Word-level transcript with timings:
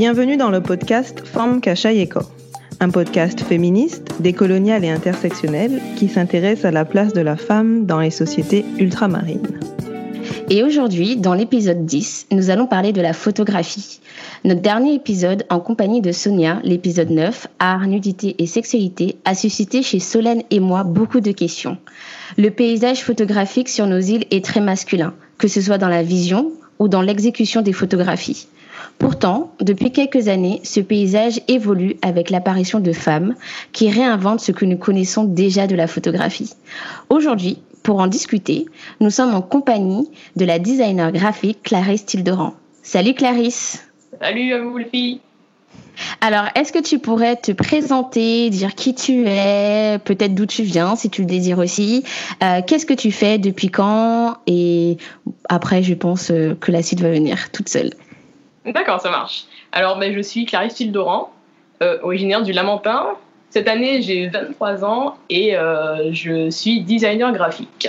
Bienvenue 0.00 0.38
dans 0.38 0.48
le 0.48 0.62
podcast 0.62 1.26
Femme 1.26 1.60
Kachayeko, 1.60 2.20
un 2.80 2.88
podcast 2.88 3.42
féministe, 3.42 4.14
décolonial 4.18 4.82
et 4.82 4.88
intersectionnel 4.88 5.78
qui 5.96 6.08
s'intéresse 6.08 6.64
à 6.64 6.70
la 6.70 6.86
place 6.86 7.12
de 7.12 7.20
la 7.20 7.36
femme 7.36 7.84
dans 7.84 8.00
les 8.00 8.08
sociétés 8.08 8.64
ultramarines. 8.78 9.60
Et 10.48 10.62
aujourd'hui, 10.62 11.18
dans 11.18 11.34
l'épisode 11.34 11.84
10, 11.84 12.28
nous 12.32 12.48
allons 12.48 12.66
parler 12.66 12.94
de 12.94 13.02
la 13.02 13.12
photographie. 13.12 14.00
Notre 14.44 14.62
dernier 14.62 14.94
épisode, 14.94 15.44
en 15.50 15.60
compagnie 15.60 16.00
de 16.00 16.12
Sonia, 16.12 16.60
l'épisode 16.64 17.10
9, 17.10 17.48
Art, 17.58 17.86
nudité 17.86 18.36
et 18.38 18.46
sexualité, 18.46 19.18
a 19.26 19.34
suscité 19.34 19.82
chez 19.82 20.00
Solène 20.00 20.44
et 20.50 20.60
moi 20.60 20.82
beaucoup 20.82 21.20
de 21.20 21.32
questions. 21.32 21.76
Le 22.38 22.48
paysage 22.48 23.02
photographique 23.02 23.68
sur 23.68 23.86
nos 23.86 24.00
îles 24.00 24.24
est 24.30 24.42
très 24.42 24.62
masculin, 24.62 25.12
que 25.36 25.46
ce 25.46 25.60
soit 25.60 25.76
dans 25.76 25.88
la 25.88 26.02
vision 26.02 26.52
ou 26.78 26.88
dans 26.88 27.02
l'exécution 27.02 27.60
des 27.60 27.74
photographies. 27.74 28.46
Pourtant, 28.98 29.52
depuis 29.60 29.92
quelques 29.92 30.28
années, 30.28 30.60
ce 30.64 30.80
paysage 30.80 31.40
évolue 31.48 31.96
avec 32.02 32.30
l'apparition 32.30 32.80
de 32.80 32.92
femmes 32.92 33.34
qui 33.72 33.90
réinventent 33.90 34.40
ce 34.40 34.52
que 34.52 34.64
nous 34.64 34.76
connaissons 34.76 35.24
déjà 35.24 35.66
de 35.66 35.74
la 35.74 35.86
photographie. 35.86 36.52
Aujourd'hui, 37.08 37.58
pour 37.82 38.00
en 38.00 38.06
discuter, 38.06 38.66
nous 39.00 39.10
sommes 39.10 39.34
en 39.34 39.42
compagnie 39.42 40.08
de 40.36 40.44
la 40.44 40.58
designer 40.58 41.12
graphique 41.12 41.62
Clarisse 41.62 42.06
Tilderan. 42.06 42.54
Salut 42.82 43.14
Clarisse 43.14 43.86
Salut 44.20 44.52
à 44.52 44.62
vous 44.62 44.76
les 44.76 44.84
filles 44.84 45.20
alors, 46.20 46.46
est-ce 46.54 46.72
que 46.72 46.78
tu 46.78 46.98
pourrais 46.98 47.36
te 47.36 47.52
présenter, 47.52 48.48
dire 48.50 48.74
qui 48.74 48.94
tu 48.94 49.26
es, 49.26 49.98
peut-être 50.02 50.34
d'où 50.34 50.46
tu 50.46 50.62
viens, 50.62 50.96
si 50.96 51.10
tu 51.10 51.22
le 51.22 51.26
désires 51.26 51.58
aussi 51.58 52.04
euh, 52.42 52.60
Qu'est-ce 52.66 52.86
que 52.86 52.94
tu 52.94 53.12
fais, 53.12 53.38
depuis 53.38 53.68
quand? 53.68 54.36
Et 54.46 54.96
après, 55.48 55.82
je 55.82 55.94
pense 55.94 56.30
euh, 56.30 56.54
que 56.58 56.72
la 56.72 56.82
suite 56.82 57.00
va 57.00 57.10
venir 57.10 57.50
toute 57.50 57.68
seule. 57.68 57.90
D'accord, 58.64 59.00
ça 59.00 59.10
marche. 59.10 59.44
Alors, 59.72 59.98
ben, 59.98 60.14
je 60.14 60.20
suis 60.20 60.44
Clarisse 60.44 60.74
Tildoran, 60.74 61.32
euh, 61.82 61.98
originaire 62.02 62.42
du 62.42 62.52
Lamentin. 62.52 63.16
Cette 63.48 63.68
année, 63.68 64.02
j'ai 64.02 64.28
23 64.28 64.84
ans 64.84 65.16
et 65.28 65.56
euh, 65.56 66.12
je 66.12 66.50
suis 66.50 66.82
designer 66.82 67.32
graphique. 67.32 67.88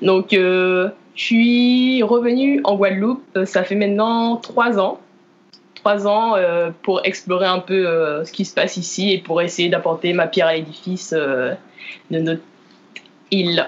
Donc, 0.00 0.32
euh, 0.32 0.88
je 1.14 1.24
suis 1.24 2.02
revenue 2.02 2.60
en 2.64 2.76
Guadeloupe, 2.76 3.22
ça 3.44 3.64
fait 3.64 3.74
maintenant 3.74 4.36
3 4.36 4.78
ans. 4.78 5.00
3 5.74 6.06
ans 6.06 6.34
pour 6.82 7.04
explorer 7.04 7.46
un 7.46 7.58
peu 7.58 7.84
ce 8.24 8.32
qui 8.32 8.44
se 8.44 8.54
passe 8.54 8.76
ici 8.76 9.12
et 9.12 9.18
pour 9.18 9.40
essayer 9.40 9.70
d'apporter 9.70 10.12
ma 10.12 10.26
pierre 10.26 10.46
à 10.46 10.54
l'édifice 10.54 11.12
de 11.12 11.56
notre 12.10 12.42
île. 13.30 13.66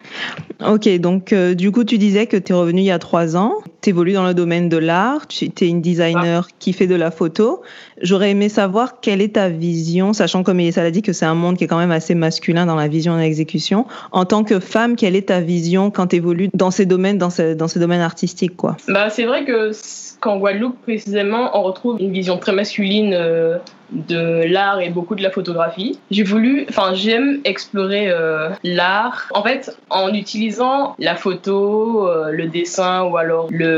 ok, 0.66 0.88
donc 0.98 1.32
euh, 1.32 1.54
du 1.54 1.72
coup, 1.72 1.84
tu 1.84 1.98
disais 1.98 2.26
que 2.26 2.36
tu 2.36 2.52
es 2.52 2.54
revenu 2.54 2.80
il 2.80 2.84
y 2.84 2.90
a 2.90 2.98
trois 2.98 3.36
ans. 3.36 3.54
Tu 3.82 3.90
évolues 3.90 4.12
dans 4.12 4.24
le 4.24 4.34
domaine 4.34 4.68
de 4.68 4.76
l'art. 4.76 5.26
Tu 5.26 5.46
es 5.60 5.68
une 5.68 5.80
designer 5.80 6.48
qui 6.58 6.72
fait 6.72 6.86
de 6.86 6.94
la 6.94 7.10
photo. 7.10 7.62
J'aurais 8.00 8.30
aimé 8.30 8.48
savoir 8.48 9.00
quelle 9.00 9.20
est 9.20 9.34
ta 9.34 9.48
vision, 9.48 10.12
sachant 10.12 10.42
comme 10.42 10.70
ça 10.70 10.82
l'a 10.82 10.90
dit 10.90 11.02
que 11.02 11.12
c'est 11.12 11.26
un 11.26 11.34
monde 11.34 11.56
qui 11.56 11.64
est 11.64 11.66
quand 11.66 11.78
même 11.78 11.90
assez 11.90 12.14
masculin 12.14 12.64
dans 12.64 12.76
la 12.76 12.88
vision 12.88 13.18
et 13.18 13.22
l'exécution. 13.22 13.86
En 14.12 14.24
tant 14.24 14.44
que 14.44 14.60
femme, 14.60 14.96
quelle 14.96 15.16
est 15.16 15.28
ta 15.28 15.40
vision 15.40 15.90
quand 15.90 16.08
tu 16.08 16.16
évolues 16.16 16.48
dans 16.54 16.70
ces 16.70 16.86
domaines, 16.86 17.18
dans 17.18 17.30
ces, 17.30 17.54
dans 17.54 17.68
ces 17.68 17.80
domaines 17.80 18.00
artistiques 18.00 18.56
quoi? 18.56 18.76
Bah, 18.88 19.10
C'est 19.10 19.24
vrai 19.24 19.44
que 19.44 19.72
qu'en 20.22 20.38
Guadeloupe, 20.38 20.80
précisément, 20.82 21.50
on 21.58 21.62
retrouve 21.62 22.00
une 22.00 22.12
vision 22.12 22.38
très 22.38 22.52
masculine 22.52 23.12
euh, 23.12 23.58
de 23.90 24.44
l'art 24.46 24.80
et 24.80 24.88
beaucoup 24.88 25.16
de 25.16 25.22
la 25.22 25.30
photographie. 25.30 25.98
J'ai 26.10 26.22
voulu, 26.22 26.64
enfin, 26.68 26.94
j'aime 26.94 27.40
explorer 27.44 28.08
euh, 28.08 28.50
l'art, 28.62 29.28
en 29.34 29.42
fait, 29.42 29.76
en 29.90 30.14
utilisant 30.14 30.94
la 30.98 31.16
photo, 31.16 32.08
euh, 32.08 32.30
le 32.30 32.46
dessin 32.46 33.02
ou 33.02 33.16
alors 33.16 33.48
le 33.50 33.71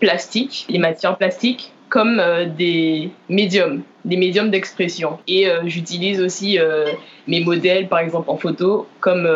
plastique, 0.00 0.66
les 0.68 0.78
matières 0.78 1.16
plastiques 1.16 1.72
comme 1.90 2.20
euh, 2.20 2.46
des 2.46 3.10
médiums, 3.28 3.82
des 4.06 4.16
médiums 4.16 4.50
d'expression. 4.50 5.18
Et 5.28 5.48
euh, 5.48 5.62
j'utilise 5.66 6.22
aussi 6.22 6.58
euh, 6.58 6.86
mes 7.26 7.40
modèles, 7.40 7.88
par 7.88 7.98
exemple 7.98 8.30
en 8.30 8.36
photo, 8.36 8.86
comme 9.00 9.28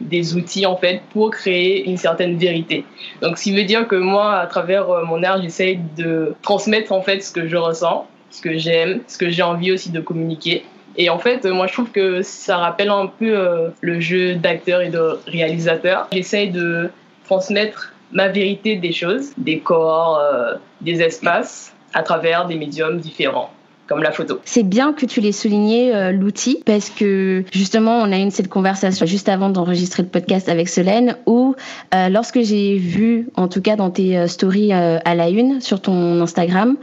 des 0.00 0.34
outils 0.34 0.66
en 0.66 0.76
fait 0.76 1.02
pour 1.12 1.30
créer 1.30 1.88
une 1.88 1.98
certaine 1.98 2.36
vérité. 2.36 2.84
Donc, 3.22 3.38
ce 3.38 3.44
qui 3.44 3.54
veut 3.54 3.64
dire 3.64 3.86
que 3.86 3.94
moi, 3.94 4.36
à 4.36 4.46
travers 4.46 4.88
mon 5.04 5.22
art, 5.22 5.40
j'essaye 5.40 5.78
de 5.96 6.34
transmettre 6.42 6.90
en 6.92 7.02
fait 7.02 7.20
ce 7.20 7.30
que 7.30 7.46
je 7.46 7.56
ressens, 7.56 8.06
ce 8.30 8.40
que 8.40 8.58
j'aime, 8.58 9.00
ce 9.06 9.18
que 9.18 9.28
j'ai 9.30 9.42
envie 9.42 9.70
aussi 9.70 9.90
de 9.90 10.00
communiquer. 10.00 10.64
Et 10.96 11.10
en 11.10 11.18
fait, 11.18 11.44
moi, 11.44 11.68
je 11.68 11.74
trouve 11.74 11.90
que 11.90 12.22
ça 12.22 12.56
rappelle 12.56 12.88
un 12.88 13.06
peu 13.06 13.70
le 13.80 14.00
jeu 14.00 14.34
d'acteur 14.34 14.80
et 14.80 14.88
de 14.88 15.18
réalisateur. 15.26 16.08
J'essaye 16.12 16.50
de 16.50 16.90
transmettre 17.24 17.92
ma 18.12 18.28
vérité 18.28 18.76
des 18.76 18.92
choses, 18.92 19.32
des 19.36 19.60
corps, 19.60 20.20
des 20.80 21.02
espaces, 21.02 21.74
à 21.94 22.02
travers 22.02 22.46
des 22.46 22.56
médiums 22.56 22.98
différents 22.98 23.50
comme 23.88 24.02
la 24.02 24.12
photo. 24.12 24.38
C'est 24.44 24.62
bien 24.62 24.92
que 24.92 25.06
tu 25.06 25.20
l'aies 25.20 25.32
souligné, 25.32 25.94
euh, 25.94 26.12
l'outil, 26.12 26.62
parce 26.64 26.90
que 26.90 27.44
justement, 27.52 27.98
on 27.98 28.12
a 28.12 28.18
eu 28.18 28.30
cette 28.30 28.48
conversation 28.48 29.06
juste 29.06 29.28
avant 29.28 29.48
d'enregistrer 29.48 30.02
le 30.02 30.10
podcast 30.10 30.48
avec 30.48 30.68
Solène, 30.68 31.16
où 31.26 31.54
euh, 31.94 32.08
lorsque 32.10 32.42
j'ai 32.42 32.76
vu, 32.76 33.28
en 33.34 33.48
tout 33.48 33.62
cas 33.62 33.76
dans 33.76 33.90
tes 33.90 34.18
euh, 34.18 34.26
stories 34.26 34.72
à 34.72 35.14
la 35.14 35.28
une 35.30 35.60
sur 35.62 35.80
ton 35.80 36.20
Instagram, 36.20 36.76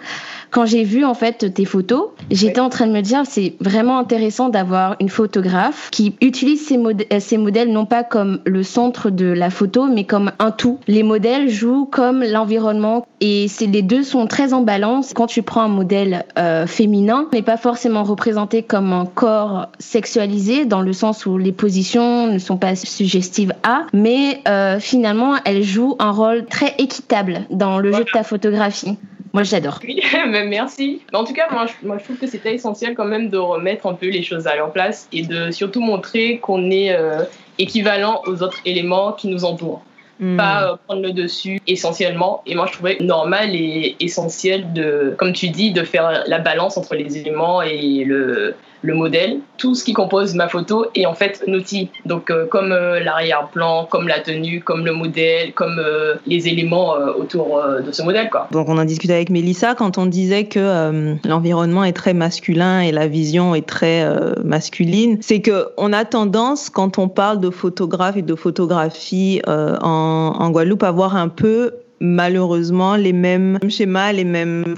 quand 0.56 0.66
j'ai 0.66 0.86
vu 0.86 1.04
en 1.04 1.14
fait 1.14 1.54
tes 1.54 1.66
photos, 1.66 2.12
j'étais 2.32 2.62
en 2.62 2.70
train 2.70 2.88
de 2.88 2.94
me 2.94 3.02
dire 3.02 3.24
c'est 3.26 3.56
vraiment 3.60 4.00
intéressant 4.00 4.48
d'avoir 4.48 4.96
une 5.02 5.10
photographe 5.10 5.90
qui 5.92 6.16
utilise 6.22 6.72
modèles, 6.78 7.20
ces 7.20 7.38
modèles 7.38 7.74
non 7.74 7.86
pas 7.86 8.06
comme 8.06 8.40
le 8.46 8.64
centre 8.64 9.10
de 9.10 9.26
la 9.26 9.50
photo, 9.50 9.88
mais 9.88 10.06
comme 10.06 10.32
un 10.40 10.52
tout. 10.52 10.80
Les 10.88 11.04
modèles 11.04 11.50
jouent 11.50 11.84
comme 11.84 12.24
l'environnement 12.24 13.06
et 13.20 13.48
les 13.60 13.82
deux 13.82 14.04
sont 14.04 14.28
très 14.28 14.54
en 14.54 14.62
balance. 14.62 15.12
Quand 15.14 15.28
tu 15.28 15.44
prends 15.44 15.64
un 15.64 15.68
modèle 15.68 16.24
euh, 16.40 16.66
féminin, 16.68 17.28
n'est 17.34 17.42
pas 17.42 17.58
forcément 17.58 18.04
représenté 18.04 18.64
comme 18.64 18.94
un 18.94 19.06
corps 19.06 19.68
sexualisé 19.80 20.64
dans 20.64 20.82
le 20.82 20.94
sens 20.94 21.26
où 21.26 21.38
les 21.38 21.52
positions 21.52 22.28
ne 22.28 22.40
sont 22.40 22.56
pas 22.56 22.78
suggestives 22.78 23.54
à, 23.64 23.88
mais 23.92 24.40
euh, 24.48 24.80
finalement 24.80 25.36
elles 25.44 25.64
jouent 25.64 25.98
un 26.00 26.12
rôle 26.12 26.46
très 26.46 26.76
équitable 26.78 27.42
dans 27.50 27.78
le 27.78 27.92
jeu 27.92 28.06
de 28.06 28.12
ta 28.14 28.24
photographie. 28.24 28.98
Moi, 29.36 29.44
j'adore. 29.44 29.80
Oui, 29.84 30.02
merci. 30.48 31.02
Mais 31.12 31.18
en 31.18 31.26
tout 31.26 31.34
cas, 31.34 31.48
moi 31.52 31.66
je, 31.66 31.86
moi, 31.86 31.98
je 32.00 32.06
trouve 32.06 32.16
que 32.16 32.26
c'était 32.26 32.56
essentiel 32.56 32.96
quand 32.96 33.04
même 33.04 33.30
de 33.30 33.38
remettre 33.38 33.86
un 33.86 33.94
peu 33.94 34.08
les 34.08 34.24
choses 34.24 34.48
à 34.48 34.56
leur 34.56 34.72
place 34.72 35.10
et 35.12 35.24
de 35.24 35.52
surtout 35.52 35.82
montrer 35.82 36.38
qu'on 36.38 36.72
est 36.72 36.96
euh, 36.96 37.24
équivalent 37.60 38.22
aux 38.28 38.44
autres 38.44 38.60
éléments 38.64 39.12
qui 39.12 39.28
nous 39.28 39.44
entourent. 39.44 39.84
Hmm. 40.22 40.38
Pas 40.38 40.64
euh, 40.64 40.76
prendre 40.88 41.02
le 41.02 41.12
dessus 41.12 41.60
essentiellement. 41.68 42.44
Et 42.46 42.56
moi, 42.56 42.66
je 42.68 42.72
trouvais 42.72 42.98
normal 43.02 43.54
et 43.54 43.98
essentiel 44.00 44.72
de, 44.72 45.14
comme 45.18 45.34
tu 45.34 45.50
dis, 45.50 45.74
de 45.74 45.84
faire 45.84 46.24
la 46.26 46.40
balance 46.40 46.78
entre 46.78 46.96
les 46.96 47.18
éléments 47.18 47.62
et 47.62 48.06
le, 48.06 48.56
le 48.86 48.94
modèle, 48.94 49.40
tout 49.58 49.74
ce 49.76 49.84
qui 49.84 49.94
compose 49.94 50.36
ma 50.36 50.48
photo 50.48 50.86
est 50.96 51.06
en 51.06 51.16
fait 51.16 51.44
un 51.48 51.54
outil. 51.54 51.90
Donc 52.06 52.30
euh, 52.30 52.46
comme 52.46 52.72
euh, 52.72 53.00
l'arrière-plan, 53.00 53.88
comme 53.90 54.08
la 54.08 54.20
tenue, 54.20 54.62
comme 54.62 54.86
le 54.86 54.94
modèle, 54.94 55.54
comme 55.54 55.80
euh, 55.80 56.16
les 56.28 56.48
éléments 56.48 56.94
autour 57.18 57.62
de 57.86 57.92
ce 57.92 58.04
modèle. 58.04 58.30
Quoi. 58.30 58.48
Donc 58.52 58.70
on 58.70 58.78
a 58.78 58.86
discuté 58.86 59.14
avec 59.14 59.30
Mélissa 59.30 59.76
quand 59.76 59.98
on 59.98 60.06
disait 60.06 60.46
que 60.46 61.16
l'environnement 61.28 61.84
est 61.84 61.94
très 61.94 62.14
masculin 62.14 62.82
et 62.82 62.92
la 62.92 63.08
vision 63.08 63.56
est 63.56 63.68
très 63.68 64.06
masculine. 64.44 65.18
C'est 65.22 65.42
que 65.42 65.68
on 65.78 65.92
a 65.94 66.06
tendance 66.06 66.70
quand 66.70 67.00
on 67.00 67.08
parle 67.08 67.40
de 67.40 67.50
photographe 67.50 68.18
et 68.18 68.22
de 68.22 68.36
photographie 68.36 69.42
en, 69.48 70.36
en 70.40 70.50
Guadeloupe 70.52 70.84
à 70.84 70.92
voir 70.92 71.16
un 71.16 71.30
peu 71.30 71.72
malheureusement 72.00 72.96
les 72.96 73.14
mêmes 73.14 73.60
schémas, 73.70 74.12
les 74.12 74.26
mêmes 74.26 74.76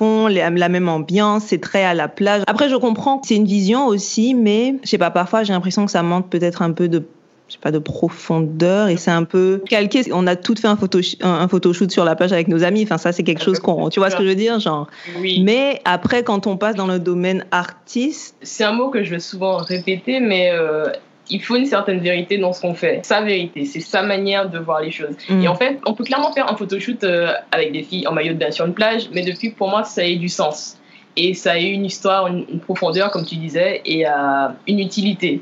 la 0.00 0.68
même 0.68 0.88
ambiance, 0.88 1.44
c'est 1.46 1.60
très 1.60 1.84
à 1.84 1.94
la 1.94 2.08
plage. 2.08 2.42
Après, 2.46 2.68
je 2.68 2.76
comprends 2.76 3.18
que 3.18 3.26
c'est 3.26 3.36
une 3.36 3.46
vision 3.46 3.86
aussi, 3.86 4.34
mais 4.34 4.76
je 4.82 4.88
sais 4.88 4.98
pas, 4.98 5.10
parfois 5.10 5.42
j'ai 5.42 5.52
l'impression 5.52 5.84
que 5.84 5.92
ça 5.92 6.02
manque 6.02 6.28
peut-être 6.28 6.62
un 6.62 6.72
peu 6.72 6.88
de 6.88 7.04
je 7.50 7.54
sais 7.54 7.60
pas 7.60 7.72
de 7.72 7.80
profondeur 7.80 8.86
et 8.88 8.96
c'est 8.96 9.10
un 9.10 9.24
peu 9.24 9.60
calqué 9.68 10.02
on 10.12 10.28
a 10.28 10.36
tout 10.36 10.54
fait 10.54 10.68
un 10.68 10.76
photo 10.76 11.00
un 11.20 11.48
photoshoot 11.48 11.90
sur 11.90 12.04
la 12.04 12.14
plage 12.14 12.32
avec 12.32 12.46
nos 12.46 12.62
amis 12.62 12.84
enfin 12.84 12.96
ça 12.96 13.10
c'est 13.10 13.24
quelque 13.24 13.42
chose 13.42 13.58
qu'on 13.58 13.88
tu 13.88 13.98
vois 13.98 14.08
ce 14.08 14.14
que 14.14 14.22
je 14.22 14.28
veux 14.28 14.36
dire 14.36 14.60
genre 14.60 14.86
oui. 15.18 15.42
mais 15.42 15.80
après 15.84 16.22
quand 16.22 16.46
on 16.46 16.56
passe 16.56 16.76
dans 16.76 16.86
le 16.86 17.00
domaine 17.00 17.44
artiste 17.50 18.36
c'est 18.40 18.62
un 18.62 18.70
mot 18.70 18.88
que 18.88 19.02
je 19.02 19.10
vais 19.10 19.18
souvent 19.18 19.56
répéter 19.56 20.20
mais 20.20 20.52
euh, 20.52 20.90
il 21.30 21.42
faut 21.42 21.56
une 21.56 21.66
certaine 21.66 22.00
vérité 22.00 22.38
dans 22.38 22.52
ce 22.52 22.60
qu'on 22.60 22.74
fait. 22.74 23.00
Sa 23.04 23.20
vérité, 23.20 23.64
c'est 23.64 23.80
sa 23.80 24.02
manière 24.02 24.48
de 24.48 24.58
voir 24.58 24.80
les 24.80 24.90
choses. 24.90 25.16
Mm. 25.28 25.42
Et 25.42 25.48
en 25.48 25.54
fait, 25.54 25.78
on 25.86 25.94
peut 25.94 26.04
clairement 26.04 26.32
faire 26.32 26.50
un 26.50 26.56
photoshoot 26.56 27.02
euh, 27.04 27.32
avec 27.52 27.72
des 27.72 27.82
filles 27.82 28.06
en 28.06 28.12
maillot 28.12 28.34
de 28.34 28.38
bain 28.38 28.50
sur 28.50 28.66
une 28.66 28.74
plage, 28.74 29.08
mais 29.12 29.22
depuis, 29.22 29.50
pour 29.50 29.68
moi, 29.68 29.84
ça 29.84 30.02
a 30.02 30.14
du 30.14 30.28
sens. 30.28 30.78
Et 31.16 31.34
ça 31.34 31.52
a 31.52 31.58
eu 31.58 31.72
une 31.72 31.84
histoire, 31.84 32.26
une, 32.26 32.60
profondeur, 32.60 33.10
comme 33.10 33.24
tu 33.24 33.36
disais, 33.36 33.82
et 33.84 34.06
euh, 34.06 34.10
une 34.66 34.80
utilité. 34.80 35.40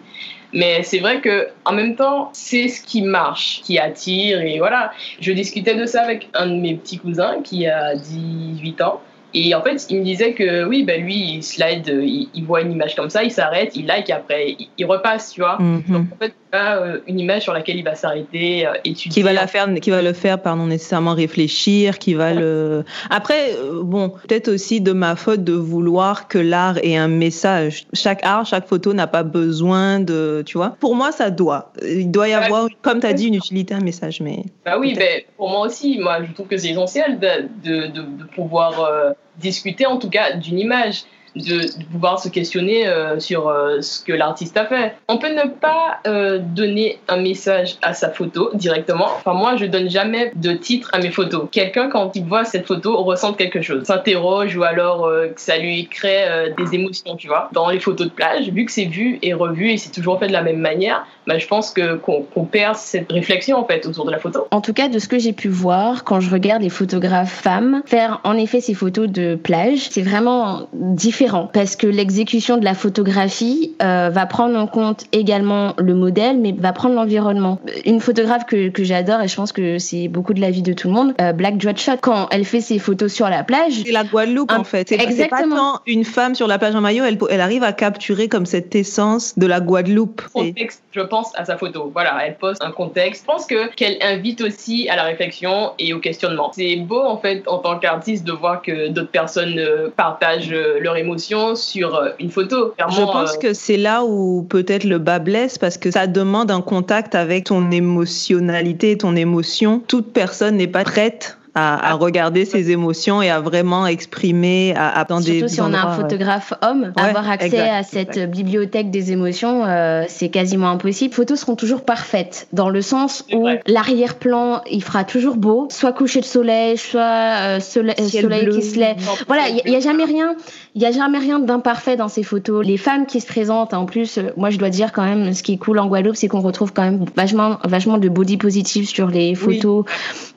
Mais 0.53 0.83
c'est 0.83 0.99
vrai 0.99 1.21
que 1.21 1.49
en 1.67 1.73
même 1.73 1.95
temps, 1.95 2.31
c'est 2.33 2.69
ce 2.69 2.83
qui 2.83 3.03
marche, 3.03 3.61
qui 3.63 3.79
attire 3.79 4.41
et 4.41 4.59
voilà. 4.59 4.93
Je 5.21 5.33
discutais 5.33 5.75
de 5.75 5.85
ça 5.85 6.03
avec 6.03 6.29
un 6.33 6.47
de 6.47 6.55
mes 6.55 6.75
petits 6.75 6.99
cousins 6.99 7.43
qui 7.45 7.67
a 7.67 7.95
18 7.95 8.81
ans 8.81 9.03
Et 9.35 9.55
en 9.55 9.63
fait, 9.63 9.87
il 9.91 9.99
me 9.99 10.05
disait 10.05 10.33
que 10.33 10.65
oui, 10.65 10.85
ben 10.85 11.03
lui, 11.03 11.35
il 11.35 11.43
slide, 11.43 11.87
il, 11.87 12.45
voit 12.45 12.63
une 12.63 12.73
image 12.73 12.97
comme 12.97 13.11
ça, 13.11 13.23
il 13.23 13.31
s'arrête, 13.31 13.77
il 13.77 13.87
like, 13.87 14.09
et 14.09 14.13
après, 14.13 14.57
il, 14.79 14.87
repasse, 14.87 15.33
tu 15.33 15.41
vois. 15.41 15.59
Mhm. 15.61 15.83
Donc, 15.89 16.07
en 16.13 16.17
fait, 16.17 16.35
pas 16.51 16.79
euh, 16.79 17.01
une 17.07 17.21
image 17.21 17.43
sur 17.43 17.53
laquelle 17.53 17.77
il 17.77 17.85
va 17.85 17.95
s'arrêter, 17.95 18.67
euh, 18.67 18.73
étudier. 18.85 19.11
Qui 19.11 19.23
va, 19.23 19.33
la 19.33 19.47
faire, 19.47 19.69
qui 19.75 19.91
va 19.91 20.03
le 20.03 20.13
faire 20.13 20.41
par 20.41 20.57
non 20.57 20.67
nécessairement 20.67 21.15
réfléchir, 21.15 21.99
qui 21.99 22.15
va 22.15 22.35
le. 22.35 22.85
Après, 23.11 23.53
euh, 23.55 23.83
bon, 23.83 24.11
peut-être 24.11 24.49
aussi 24.49 24.81
de 24.81 24.93
ma 24.93 25.17
faute 25.17 25.45
de 25.45 25.53
vouloir 25.53 26.29
que 26.29 26.39
l'art 26.39 26.79
ait 26.83 26.97
un 26.97 27.09
message. 27.09 27.87
Chaque 27.93 28.25
art, 28.25 28.47
chaque 28.47 28.67
photo 28.67 28.93
n'a 28.95 29.07
pas 29.07 29.23
besoin 29.23 30.01
de. 30.01 30.43
Tu 30.47 30.57
vois 30.57 30.77
Pour 30.81 30.95
moi, 30.95 31.13
ça 31.13 31.31
doit. 31.31 31.73
Il 31.83 32.11
doit 32.11 32.29
y 32.29 32.33
bah, 32.33 32.45
avoir, 32.45 32.69
comme 32.83 33.01
tu 33.01 33.07
as 33.07 33.13
dit, 33.13 33.27
une 33.29 33.35
utilité, 33.35 33.75
un 33.75 33.81
message. 33.81 34.21
Mais 34.21 34.45
bah 34.65 34.79
oui, 34.79 34.95
ben, 34.95 35.23
pour 35.37 35.51
moi 35.51 35.67
aussi, 35.67 35.99
moi, 35.99 36.19
je 36.27 36.33
trouve 36.33 36.49
que 36.49 36.57
c'est 36.57 36.71
essentiel 36.71 37.19
de, 37.19 37.49
de, 37.65 37.87
de, 37.87 38.25
pouvoir 38.35 39.15
discuter 39.37 39.87
en 39.87 39.99
tout 39.99 40.11
cas 40.11 40.33
d'une 40.33 40.59
image. 40.59 41.05
De, 41.39 41.69
pouvoir 41.93 42.21
se 42.21 42.29
questionner 42.29 42.87
euh, 42.87 43.19
sur 43.21 43.49
euh, 43.49 43.81
ce 43.81 44.03
que 44.03 44.13
l'artiste 44.13 44.57
a 44.57 44.67
fait. 44.67 44.95
On 45.09 45.19
peut 45.19 45.33
ne 45.33 45.49
pas 45.49 45.99
euh, 46.07 46.39
donner 46.39 46.99
un 47.09 47.17
message 47.17 47.77
à 47.83 47.95
sa 47.95 48.11
photo 48.11 48.51
directement. 48.55 49.09
Enfin, 49.17 49.35
moi, 49.35 49.57
je 49.57 49.67
donne 49.67 49.89
jamais 49.89 50.33
de 50.35 50.53
titre 50.53 50.91
à 50.93 50.99
mes 50.99 51.11
photos. 51.11 51.49
Quelqu'un, 51.51 51.89
quand 51.89 52.15
il 52.17 52.25
voit 52.25 52.45
cette 52.45 52.67
photo, 52.67 53.03
ressent 53.03 53.35
quelque 53.35 53.63
chose, 53.63 53.85
s'interroge 53.85 54.57
ou 54.57 54.65
alors 54.65 55.09
que 55.09 55.41
ça 55.41 55.59
lui 55.59 55.87
crée 55.87 56.53
des 56.57 56.75
émotions, 56.75 57.17
tu 57.17 57.29
vois. 57.29 57.49
Dans 57.53 57.69
les 57.71 57.81
photos 57.81 58.09
de 58.09 58.13
plage, 58.13 58.51
vu 58.51 58.65
que 58.65 58.73
c'est 58.73 58.85
vu 58.85 59.19
et 59.23 59.35
revu 59.35 59.71
et 59.71 59.77
c'est 59.77 59.91
toujours 59.91 60.19
fait 60.19 60.27
de 60.27 60.33
la 60.33 60.43
même 60.43 60.59
manière, 60.59 61.07
bah, 61.27 61.39
je 61.39 61.47
pense 61.47 61.71
que 61.71 61.97
qu'on 61.97 62.45
perd 62.45 62.77
cette 62.77 63.11
réflexion 63.13 63.59
en 63.59 63.65
fait 63.65 63.87
autour 63.87 64.05
de 64.07 64.11
la 64.11 64.19
photo. 64.19 64.47
En 64.51 64.61
tout 64.61 64.73
cas, 64.73 64.89
de 64.89 64.99
ce 64.99 65.09
que 65.09 65.19
j'ai 65.19 65.33
pu 65.33 65.49
voir, 65.49 66.05
quand 66.05 66.21
je 66.21 66.31
regarde 66.31 66.63
les 66.63 66.71
photographes 66.71 67.33
femmes 67.33 67.83
faire 67.87 68.21
en 68.25 68.37
effet 68.37 68.61
ces 68.61 68.75
photos 68.75 69.09
de 69.09 69.35
plage, 69.35 69.89
c'est 69.91 70.03
vraiment 70.03 70.69
différent 70.73 71.28
parce 71.53 71.77
que 71.77 71.87
l'exécution 71.87 72.57
de 72.57 72.65
la 72.65 72.75
photographie 72.75 73.75
euh, 73.83 74.11
va 74.11 74.27
prendre 74.27 74.59
en 74.59 74.67
compte 74.67 75.05
également 75.13 75.75
le 75.79 75.95
modèle, 75.95 76.39
mais 76.39 76.53
va 76.53 76.73
prendre 76.73 76.95
l'environnement. 76.95 77.61
Une 77.85 78.01
photographe 78.01 78.47
que, 78.47 78.69
que 78.69 78.85
j'adore 78.85 79.21
et 79.21 79.29
je 79.29 79.37
pense 79.37 79.53
que 79.53 79.79
c'est 79.79 80.09
beaucoup 80.09 80.35
de 80.35 80.41
la 80.41 80.51
vie 80.51 80.63
de 80.63 80.73
tout 80.73 80.89
le 80.89 80.95
monde, 80.95 81.15
euh, 81.21 81.33
Black 81.33 81.61
Shot, 81.79 81.99
quand 82.01 82.29
elle 82.31 82.45
fait 82.45 82.61
ses 82.61 82.79
photos 82.79 83.13
sur 83.13 83.29
la 83.29 83.45
plage, 83.45 83.83
c'est 83.85 83.93
la 83.93 84.05
Guadeloupe 84.05 84.53
en 84.53 84.65
fait. 84.65 84.91
Exactement. 84.93 85.55
Pas 85.55 85.57
tant 85.57 85.81
une 85.87 86.05
femme 86.05 86.35
sur 86.35 86.47
la 86.47 86.59
plage 86.59 86.75
en 86.75 86.81
maillot, 86.81 87.05
elle, 87.05 87.19
elle 87.31 87.41
arrive 87.41 87.63
à 87.63 87.73
capturer 87.73 88.29
comme 88.29 88.47
cette 88.47 88.75
essence 88.75 89.39
de 89.39 89.47
la 89.47 89.61
Guadeloupe. 89.61 90.23
Contexte, 90.33 90.83
je 90.93 91.01
pense 91.01 91.33
à 91.37 91.45
sa 91.45 91.57
photo. 91.57 91.91
Voilà, 91.93 92.19
elle 92.25 92.37
pose 92.37 92.57
un 92.61 92.71
contexte. 92.71 93.23
Je 93.23 93.27
pense 93.27 93.47
que 93.47 93.75
qu'elle 93.75 93.99
invite 94.03 94.41
aussi 94.41 94.89
à 94.89 94.97
la 94.97 95.05
réflexion 95.05 95.73
et 95.79 95.93
au 95.93 96.01
questionnement. 96.01 96.51
C'est 96.55 96.77
beau 96.77 97.03
en 97.03 97.19
fait 97.19 97.43
en 97.47 97.59
tant 97.59 97.79
qu'artiste 97.79 98.25
de 98.25 98.33
voir 98.33 98.63
que 98.63 98.89
d'autres 98.89 99.11
personnes 99.11 99.59
euh, 99.59 99.89
partagent 99.95 100.53
euh, 100.53 100.79
leurs 100.81 100.97
sur 101.17 101.95
euh, 101.95 102.11
une 102.19 102.31
photo. 102.31 102.75
Je 102.79 103.03
pense 103.03 103.39
que 103.39 103.55
c'est 103.55 103.77
là 103.77 104.05
où 104.05 104.43
peut-être 104.43 104.85
le 104.85 104.99
bas 104.99 105.19
blesse 105.19 105.59
parce 105.59 105.79
que 105.79 105.91
ça 105.91 106.07
demande 106.07 106.51
un 106.51 106.61
contact 106.61 107.15
avec 107.15 107.45
ton 107.45 107.71
émotionnalité, 107.71 108.99
ton 108.99 109.17
émotion. 109.17 109.83
Toute 109.87 110.13
personne 110.13 110.57
n'est 110.57 110.67
pas 110.67 110.85
prête 110.85 111.38
à, 111.59 111.95
regarder 111.95 112.45
ses 112.45 112.71
émotions 112.71 113.23
et 113.23 113.31
à 113.31 113.41
vraiment 113.41 113.87
exprimer 113.87 114.75
à, 114.77 115.01
à 115.01 115.07
Surtout 115.09 115.49
si 115.49 115.61
on 115.61 115.73
a 115.73 115.81
un 115.81 115.93
photographe 115.95 116.53
homme, 116.63 116.93
avoir 116.97 117.29
accès 117.31 117.69
à 117.69 117.83
cette 117.83 118.31
bibliothèque 118.31 118.91
des 118.91 119.11
émotions, 119.13 119.65
euh, 119.65 120.05
c'est 120.07 120.29
quasiment 120.29 120.71
impossible. 120.71 121.11
Les 121.11 121.17
photos 121.17 121.41
seront 121.41 121.57
toujours 121.57 121.83
parfaites 121.83 122.47
dans 122.53 122.69
le 122.69 122.83
sens 122.83 123.25
où 123.33 123.49
l'arrière-plan, 123.67 124.63
il 124.71 124.83
fera 124.83 125.05
toujours 125.05 125.37
beau, 125.37 125.69
soit 125.71 125.93
coucher 125.93 126.21
de 126.21 126.25
soleil, 126.25 126.77
soit 126.77 127.01
euh, 127.01 127.61
soleil, 127.61 127.95
qui 127.97 128.63
se 128.63 128.79
lève. 128.79 128.97
Voilà, 129.27 129.49
il 129.49 129.71
y, 129.71 129.77
a 129.77 129.81
jamais 129.81 130.05
rien, 130.05 130.35
il 130.75 130.83
y 130.83 130.87
a 130.87 130.93
jamais 130.93 131.19
rien 131.19 131.39
d'imparfait 131.39 131.97
dans 131.97 132.09
ces 132.09 132.23
photos. 132.23 132.65
Les 132.65 132.77
femmes 132.77 133.07
qui 133.07 133.21
se 133.21 133.27
présentent, 133.27 133.75
en 133.75 133.87
plus, 133.87 134.19
euh, 134.19 134.31
moi 134.37 134.51
je 134.51 134.59
dois 134.59 134.71
dire 134.71 134.93
quand 134.93 135.05
même, 135.05 135.33
ce 135.33 135.43
qui 135.43 135.55
est 135.55 135.59
cool 135.59 135.79
en 135.79 135.87
Guadeloupe, 135.87 136.17
c'est 136.17 136.29
qu'on 136.29 136.41
retrouve 136.41 136.73
quand 136.73 136.83
même 136.83 137.05
vachement, 137.17 137.59
vachement 137.65 137.99
de 137.99 138.09
body 138.09 138.37
positive 138.37 138.87
sur 138.89 139.09
les 139.09 139.35
photos. 139.35 139.85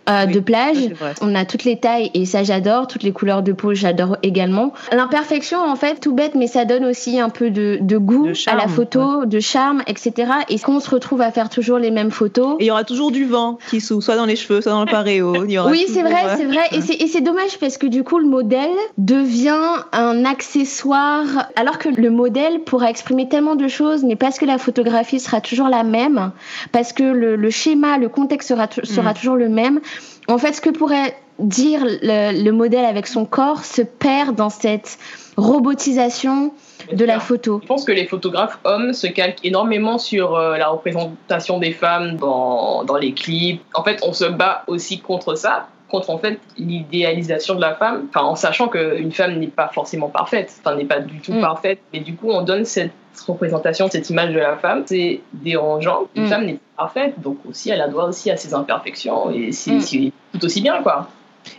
Euh, 0.10 0.26
de 0.26 0.40
plage. 0.40 0.90
On 1.22 1.36
a 1.36 1.46
toutes 1.46 1.63
les 1.63 1.78
tailles 1.78 2.12
et 2.13 2.25
ça 2.25 2.44
j'adore, 2.44 2.88
toutes 2.88 3.04
les 3.04 3.12
couleurs 3.12 3.44
de 3.44 3.52
peau 3.52 3.74
j'adore 3.74 4.18
également. 4.24 4.74
L'imperfection 4.92 5.60
en 5.60 5.75
fait 5.75 6.00
tout 6.00 6.13
bête 6.13 6.36
mais 6.36 6.48
ça 6.48 6.66
donne 6.66 6.86
aussi 6.86 7.19
un 7.19 7.30
peu 7.30 7.50
de, 7.50 7.80
de 7.81 7.98
goût 7.98 8.30
à 8.48 8.56
la 8.56 8.68
photo, 8.68 9.25
de 9.25 9.40
charme, 9.40 9.84
etc. 9.88 10.31
Et 10.50 10.60
qu'on 10.60 10.80
se 10.80 10.90
retrouve 10.90 11.22
à 11.22 11.31
faire 11.31 11.50
toujours 11.50 11.78
les 11.78 11.92
mêmes 11.92 12.12
photos. 12.12 12.56
Et 12.60 12.66
il 12.66 12.68
y 12.68 12.72
aura 12.72 12.84
toujours 12.84 13.12
du 13.12 13.25
vent 13.25 13.58
qui 13.69 13.81
souffle, 13.81 14.04
soit 14.04 14.16
dans 14.16 14.25
les 14.25 14.36
cheveux, 14.36 14.62
soit 14.62 14.72
dans 14.72 14.86
le 14.86 14.92
paréo. 14.92 15.34
oui 15.69 15.86
c'est 15.88 16.04
vrai, 16.04 16.38
c'est 16.38 16.46
vrai. 16.46 16.68
Et 16.72 17.08
c'est 17.08 17.22
dommage 17.22 17.58
parce 17.60 17.78
que 17.78 17.88
du 17.88 18.04
coup 18.04 18.19
le 18.19 18.28
modèle 18.28 18.69
devient 18.98 19.84
un 19.92 20.25
accessoire 20.25 21.50
alors 21.56 21.78
que 21.78 21.90
le 21.90 22.10
modèle 22.10 22.62
pourra 22.62 22.90
exprimer 22.90 23.28
tellement 23.28 23.56
de 23.56 23.68
choses 23.68 24.04
mais 24.04 24.16
parce 24.16 24.40
que 24.40 24.46
la 24.46 24.58
photographie 24.58 25.19
sera 25.19 25.42
toujours 25.42 25.69
la 25.69 25.84
même, 25.84 26.31
parce 26.72 26.94
que 26.94 27.04
le, 27.04 27.36
le 27.36 27.50
schéma, 27.50 27.98
le 27.98 28.10
contexte 28.10 28.50
sera, 28.50 28.68
sera 28.84 29.12
mm. 29.12 29.16
toujours 29.16 29.36
le 29.36 29.50
même 29.50 29.80
en 30.28 30.38
fait, 30.38 30.54
ce 30.54 30.62
que 30.62 30.70
pourrait 30.70 31.16
dire 31.40 31.82
le, 31.84 32.52
modèle 32.52 32.86
avec 32.86 33.08
son 33.08 33.26
corps 33.26 33.66
se 33.66 33.82
perd 33.82 34.36
dans 34.36 34.50
cette 34.50 35.00
robotisation 35.38 36.54
de 36.94 37.06
la 37.06 37.20
photo. 37.20 37.60
Je 37.64 37.68
pense 37.68 37.86
que 37.86 37.92
les 37.92 38.06
photographes 38.06 38.60
hommes 38.64 38.94
se 38.94 39.08
calquent 39.08 39.44
énormément 39.44 39.98
sur 39.98 40.36
euh, 40.36 40.58
la 40.58 40.68
représentation 40.68 41.60
des 41.60 41.72
femmes 41.72 42.18
dans, 42.18 42.84
dans 42.84 42.98
les 42.98 43.14
clips. 43.14 43.62
En 43.74 43.84
fait, 43.84 44.02
on 44.06 44.14
se 44.14 44.26
bat 44.26 44.64
aussi 44.68 45.00
contre 45.00 45.36
ça 45.36 45.68
contre 45.92 46.10
en 46.10 46.18
fait 46.18 46.40
l'idéalisation 46.58 47.56
de 47.56 47.62
la 47.62 47.76
femme, 47.76 48.08
enfin 48.10 48.26
en 48.26 48.36
sachant 48.36 48.70
qu'une 48.70 49.12
femme 49.12 49.38
n'est 49.38 49.48
pas 49.48 49.68
forcément 49.68 50.08
parfaite, 50.08 50.54
enfin 50.60 50.76
n'est 50.76 50.86
pas 50.86 51.00
du 51.00 51.20
tout 51.20 51.34
mm. 51.34 51.42
parfaite, 51.42 51.80
et 51.94 52.00
du 52.00 52.16
coup 52.16 52.32
on 52.32 52.42
donne 52.42 52.66
cette 52.66 52.92
représentation, 53.28 53.90
cette 53.90 54.10
image 54.10 54.34
de 54.34 54.40
la 54.40 54.56
femme, 54.56 54.84
c'est 54.86 55.20
dérangeant. 55.34 56.08
Une 56.16 56.24
mm. 56.24 56.28
femme 56.28 56.46
n'est 56.46 56.54
pas 56.54 56.84
parfaite, 56.84 57.16
donc 57.22 57.38
aussi 57.48 57.70
elle 57.70 57.82
a 57.82 57.90
droit 57.90 58.06
aussi 58.06 58.32
à 58.32 58.38
ses 58.38 58.54
imperfections 58.54 59.30
et 59.30 59.52
c'est 59.52 59.74
mm. 59.74 60.12
tout 60.34 60.46
aussi 60.46 60.62
bien 60.62 60.82
quoi. 60.82 61.10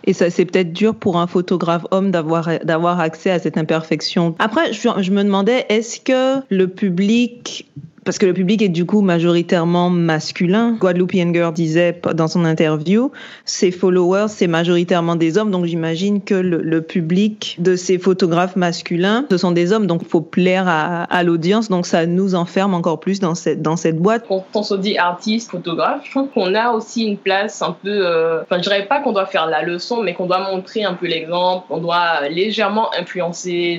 Et 0.05 0.12
ça, 0.12 0.31
c'est 0.31 0.44
peut-être 0.44 0.73
dur 0.73 0.94
pour 0.94 1.19
un 1.19 1.26
photographe 1.26 1.85
homme 1.90 2.12
d'avoir 2.12 2.49
d'avoir 2.62 3.00
accès 3.00 3.31
à 3.31 3.40
cette 3.40 3.58
imperfection. 3.58 4.37
Après, 4.38 4.73
je, 4.73 4.88
je 4.99 5.11
me 5.11 5.25
demandais, 5.25 5.67
est-ce 5.69 6.00
que 6.00 6.44
le 6.50 6.69
public 6.69 7.69
parce 8.04 8.19
que 8.19 8.26
le 8.26 8.32
public 8.32 8.62
est 8.62 8.69
du 8.69 8.84
coup 8.84 9.00
majoritairement 9.00 9.90
masculin. 9.90 10.76
Guadeloupean 10.81 11.32
Girl 11.32 11.52
disait 11.52 12.00
dans 12.14 12.28
son 12.28 12.44
interview, 12.44 13.12
ses 13.44 13.70
followers, 13.70 14.26
c'est 14.28 14.46
majoritairement 14.46 15.16
des 15.16 15.38
hommes, 15.38 15.50
donc 15.50 15.66
j'imagine 15.66 16.22
que 16.22 16.34
le, 16.34 16.82
public 16.82 17.56
de 17.60 17.76
ces 17.76 17.99
photographes 17.99 18.56
masculins, 18.56 19.25
ce 19.30 19.37
sont 19.37 19.52
des 19.52 19.73
hommes, 19.73 19.87
donc 19.87 20.04
faut 20.06 20.21
plaire 20.21 20.64
à, 20.66 21.23
l'audience, 21.23 21.68
donc 21.68 21.87
ça 21.87 22.06
nous 22.06 22.35
enferme 22.35 22.75
encore 22.75 22.99
plus 22.99 23.21
dans 23.21 23.35
cette, 23.35 23.62
dans 23.62 23.76
cette 23.76 23.99
boîte. 23.99 24.25
Quand 24.26 24.44
on 24.54 24.62
se 24.62 24.75
dit 24.75 24.99
artiste, 24.99 25.50
photographe, 25.50 26.00
je 26.04 26.11
trouve 26.11 26.28
qu'on 26.30 26.54
a 26.54 26.73
aussi 26.73 27.04
une 27.04 27.16
place 27.16 27.62
un 27.62 27.73
peu, 27.73 27.88
euh, 27.88 28.42
enfin 28.42 28.56
je 28.56 28.62
dirais 28.62 28.87
pas 28.87 29.00
qu'on 29.00 29.12
doit 29.12 29.26
faire 29.26 29.47
la 29.47 29.62
leçon, 29.62 30.02
mais 30.02 30.14
qu'on 30.14 30.26
doit 30.26 30.40
montrer 30.50 30.82
un 30.82 30.94
peu 30.94 31.06
l'exemple, 31.06 31.66
on 31.71 31.78
doit 31.78 32.28
légèrement 32.28 32.90
influencer 32.99 33.78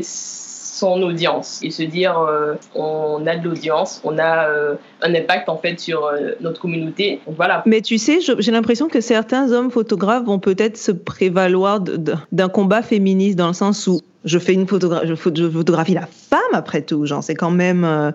son 0.83 1.01
audience 1.01 1.61
et 1.63 1.71
se 1.71 1.83
dire 1.83 2.19
euh, 2.19 2.55
on 2.75 3.25
a 3.25 3.37
de 3.37 3.47
l'audience, 3.47 4.01
on 4.03 4.17
a 4.17 4.49
euh, 4.49 4.75
un 5.01 5.15
impact 5.15 5.47
en 5.47 5.57
fait 5.57 5.79
sur 5.79 6.05
euh, 6.05 6.31
notre 6.41 6.59
communauté. 6.59 7.21
voilà. 7.25 7.63
Mais 7.65 7.81
tu 7.81 7.97
sais, 7.97 8.19
j'ai 8.19 8.51
l'impression 8.51 8.89
que 8.89 8.99
certains 8.99 9.51
hommes 9.53 9.71
photographes 9.71 10.25
vont 10.25 10.39
peut-être 10.39 10.77
se 10.77 10.91
prévaloir 10.91 11.79
d'un 11.79 12.49
combat 12.49 12.81
féministe 12.81 13.37
dans 13.37 13.47
le 13.47 13.53
sens 13.53 13.87
où 13.87 14.01
je 14.25 14.39
fais 14.39 14.53
une 14.53 14.67
photographie, 14.67 15.07
je, 15.07 15.15
photographie 15.15 15.93
la 15.93 16.07
femme 16.07 16.39
après 16.51 16.81
tout, 16.81 17.05
genre 17.05 17.23
c'est 17.23 17.35
quand 17.35 17.51
même 17.51 18.13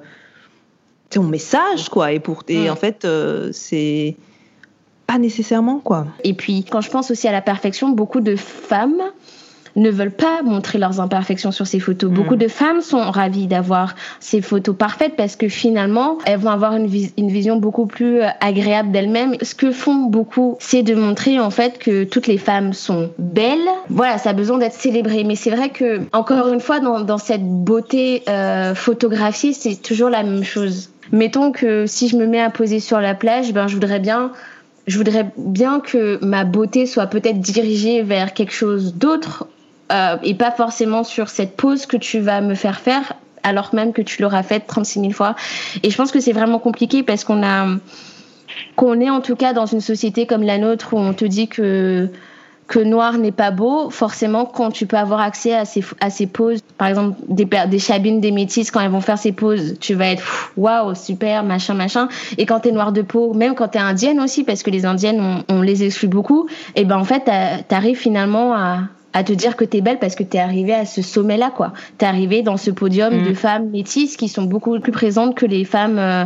c'est 1.10 1.20
mon 1.20 1.28
message 1.28 1.88
quoi 1.88 2.12
et 2.12 2.20
pour 2.20 2.42
et 2.48 2.68
en 2.68 2.76
fait 2.76 3.06
c'est 3.52 4.16
pas 5.06 5.18
nécessairement 5.18 5.78
quoi. 5.78 6.06
Et 6.22 6.34
puis 6.34 6.64
quand 6.64 6.82
je 6.82 6.90
pense 6.90 7.10
aussi 7.10 7.28
à 7.28 7.32
la 7.32 7.40
perfection, 7.40 7.90
beaucoup 7.90 8.20
de 8.20 8.36
femmes 8.36 9.02
ne 9.78 9.90
veulent 9.90 10.10
pas 10.10 10.42
montrer 10.42 10.78
leurs 10.78 11.00
imperfections 11.00 11.52
sur 11.52 11.66
ces 11.66 11.80
photos. 11.80 12.10
Beaucoup 12.10 12.34
mm. 12.34 12.38
de 12.38 12.48
femmes 12.48 12.80
sont 12.80 13.10
ravies 13.10 13.46
d'avoir 13.46 13.94
ces 14.20 14.40
photos 14.40 14.76
parfaites 14.76 15.14
parce 15.16 15.36
que 15.36 15.48
finalement, 15.48 16.18
elles 16.26 16.38
vont 16.38 16.50
avoir 16.50 16.74
une, 16.74 16.86
vision 16.86 17.56
beaucoup 17.56 17.86
plus 17.86 18.20
euh, 18.20 18.28
agréable 18.40 18.90
d'elles-mêmes. 18.90 19.36
Ce 19.42 19.54
que 19.54 19.70
font 19.70 20.06
beaucoup, 20.06 20.56
c'est 20.60 20.82
de 20.82 20.94
montrer 20.94 21.38
en 21.40 21.50
fait 21.50 21.78
que 21.78 22.04
toutes 22.04 22.26
les 22.26 22.38
femmes 22.38 22.72
sont 22.72 23.10
belles. 23.18 23.68
Voilà, 23.88 24.18
ça 24.18 24.30
a 24.30 24.32
besoin 24.32 24.58
d'être 24.58 24.74
célébré. 24.74 25.24
Mais 25.24 25.36
c'est 25.36 25.50
vrai 25.50 25.70
que, 25.70 26.00
encore 26.12 26.48
une 26.48 26.60
fois, 26.60 26.80
dans, 26.80 27.18
cette 27.18 27.44
beauté 27.44 28.22
euh, 28.28 28.74
photographiée, 28.74 29.52
c'est 29.52 29.82
toujours 29.82 30.10
la 30.10 30.22
même 30.22 30.44
chose. 30.44 30.90
Mettons 31.12 31.52
que 31.52 31.86
si 31.86 32.08
je 32.08 32.16
me 32.16 32.26
mets 32.26 32.40
à 32.40 32.50
poser 32.50 32.80
sur 32.80 33.00
la 33.00 33.14
plage, 33.14 33.52
ben 33.52 33.66
je 33.66 33.74
voudrais 33.74 33.98
bien 33.98 34.32
je 34.86 34.96
voudrais 34.96 35.30
bien 35.36 35.80
que 35.80 36.18
ma 36.24 36.44
beauté 36.44 36.86
soit 36.86 37.06
peut-être 37.06 37.40
dirigée 37.40 38.02
vers 38.02 38.32
quelque 38.32 38.52
chose 38.52 38.94
d'autre 38.94 39.46
euh, 39.92 40.16
et 40.22 40.34
pas 40.34 40.50
forcément 40.50 41.04
sur 41.04 41.28
cette 41.28 41.56
pause 41.56 41.86
que 41.86 41.96
tu 41.96 42.20
vas 42.20 42.40
me 42.40 42.54
faire 42.54 42.80
faire 42.80 43.14
alors 43.42 43.70
même 43.72 43.92
que 43.92 44.02
tu 44.02 44.20
l'auras 44.20 44.42
faite 44.42 44.66
36 44.66 45.00
000 45.00 45.12
fois. 45.12 45.34
Et 45.82 45.90
je 45.90 45.96
pense 45.96 46.10
que 46.10 46.20
c'est 46.20 46.32
vraiment 46.32 46.58
compliqué 46.58 47.02
parce 47.02 47.24
qu'on 47.24 47.42
a 47.42 47.66
qu'on 48.76 49.00
est 49.00 49.10
en 49.10 49.20
tout 49.20 49.36
cas 49.36 49.52
dans 49.52 49.66
une 49.66 49.80
société 49.80 50.26
comme 50.26 50.42
la 50.42 50.58
nôtre 50.58 50.94
où 50.94 50.98
on 50.98 51.12
te 51.12 51.24
dit 51.24 51.48
que 51.48 52.10
que 52.66 52.78
noir 52.78 53.16
n'est 53.16 53.32
pas 53.32 53.50
beau, 53.50 53.88
forcément, 53.88 54.44
quand 54.44 54.70
tu 54.70 54.86
peux 54.86 54.98
avoir 54.98 55.20
accès 55.20 55.54
à 55.54 55.64
ces, 55.64 55.82
à 56.00 56.10
ces 56.10 56.26
poses, 56.26 56.60
par 56.76 56.88
exemple, 56.88 57.16
des, 57.26 57.48
des 57.66 57.78
chabines, 57.78 58.20
des 58.20 58.30
métisses, 58.30 58.70
quand 58.70 58.80
elles 58.80 58.90
vont 58.90 59.00
faire 59.00 59.16
ces 59.16 59.32
poses, 59.32 59.78
tu 59.80 59.94
vas 59.94 60.08
être 60.08 60.52
waouh, 60.58 60.94
super, 60.94 61.44
machin, 61.44 61.72
machin. 61.72 62.08
Et 62.36 62.44
quand 62.44 62.60
t'es 62.60 62.72
noir 62.72 62.92
de 62.92 63.00
peau, 63.00 63.32
même 63.32 63.54
quand 63.54 63.68
t'es 63.68 63.78
indienne 63.78 64.20
aussi, 64.20 64.44
parce 64.44 64.62
que 64.62 64.68
les 64.68 64.84
indiennes, 64.84 65.42
on, 65.48 65.62
les 65.62 65.82
exclut 65.82 66.08
beaucoup, 66.08 66.46
et 66.76 66.84
ben 66.84 66.98
en 66.98 67.04
fait, 67.04 67.30
t'arrives 67.68 67.96
finalement 67.96 68.54
à, 68.54 68.80
à 69.12 69.24
te 69.24 69.32
dire 69.32 69.56
que 69.56 69.64
t'es 69.64 69.80
belle 69.80 69.98
parce 69.98 70.14
que 70.14 70.22
t'es 70.22 70.38
arrivée 70.38 70.74
à 70.74 70.84
ce 70.84 71.02
sommet-là, 71.02 71.50
quoi. 71.50 71.72
T'es 71.96 72.06
arrivée 72.06 72.42
dans 72.42 72.56
ce 72.56 72.70
podium 72.70 73.22
mm. 73.22 73.28
de 73.28 73.34
femmes 73.34 73.70
métisses 73.70 74.16
qui 74.16 74.28
sont 74.28 74.44
beaucoup 74.44 74.78
plus 74.80 74.92
présentes 74.92 75.34
que 75.34 75.46
les 75.46 75.64
femmes 75.64 75.98
euh, 75.98 76.24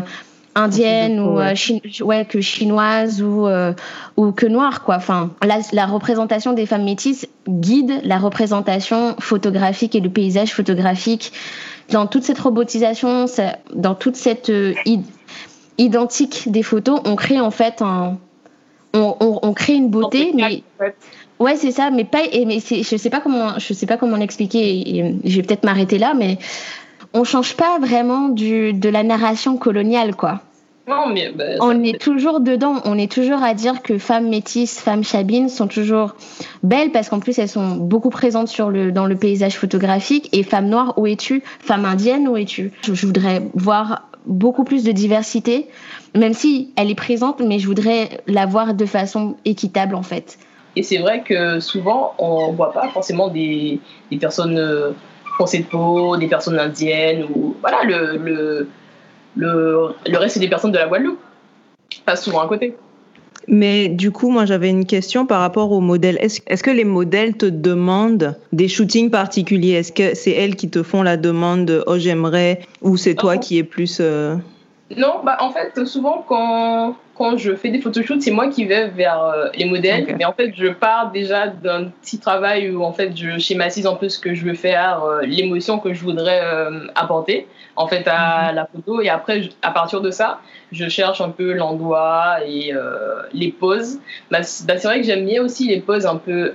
indienne 0.55 1.21
ou 1.21 1.41
euh, 1.41 1.55
ouais. 2.03 2.25
que 2.25 2.41
chinoise 2.41 3.23
ou 3.23 3.47
euh, 3.47 3.73
ou 4.17 4.33
que 4.33 4.47
noire 4.47 4.83
quoi 4.83 4.97
enfin 4.97 5.31
la, 5.43 5.59
la, 5.73 5.87
représentation 5.87 6.53
des 6.53 6.67
femmes 6.67 6.85
métisses 6.85 7.27
guide 7.49 8.01
la 8.05 8.19
représentation 8.19 9.17
photographique 9.19 9.95
et 9.95 10.01
le 10.01 10.11
paysage 10.11 10.53
photographique 10.53 11.33
dans 11.91 12.07
toute 12.07 12.25
cette 12.25 12.39
robotisation 12.39 13.27
dans 13.75 13.95
toute 13.95 14.17
cette 14.17 14.51
euh, 14.51 14.75
identique 15.79 16.51
des 16.51 16.62
photos 16.62 17.01
on 17.05 17.17
crée 17.17 17.41
en 17.41 17.51
fait 17.51 17.81
un 17.81 18.19
on, 18.95 19.17
on, 19.21 19.39
on 19.43 19.53
crée 19.55 19.75
une 19.75 19.89
beauté 19.89 20.33
mais 20.35 20.62
ouais 21.43 21.57
c'est 21.57 21.73
ça 21.73 21.91
mais 21.91 22.05
pas 22.05 22.23
mais 22.47 22.59
je 22.61 22.97
sais 22.97 23.11
pas 23.11 23.21
comment 23.21 23.59
je 23.59 23.73
sais 23.75 23.87
pas 23.87 23.97
comment 23.97 24.17
l'expliquer 24.17 25.15
je 25.25 25.37
vais 25.37 25.43
peut-être 25.43 25.65
m'arrêter 25.65 25.99
là 25.99 26.15
mais 26.15 26.39
on 27.15 27.25
change 27.25 27.55
pas 27.55 27.79
vraiment 27.79 28.29
du, 28.29 28.73
de 28.73 28.89
la 28.89 29.03
narration 29.03 29.57
coloniale, 29.57 30.15
quoi. 30.15 30.41
Non, 30.89 31.07
mais 31.13 31.31
bah, 31.33 31.45
on 31.61 31.85
est 31.85 32.01
toujours 32.01 32.41
dedans, 32.41 32.81
on 32.85 32.99
est 32.99 33.11
toujours 33.11 33.41
à 33.41 33.55
dire 33.55 33.83
que 33.83 33.99
femmes 33.99 34.29
métisses, 34.29 34.81
femmes 34.81 35.05
chabines 35.05 35.49
sont 35.49 35.69
toujours 35.69 36.17
belles 36.65 36.91
parce 36.91 37.09
qu'en 37.09 37.21
plus 37.21 37.39
elles 37.39 37.49
sont 37.49 37.77
beaucoup 37.77 38.11
présentes 38.11 38.49
sur 38.49 38.69
le, 38.69 38.91
dans 38.91 39.07
le 39.07 39.15
paysage 39.15 39.57
photographique. 39.57 40.29
Et 40.33 40.43
femmes 40.43 40.69
noires, 40.69 40.95
où 40.99 41.07
es-tu? 41.07 41.45
Femme 41.61 41.85
indienne, 41.85 42.27
où 42.27 42.37
es-tu? 42.37 42.73
Je, 42.83 43.07
voudrais 43.07 43.43
voir 43.55 44.09
beaucoup 44.27 44.65
plus 44.65 44.83
de 44.83 44.91
diversité, 44.91 45.69
même 46.17 46.35
si 46.35 46.73
elle 46.75 46.91
est 46.91 46.97
présente, 46.97 47.41
mais 47.41 47.61
je 47.61 47.69
voudrais 47.69 48.21
la 48.27 48.47
voir 48.47 48.75
de 48.75 48.85
façon 48.85 49.37
équitable 49.45 49.95
en 49.95 50.03
fait. 50.03 50.37
Et 50.76 50.83
c'est 50.83 50.99
vrai 50.99 51.23
que 51.23 51.61
souvent 51.61 52.14
on 52.19 52.52
voit 52.52 52.73
pas 52.73 52.88
forcément 52.88 53.29
des, 53.29 53.81
des 54.11 54.17
personnes 54.17 54.59
euh, 54.59 54.93
foncées 55.37 55.61
de 55.61 55.64
peau, 55.64 56.17
des 56.17 56.29
personnes 56.29 56.59
indiennes 56.59 57.26
ou 57.35 57.57
voilà 57.61 57.83
le, 57.85 58.17
le, 58.17 58.69
le, 59.37 59.95
le 60.07 60.19
reste 60.19 60.35
c'est 60.35 60.41
des 60.41 60.49
personnes 60.49 60.73
de 60.73 60.79
la 60.79 60.88
Guadeloupe, 60.88 61.21
pas 62.07 62.17
souvent 62.17 62.41
à 62.41 62.49
côté. 62.49 62.75
Mais 63.49 63.88
du 63.88 64.11
coup, 64.11 64.31
moi, 64.31 64.45
j'avais 64.45 64.71
une 64.71 64.87
question 64.87 65.26
par 65.26 65.41
rapport 65.41 65.73
aux 65.73 65.81
modèles. 65.81 66.17
Est-ce 66.21 66.41
est 66.47 66.62
que 66.62 66.71
les 66.71 66.85
modèles 66.85 67.37
te 67.37 67.47
demandent 67.47 68.38
des 68.52 68.69
shootings 68.69 69.11
particuliers? 69.11 69.73
Est-ce 69.73 69.93
que 69.93 70.14
c'est 70.14 70.31
elles 70.31 70.55
qui 70.55 70.71
te 70.71 70.83
font 70.83 71.02
la 71.02 71.17
demande 71.17 71.64
de 71.64 71.83
Oh, 71.87 71.99
j'aimerais 71.99 72.61
ou 72.83 72.97
c'est 72.97 73.14
toi 73.14 73.38
qui 73.38 73.59
es 73.59 73.64
plus. 73.64 73.99
Euh, 74.00 74.37
non, 74.97 75.21
bah 75.25 75.37
en 75.41 75.51
fait, 75.51 75.85
souvent 75.87 76.25
quand, 76.27 76.97
quand 77.15 77.37
je 77.37 77.55
fais 77.55 77.71
des 77.71 77.81
photoshoots, 77.81 78.21
c'est 78.21 78.31
moi 78.31 78.49
qui 78.49 78.65
vais 78.65 78.89
vers 78.89 79.23
euh, 79.23 79.49
les 79.55 79.65
modèles. 79.65 80.15
Mais 80.19 80.25
en 80.25 80.33
fait, 80.33 80.53
je 80.57 80.69
pars 80.69 81.11
déjà 81.13 81.47
d'un 81.47 81.85
petit 81.85 82.19
travail 82.19 82.71
où 82.71 82.83
en 82.83 82.93
fait 82.93 83.17
je 83.17 83.39
schématise 83.39 83.87
un 83.87 83.95
peu 83.95 84.09
ce 84.09 84.19
que 84.19 84.35
je 84.35 84.45
veux 84.45 84.55
faire, 84.55 85.05
euh, 85.05 85.23
l'émotion 85.23 85.79
que 85.79 85.95
je 85.95 86.03
voudrais 86.03 86.41
euh, 86.43 86.87
apporter 86.95 87.47
en 87.77 87.87
fait 87.87 88.07
à 88.07 88.51
mhm. 88.51 88.57
la 88.57 88.67
photo. 88.67 89.01
Et 89.01 89.09
après, 89.09 89.51
à 89.63 89.71
partir 89.71 90.01
de 90.01 90.11
ça, 90.11 90.41
je 90.73 90.89
cherche 90.89 91.21
un 91.21 91.31
peu 91.31 91.53
l'endroit 91.53 92.39
et 92.47 92.73
les 93.33 93.53
poses. 93.53 93.99
Bah, 94.31 94.41
bah, 94.67 94.77
c'est 94.79 94.89
vrai 94.89 95.01
que 95.01 95.07
j'aime 95.07 95.27
bien 95.27 95.43
aussi 95.43 95.69
les 95.69 95.81
poses 95.81 96.07
un 96.07 96.17
peu 96.17 96.53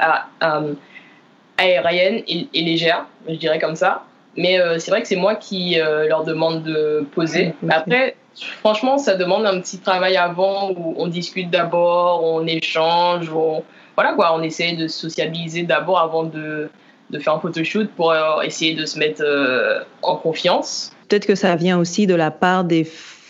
aériennes 1.57 2.23
et, 2.27 2.47
et 2.53 2.61
légères, 2.61 3.05
je 3.27 3.35
dirais 3.35 3.59
comme 3.59 3.75
ça. 3.75 4.03
Mais 4.35 4.59
c'est 4.77 4.91
vrai 4.91 5.01
que 5.01 5.07
c'est 5.07 5.15
moi 5.15 5.35
qui 5.35 5.77
leur 6.07 6.23
demande 6.23 6.63
de 6.63 7.05
poser. 7.13 7.53
Après, 7.69 8.15
franchement, 8.59 8.97
ça 8.97 9.15
demande 9.15 9.45
un 9.45 9.59
petit 9.59 9.79
travail 9.79 10.17
avant 10.17 10.71
où 10.71 10.95
on 10.97 11.07
discute 11.07 11.49
d'abord, 11.49 12.23
on 12.23 12.45
échange, 12.45 13.29
on, 13.31 13.63
voilà 13.95 14.13
quoi, 14.13 14.35
on 14.35 14.41
essaye 14.41 14.77
de 14.77 14.87
sociabiliser 14.87 15.63
d'abord 15.63 15.99
avant 15.99 16.23
de, 16.23 16.69
de, 17.09 17.19
faire 17.19 17.33
un 17.33 17.39
photoshoot 17.39 17.89
pour 17.95 18.11
euh, 18.11 18.41
essayer 18.41 18.75
de 18.75 18.85
se 18.85 18.99
mettre 18.99 19.23
euh, 19.23 19.81
en 20.03 20.15
confiance. 20.15 20.91
Peut-être 21.07 21.25
que 21.25 21.35
ça 21.35 21.55
vient 21.55 21.79
aussi 21.79 22.05
de 22.05 22.15
la 22.15 22.31
part 22.31 22.63
des 22.63 22.83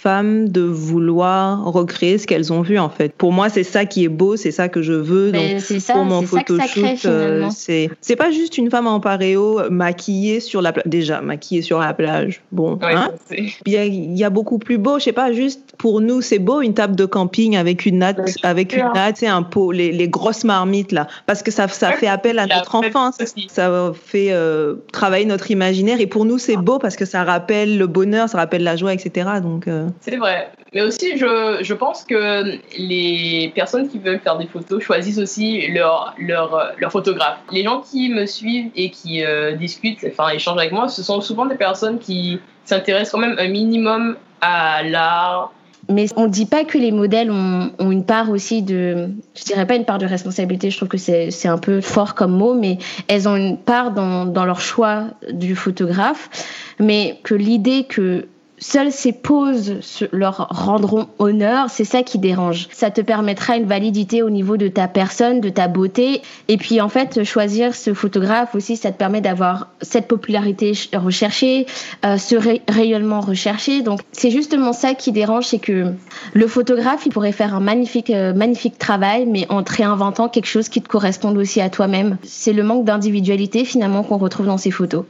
femmes 0.07 0.47
de 0.47 0.61
vouloir 0.61 1.65
recréer 1.65 2.17
ce 2.17 2.25
qu'elles 2.25 2.53
ont 2.53 2.61
vu 2.61 2.79
en 2.79 2.87
fait. 2.87 3.11
Pour 3.11 3.33
moi, 3.33 3.49
c'est 3.49 3.65
ça 3.65 3.83
qui 3.83 4.05
est 4.05 4.09
beau, 4.09 4.37
c'est 4.37 4.51
ça 4.51 4.69
que 4.69 4.81
je 4.81 4.93
veux. 4.93 5.33
Donc, 5.33 5.59
ça, 5.59 5.95
pour 5.95 6.05
mon 6.05 6.21
photoshoot, 6.21 7.03
euh, 7.03 7.49
c'est 7.53 7.89
c'est 7.99 8.15
pas 8.15 8.31
juste 8.31 8.57
une 8.57 8.71
femme 8.71 8.87
en 8.87 9.01
paréo 9.01 9.69
maquillée 9.69 10.39
sur 10.39 10.61
la 10.61 10.71
plage. 10.71 10.85
Déjà 10.85 11.19
maquillée 11.19 11.61
sur 11.61 11.79
la 11.79 11.93
plage. 11.93 12.41
Bon, 12.53 12.79
hein? 12.81 13.09
il 13.31 13.73
y, 13.73 13.75
a, 13.75 13.83
il 13.83 14.17
y, 14.17 14.23
a 14.23 14.29
beaucoup 14.29 14.59
plus 14.59 14.77
beau. 14.77 14.97
Je 14.97 15.03
sais 15.03 15.11
pas, 15.11 15.33
juste 15.33 15.73
pour 15.77 15.99
nous, 15.99 16.21
c'est 16.21 16.39
beau 16.39 16.61
une 16.61 16.73
table 16.73 16.95
de 16.95 17.05
camping 17.05 17.57
avec 17.57 17.85
une 17.85 17.97
natte, 17.97 18.21
avec 18.43 18.77
une 18.77 18.89
natte, 18.93 19.17
c'est 19.17 19.27
un 19.27 19.43
pot, 19.43 19.73
les, 19.73 19.91
les, 19.91 20.07
grosses 20.07 20.45
marmites 20.45 20.93
là, 20.93 21.07
parce 21.25 21.43
que 21.43 21.51
ça 21.51 21.67
ça 21.67 21.91
fait 21.91 22.07
appel 22.07 22.39
à 22.39 22.47
notre 22.47 22.75
enfance. 22.75 23.17
Ça 23.49 23.91
fait 23.93 24.31
euh, 24.31 24.75
travailler 24.93 25.25
notre 25.25 25.51
imaginaire 25.51 25.99
et 25.99 26.07
pour 26.07 26.23
nous, 26.23 26.37
c'est 26.37 26.55
beau 26.55 26.79
parce 26.79 26.95
que 26.95 27.03
ça 27.03 27.25
rappelle 27.25 27.77
le 27.77 27.87
bonheur, 27.87 28.29
ça 28.29 28.37
rappelle 28.37 28.63
la 28.63 28.77
joie, 28.77 28.93
etc. 28.93 29.29
Donc 29.43 29.67
euh, 29.67 29.89
c'est 30.01 30.17
vrai. 30.17 30.51
Mais 30.73 30.81
aussi, 30.81 31.17
je, 31.17 31.59
je, 31.61 31.73
pense 31.73 32.03
que 32.03 32.59
les 32.77 33.51
personnes 33.55 33.87
qui 33.87 33.99
veulent 33.99 34.19
faire 34.19 34.37
des 34.37 34.47
photos 34.47 34.81
choisissent 34.83 35.17
aussi 35.17 35.67
leur, 35.67 36.13
leur, 36.17 36.73
leur 36.77 36.91
photographe. 36.91 37.37
Les 37.51 37.63
gens 37.63 37.81
qui 37.81 38.09
me 38.09 38.25
suivent 38.25 38.71
et 38.75 38.89
qui 38.89 39.23
euh, 39.23 39.53
discutent, 39.55 40.05
enfin 40.07 40.29
échangent 40.29 40.57
avec 40.57 40.71
moi, 40.71 40.87
ce 40.87 41.03
sont 41.03 41.21
souvent 41.21 41.45
des 41.45 41.55
personnes 41.55 41.99
qui 41.99 42.39
s'intéressent 42.65 43.11
quand 43.11 43.27
même 43.27 43.37
un 43.39 43.47
minimum 43.47 44.17
à 44.41 44.83
l'art. 44.83 45.53
Mais 45.89 46.07
on 46.17 46.23
ne 46.23 46.31
dit 46.31 46.45
pas 46.45 46.65
que 46.65 46.77
les 46.77 46.91
modèles 46.91 47.31
ont, 47.31 47.71
une 47.79 48.03
part 48.03 48.29
aussi 48.29 48.61
de, 48.61 49.09
je 49.35 49.43
dirais 49.45 49.65
pas 49.65 49.75
une 49.75 49.85
part 49.85 49.99
de 49.99 50.05
responsabilité, 50.05 50.69
je 50.69 50.75
trouve 50.75 50.89
que 50.89 50.97
c'est 50.97 51.47
un 51.47 51.57
peu 51.57 51.79
fort 51.79 52.13
comme 52.13 52.33
mot, 52.33 52.53
mais 52.53 52.77
elles 53.07 53.29
ont 53.29 53.37
une 53.37 53.57
part 53.57 53.91
dans, 53.91 54.25
dans 54.25 54.43
leur 54.43 54.59
choix 54.59 55.05
du 55.31 55.55
photographe, 55.55 56.29
mais 56.77 57.19
que 57.23 57.35
l'idée 57.35 57.85
que 57.85 58.27
Seules 58.59 58.91
ces 58.91 59.11
poses 59.11 59.75
leur 60.11 60.47
rendront 60.49 61.07
honneur, 61.19 61.69
c'est 61.69 61.83
ça 61.83 62.01
qui 62.01 62.17
dérange. 62.17 62.67
Ça 62.71 62.89
te 62.89 63.01
permettra 63.01 63.55
une 63.55 63.67
validité 63.67 64.23
au 64.23 64.31
niveau 64.31 64.57
de 64.57 64.67
ta 64.67 64.87
personne, 64.87 65.41
de 65.41 65.49
ta 65.49 65.67
beauté. 65.67 66.23
Et 66.47 66.57
puis 66.57 66.81
en 66.81 66.89
fait, 66.89 67.23
choisir 67.23 67.75
ce 67.75 67.93
photographe 67.93 68.55
aussi, 68.55 68.75
ça 68.75 68.91
te 68.91 68.97
permet 68.97 69.21
d'avoir 69.21 69.67
cette 69.83 70.07
popularité 70.07 70.71
recherchée, 70.93 71.67
euh, 72.03 72.17
ce 72.17 72.35
rayonnement 72.71 73.21
recherché. 73.21 73.83
Donc 73.83 73.99
c'est 74.11 74.31
justement 74.31 74.73
ça 74.73 74.95
qui 74.95 75.11
dérange, 75.11 75.45
c'est 75.45 75.59
que 75.59 75.93
le 76.33 76.47
photographe, 76.47 77.05
il 77.05 77.11
pourrait 77.11 77.33
faire 77.33 77.53
un 77.53 77.59
magnifique, 77.59 78.09
euh, 78.09 78.33
magnifique 78.33 78.79
travail, 78.79 79.27
mais 79.27 79.45
en 79.49 79.61
te 79.61 79.75
réinventant 79.75 80.29
quelque 80.29 80.47
chose 80.47 80.67
qui 80.67 80.81
te 80.81 80.89
corresponde 80.89 81.37
aussi 81.37 81.61
à 81.61 81.69
toi-même. 81.69 82.17
C'est 82.23 82.53
le 82.53 82.63
manque 82.63 82.85
d'individualité 82.85 83.65
finalement 83.65 84.01
qu'on 84.01 84.17
retrouve 84.17 84.47
dans 84.47 84.57
ces 84.57 84.71
photos. 84.71 85.05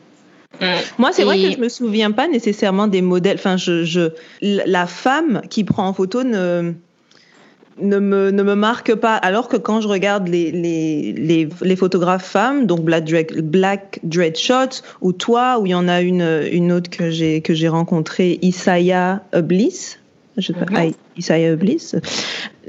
Moi, 0.98 1.12
c'est 1.14 1.24
vrai 1.24 1.38
que 1.42 1.52
je 1.52 1.60
me 1.60 1.70
souviens 1.70 2.12
pas 2.12 2.28
nécessairement 2.28 2.88
des 2.88 3.02
modèles. 3.02 3.38
Enfin, 3.38 3.58
je, 3.58 3.84
je, 3.84 4.10
la 4.42 4.88
femme 4.88 5.42
qui 5.50 5.64
prend 5.64 5.88
en 5.88 5.94
photo 5.94 6.24
ne, 6.24 6.74
ne, 7.80 8.00
me, 8.00 8.32
ne 8.32 8.44
me 8.44 8.56
marque 8.56 8.96
pas. 8.96 9.16
Alors 9.16 9.48
que 9.48 9.58
quand 9.58 9.82
je 9.82 9.88
regarde 9.88 10.28
les, 10.28 10.52
les, 10.52 11.14
les, 11.14 11.50
les 11.62 11.76
photographes 11.76 12.26
femmes, 12.26 12.66
donc 12.66 12.82
Black 12.82 13.06
Dread, 13.06 13.42
Black 13.50 14.00
Dread 14.04 14.36
ou 15.02 15.14
toi, 15.14 15.60
où 15.60 15.66
il 15.66 15.70
y 15.70 15.76
en 15.76 15.88
a 15.88 16.02
une, 16.02 16.48
une 16.52 16.72
autre 16.72 16.90
que 16.90 17.10
j'ai, 17.10 17.42
que 17.42 17.54
j'ai 17.54 17.70
rencontrée, 17.70 18.40
Isaiah 18.42 19.22
Bliss. 19.34 20.00
Je 20.38 20.48
sais 20.48 20.54
pas, 20.54 20.66
mm 20.66 20.92
Isaiah 21.18 21.56
Bliss. 21.56 21.96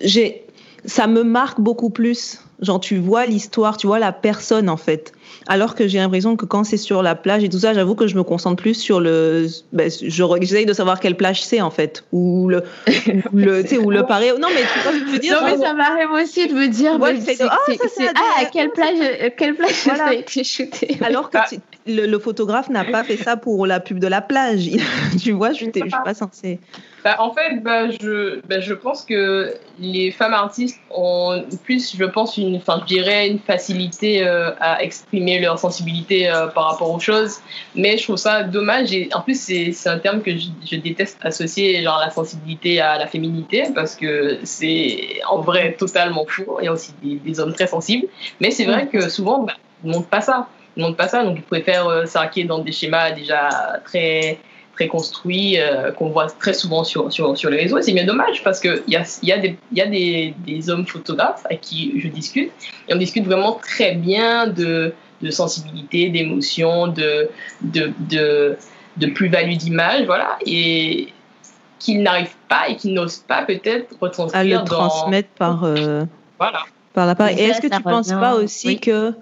J'ai, 0.03 0.45
ça 0.87 1.07
me 1.07 1.23
marque 1.23 1.61
beaucoup 1.61 1.91
plus. 1.91 2.41
Genre, 2.63 2.81
tu 2.81 2.97
vois 2.97 3.27
l'histoire, 3.27 3.77
tu 3.77 3.87
vois 3.87 3.99
la 3.99 4.11
personne, 4.11 4.69
en 4.71 4.79
fait. 4.79 5.13
Alors 5.47 5.75
que 5.75 5.89
j'ai 5.89 5.99
l'impression 5.99 6.37
que 6.37 6.45
quand 6.45 6.65
c'est 6.65 6.77
sur 6.77 7.03
la 7.03 7.15
plage 7.15 7.45
et 7.45 7.49
tout 7.49 7.59
ça, 7.59 7.75
j'avoue 7.75 7.95
que 7.95 8.07
je 8.07 8.17
me 8.17 8.23
concentre 8.23 8.63
plus 8.63 8.75
sur 8.75 9.01
le. 9.01 9.47
Ben, 9.73 9.91
j'essaye 9.91 10.67
de 10.67 10.73
savoir 10.73 11.01
quelle 11.01 11.17
plage 11.17 11.43
c'est 11.43 11.61
en 11.61 11.71
fait, 11.71 12.05
ou 12.13 12.49
le, 12.49 12.63
le, 13.33 13.63
tu 13.63 13.69
sais, 13.69 13.79
ou 13.79 13.91
le 13.91 14.05
paré. 14.05 14.33
Non 14.39 14.49
mais 14.55 14.63
tu 14.63 14.79
vois 14.81 14.93
ce 14.93 14.99
que 14.99 15.07
je 15.07 15.13
veux 15.13 15.19
dire. 15.19 15.41
Non 15.41 15.47
mais 15.47 15.57
ça 15.57 15.75
m'arrive 15.75 16.11
aussi 16.11 16.49
de 16.49 16.55
me 16.55 16.69
dire. 16.69 16.99
Ouais, 17.01 17.19
c'est 17.21 17.41
ah, 17.43 17.57
ah, 17.67 18.43
à 18.43 18.45
quelle 18.47 18.71
plage, 18.71 18.99
quelle 19.37 19.55
plage 19.55 19.73
voilà. 19.85 19.99
ça 19.99 20.11
a 20.11 20.15
été 20.15 20.45
shooté. 20.45 20.99
Alors 21.01 21.31
que 21.31 21.39
le, 21.87 22.07
le, 22.07 22.19
photographe 22.19 22.69
n'a 22.69 22.85
pas 22.85 23.05
fait 23.05 23.17
ça 23.17 23.37
pour 23.37 23.67
la 23.67 23.81
pub 23.81 23.99
de 23.99 24.07
la 24.07 24.21
plage. 24.21 24.69
tu 25.23 25.33
vois, 25.33 25.53
je, 25.53 25.65
je 25.65 25.71
suis 25.81 25.91
pas 26.05 26.15
censée. 26.15 26.61
Bah, 27.05 27.17
en 27.21 27.33
fait, 27.33 27.63
bah, 27.63 27.91
je, 27.91 28.41
bah, 28.47 28.61
je 28.61 28.75
pense 28.75 29.05
que 29.05 29.55
les 29.79 30.11
femmes 30.11 30.35
artistes 30.35 30.81
ont 30.91 31.45
plus, 31.65 31.97
je 31.97 32.05
pense, 32.05 32.37
une, 32.37 32.57
enfin, 32.57 32.81
je 32.83 32.87
dirais, 32.87 33.29
une 33.29 33.39
facilité 33.39 34.27
euh, 34.27 34.51
à 34.61 34.83
exprimer 34.83 35.18
exprimer 35.19 35.41
leur 35.41 35.59
sensibilité 35.59 36.29
euh, 36.29 36.47
par 36.47 36.71
rapport 36.71 36.91
aux 36.91 37.01
choses. 37.01 37.39
Mais 37.75 37.97
je 37.99 38.05
trouve 38.05 38.17
ça 38.17 38.45
dommage. 38.45 38.93
Et 38.93 39.09
en 39.13 39.21
plus, 39.21 39.41
c'est 39.41 39.89
un 39.89 39.99
terme 39.99 40.23
que 40.23 40.31
je, 40.37 40.77
déteste 40.77 41.19
associer 41.23 41.83
genre 41.83 41.99
la 41.99 42.11
sensibilité 42.11 42.81
à 42.81 42.99
la 42.99 43.07
féminité 43.07 43.65
parce 43.75 43.97
que 43.97 44.39
c'est 44.45 45.21
en 45.29 45.41
vrai 45.41 45.75
totalement 45.79 46.25
fou. 46.27 46.45
Il 46.61 46.67
y 46.67 46.69
a 46.69 46.73
aussi 46.73 46.93
des, 47.03 47.41
hommes 47.41 47.53
très 47.53 47.67
sensibles. 47.67 48.07
Mais 48.41 48.51
c'est 48.51 48.65
vrai 48.65 48.87
que 48.87 49.09
souvent, 49.09 49.43
bah, 49.43 49.55
ils 49.85 49.91
ne 49.91 49.95
montrent 49.95 50.09
pas 50.09 50.21
ça. 50.21 50.49
Ils 50.77 50.81
ne 50.81 50.87
montrent 50.87 50.97
pas 50.97 51.09
ça. 51.09 51.25
Donc, 51.25 51.37
ils 51.39 51.43
préfèrent 51.43 51.89
euh, 51.89 52.07
s'arrêter 52.07 52.45
dans 52.45 52.59
des 52.61 52.73
schémas 52.73 53.11
déjà 53.13 53.49
très 53.85 54.39
construit 54.87 55.59
euh, 55.59 55.91
qu'on 55.91 56.11
voit 56.11 56.29
très 56.29 56.55
souvent 56.55 56.85
sur, 56.85 57.13
sur, 57.13 57.37
sur 57.37 57.51
les 57.51 57.57
réseaux. 57.57 57.81
C'est 57.83 57.93
bien 57.93 58.07
dommage 58.07 58.45
parce 58.45 58.61
qu'il 58.61 58.83
y 58.87 58.95
a, 58.95 59.03
y 59.23 59.33
a, 59.33 59.39
des, 59.39 59.57
y 59.73 59.81
a 59.81 59.87
des, 59.87 60.35
des, 60.47 60.71
hommes 60.71 60.87
photographes 60.87 61.45
avec 61.47 61.63
qui 61.63 61.99
je 61.99 62.07
discute 62.07 62.53
et 62.89 62.95
on 62.95 62.97
discute 62.97 63.25
vraiment 63.25 63.55
très 63.55 63.95
bien 63.95 64.47
de, 64.47 64.93
de 65.23 65.31
sensibilité, 65.31 66.11
d'émotion, 66.11 66.89
de, 66.89 67.29
de, 67.63 67.93
de, 68.09 68.57
de 68.97 69.07
plus-value 69.07 69.57
d'image, 69.57 70.07
voilà, 70.07 70.39
et 70.47 71.13
qu'ils 71.79 72.03
n'arrivent 72.03 72.29
pas 72.49 72.69
et 72.69 72.77
qu'ils 72.77 72.95
n'osent 72.95 73.25
pas 73.27 73.45
peut-être 73.45 73.95
retranscrire. 74.01 74.59
À 74.59 74.63
le 74.63 74.69
transmettre 74.69 75.29
par, 75.31 75.65
euh, 75.65 76.05
voilà. 76.39 76.61
par 76.93 77.07
l'appareil. 77.07 77.39
Et 77.39 77.45
est-ce 77.45 77.61
que 77.61 77.69
tu 77.69 77.77
ne 77.77 77.83
penses 77.83 78.11
pas 78.11 78.35
aussi 78.35 78.79
que 78.79 79.15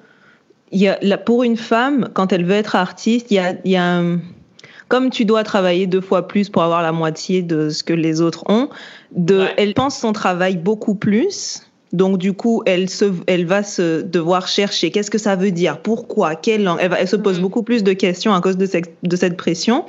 il 0.72 0.80
y 0.80 0.88
a, 0.88 1.18
pour 1.18 1.44
une 1.44 1.56
femme, 1.56 2.08
quand 2.12 2.32
elle 2.32 2.44
veut 2.44 2.54
être 2.54 2.74
artiste, 2.74 3.30
il 3.30 3.34
y 3.34 3.38
a, 3.38 3.54
il 3.64 3.70
y 3.70 3.76
a 3.76 3.84
un 3.84 4.18
comme 4.88 5.10
tu 5.10 5.24
dois 5.24 5.42
travailler 5.42 5.86
deux 5.86 6.00
fois 6.00 6.28
plus 6.28 6.48
pour 6.48 6.62
avoir 6.62 6.82
la 6.82 6.92
moitié 6.92 7.42
de 7.42 7.70
ce 7.70 7.82
que 7.82 7.92
les 7.92 8.20
autres 8.20 8.44
ont, 8.48 8.68
de, 9.10 9.46
elle 9.56 9.74
pense 9.74 9.98
son 9.98 10.12
travail 10.12 10.56
beaucoup 10.56 10.94
plus. 10.94 11.62
Donc 11.92 12.18
du 12.18 12.32
coup, 12.32 12.62
elle 12.66 12.90
se, 12.90 13.12
elle 13.26 13.46
va 13.46 13.62
se 13.62 14.02
devoir 14.02 14.48
chercher 14.48 14.90
qu'est-ce 14.90 15.10
que 15.10 15.18
ça 15.18 15.36
veut 15.36 15.52
dire, 15.52 15.80
pourquoi, 15.80 16.34
quelle 16.34 16.64
langue? 16.64 16.78
Elle, 16.80 16.94
elle 16.98 17.08
se 17.08 17.16
pose 17.16 17.38
mm. 17.38 17.42
beaucoup 17.42 17.62
plus 17.62 17.84
de 17.84 17.92
questions 17.92 18.34
à 18.34 18.40
cause 18.40 18.56
de 18.56 18.66
cette, 18.66 18.92
de 19.02 19.16
cette 19.16 19.36
pression. 19.36 19.84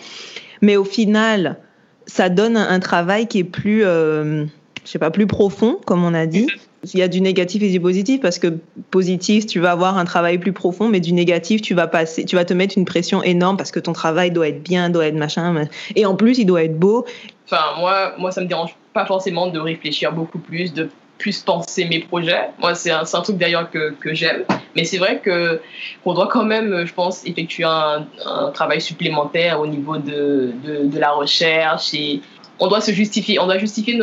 Mais 0.62 0.76
au 0.76 0.84
final, 0.84 1.58
ça 2.06 2.30
donne 2.30 2.58
un, 2.58 2.80
travail 2.80 3.28
qui 3.28 3.40
est 3.40 3.44
plus, 3.44 3.84
euh, 3.84 4.46
je 4.86 4.90
sais 4.90 5.00
pas, 5.00 5.12
plus 5.12 5.28
profond, 5.28 5.80
comme 5.86 6.04
on 6.04 6.14
a 6.14 6.26
dit. 6.26 6.48
Il 6.94 7.00
y 7.00 7.04
a 7.04 7.08
du 7.08 7.20
négatif 7.22 7.64
et 7.64 7.72
du 7.72 7.82
positif 7.82 8.22
parce 8.22 8.40
que 8.40 8.60
positif, 8.92 9.46
tu 9.46 9.60
vas 9.60 9.72
avoir 9.72 9.98
un 9.98 10.06
travail 10.06 10.38
plus 10.38 10.54
profond, 10.54 10.88
mais 10.88 11.00
du 11.00 11.12
négatif, 11.12 11.62
tu 11.62 11.74
vas 11.74 11.88
passer, 11.88 12.24
tu 12.24 12.36
vas 12.36 12.46
te 12.46 12.54
mettre 12.54 12.78
une 12.78 12.86
pression 12.86 13.22
énorme 13.24 13.58
parce 13.58 13.72
que 13.72 13.80
ton 13.80 13.94
travail 13.94 14.32
doit 14.32 14.48
être 14.48 14.64
bien, 14.64 14.90
doit 14.90 15.08
être 15.08 15.16
machin, 15.16 15.68
et 15.96 16.06
en 16.06 16.16
plus, 16.16 16.38
il 16.38 16.46
doit 16.46 16.64
être 16.64 16.78
beau. 16.78 17.06
Enfin, 17.46 17.80
moi, 17.80 18.14
moi, 18.18 18.32
ça 18.32 18.42
me 18.42 18.46
dérange 18.46 18.76
pas 18.94 19.06
forcément 19.06 19.48
de 19.48 19.60
réfléchir 19.60 20.14
beaucoup 20.14 20.40
plus, 20.40 20.72
de 20.72 20.90
plus 21.18 21.42
penser 21.42 21.86
mes 21.86 22.00
projets. 22.00 22.50
Moi, 22.60 22.76
c'est 22.76 22.92
un, 22.92 23.04
un, 23.12 23.22
truc 23.22 23.38
d'ailleurs 23.38 23.70
que, 23.70 23.92
que 24.00 24.14
j'aime. 24.14 24.44
Mais 24.76 24.84
c'est 24.84 24.98
vrai 24.98 25.20
que 25.20 25.62
qu'on 26.04 26.14
doit 26.14 26.28
quand 26.28 26.46
même, 26.46 26.86
je 26.86 26.94
pense, 26.94 27.26
effectuer 27.26 27.64
un, 27.64 28.06
un 28.26 28.52
travail 28.52 28.82
supplémentaire 28.82 29.60
au 29.60 29.68
niveau 29.68 29.98
de, 29.98 30.52
de, 30.64 30.86
de, 30.86 31.00
la 31.00 31.12
recherche 31.12 31.94
et 31.94 32.22
on 32.60 32.68
doit 32.68 32.82
se 32.82 32.92
justifier, 32.92 33.40
on 33.40 33.46
doit 33.46 33.58
justifier 33.58 34.00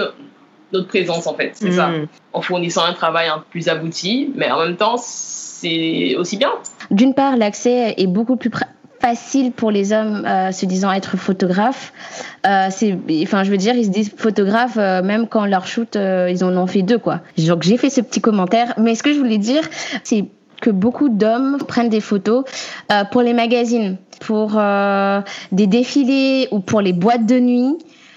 notre 0.72 0.88
présence 0.88 1.26
en 1.26 1.34
fait, 1.34 1.52
c'est 1.54 1.72
ça. 1.72 1.88
Hmm. 1.88 2.06
En 2.32 2.40
fournissant 2.40 2.84
un 2.84 2.92
travail 2.94 3.28
un 3.28 3.38
peu 3.38 3.44
plus 3.50 3.68
abouti, 3.68 4.32
mais 4.34 4.50
en 4.50 4.58
même 4.60 4.76
temps, 4.76 4.96
c'est 4.96 6.16
aussi 6.16 6.36
bien. 6.36 6.52
D'une 6.90 7.14
part, 7.14 7.36
l'accès 7.36 7.94
est 7.96 8.06
beaucoup 8.06 8.36
plus 8.36 8.50
facile 9.04 9.52
pour 9.52 9.70
les 9.70 9.92
hommes 9.92 10.24
euh, 10.26 10.50
se 10.50 10.64
disant 10.64 10.90
être 10.90 11.18
photographe. 11.18 11.92
Euh, 12.46 12.68
enfin, 13.22 13.44
je 13.44 13.50
veux 13.50 13.58
dire, 13.58 13.74
ils 13.74 13.84
se 13.84 13.90
disent 13.90 14.10
photographes 14.16 14.78
euh, 14.78 15.02
même 15.02 15.28
quand 15.28 15.44
leur 15.44 15.66
shoot, 15.66 15.94
ils 15.96 16.42
en 16.42 16.56
ont 16.56 16.66
fait 16.66 16.80
deux, 16.80 16.98
quoi. 16.98 17.20
Donc 17.36 17.64
j'ai 17.64 17.76
fait 17.76 17.90
ce 17.90 18.00
petit 18.00 18.22
commentaire, 18.22 18.72
mais 18.78 18.94
ce 18.94 19.02
que 19.02 19.12
je 19.12 19.18
voulais 19.18 19.36
dire, 19.36 19.62
c'est 20.04 20.24
que 20.62 20.70
beaucoup 20.70 21.10
d'hommes 21.10 21.58
prennent 21.68 21.90
des 21.90 22.00
photos 22.00 22.44
pour 23.12 23.20
les 23.20 23.34
magazines, 23.34 23.98
pour 24.20 24.58
des 25.52 25.66
défilés 25.66 26.48
ou 26.50 26.60
pour 26.60 26.80
les 26.80 26.94
boîtes 26.94 27.26
de 27.26 27.38
nuit 27.38 27.76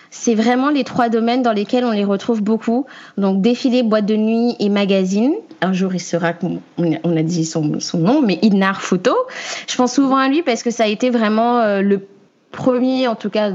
c'est 0.09 0.35
vraiment 0.35 0.69
les 0.69 0.83
trois 0.83 1.09
domaines 1.09 1.41
dans 1.41 1.53
lesquels 1.53 1.85
on 1.85 1.91
les 1.91 2.05
retrouve 2.05 2.41
beaucoup. 2.41 2.85
Donc 3.17 3.41
défilé, 3.41 3.83
boîte 3.83 4.05
de 4.05 4.15
nuit 4.15 4.55
et 4.59 4.69
magazine. 4.69 5.33
Un 5.61 5.73
jour, 5.73 5.93
il 5.93 5.99
sera, 5.99 6.33
on 6.77 7.17
a 7.17 7.23
dit 7.23 7.45
son, 7.45 7.79
nom, 7.95 8.21
mais 8.21 8.39
Idnar 8.41 8.81
Photo. 8.81 9.15
Je 9.67 9.75
pense 9.75 9.93
souvent 9.93 10.17
à 10.17 10.27
lui 10.27 10.43
parce 10.43 10.63
que 10.63 10.71
ça 10.71 10.83
a 10.83 10.87
été 10.87 11.09
vraiment 11.09 11.59
euh, 11.59 11.81
le 11.81 12.05
premier, 12.51 13.07
en 13.07 13.15
tout 13.15 13.29
cas, 13.29 13.51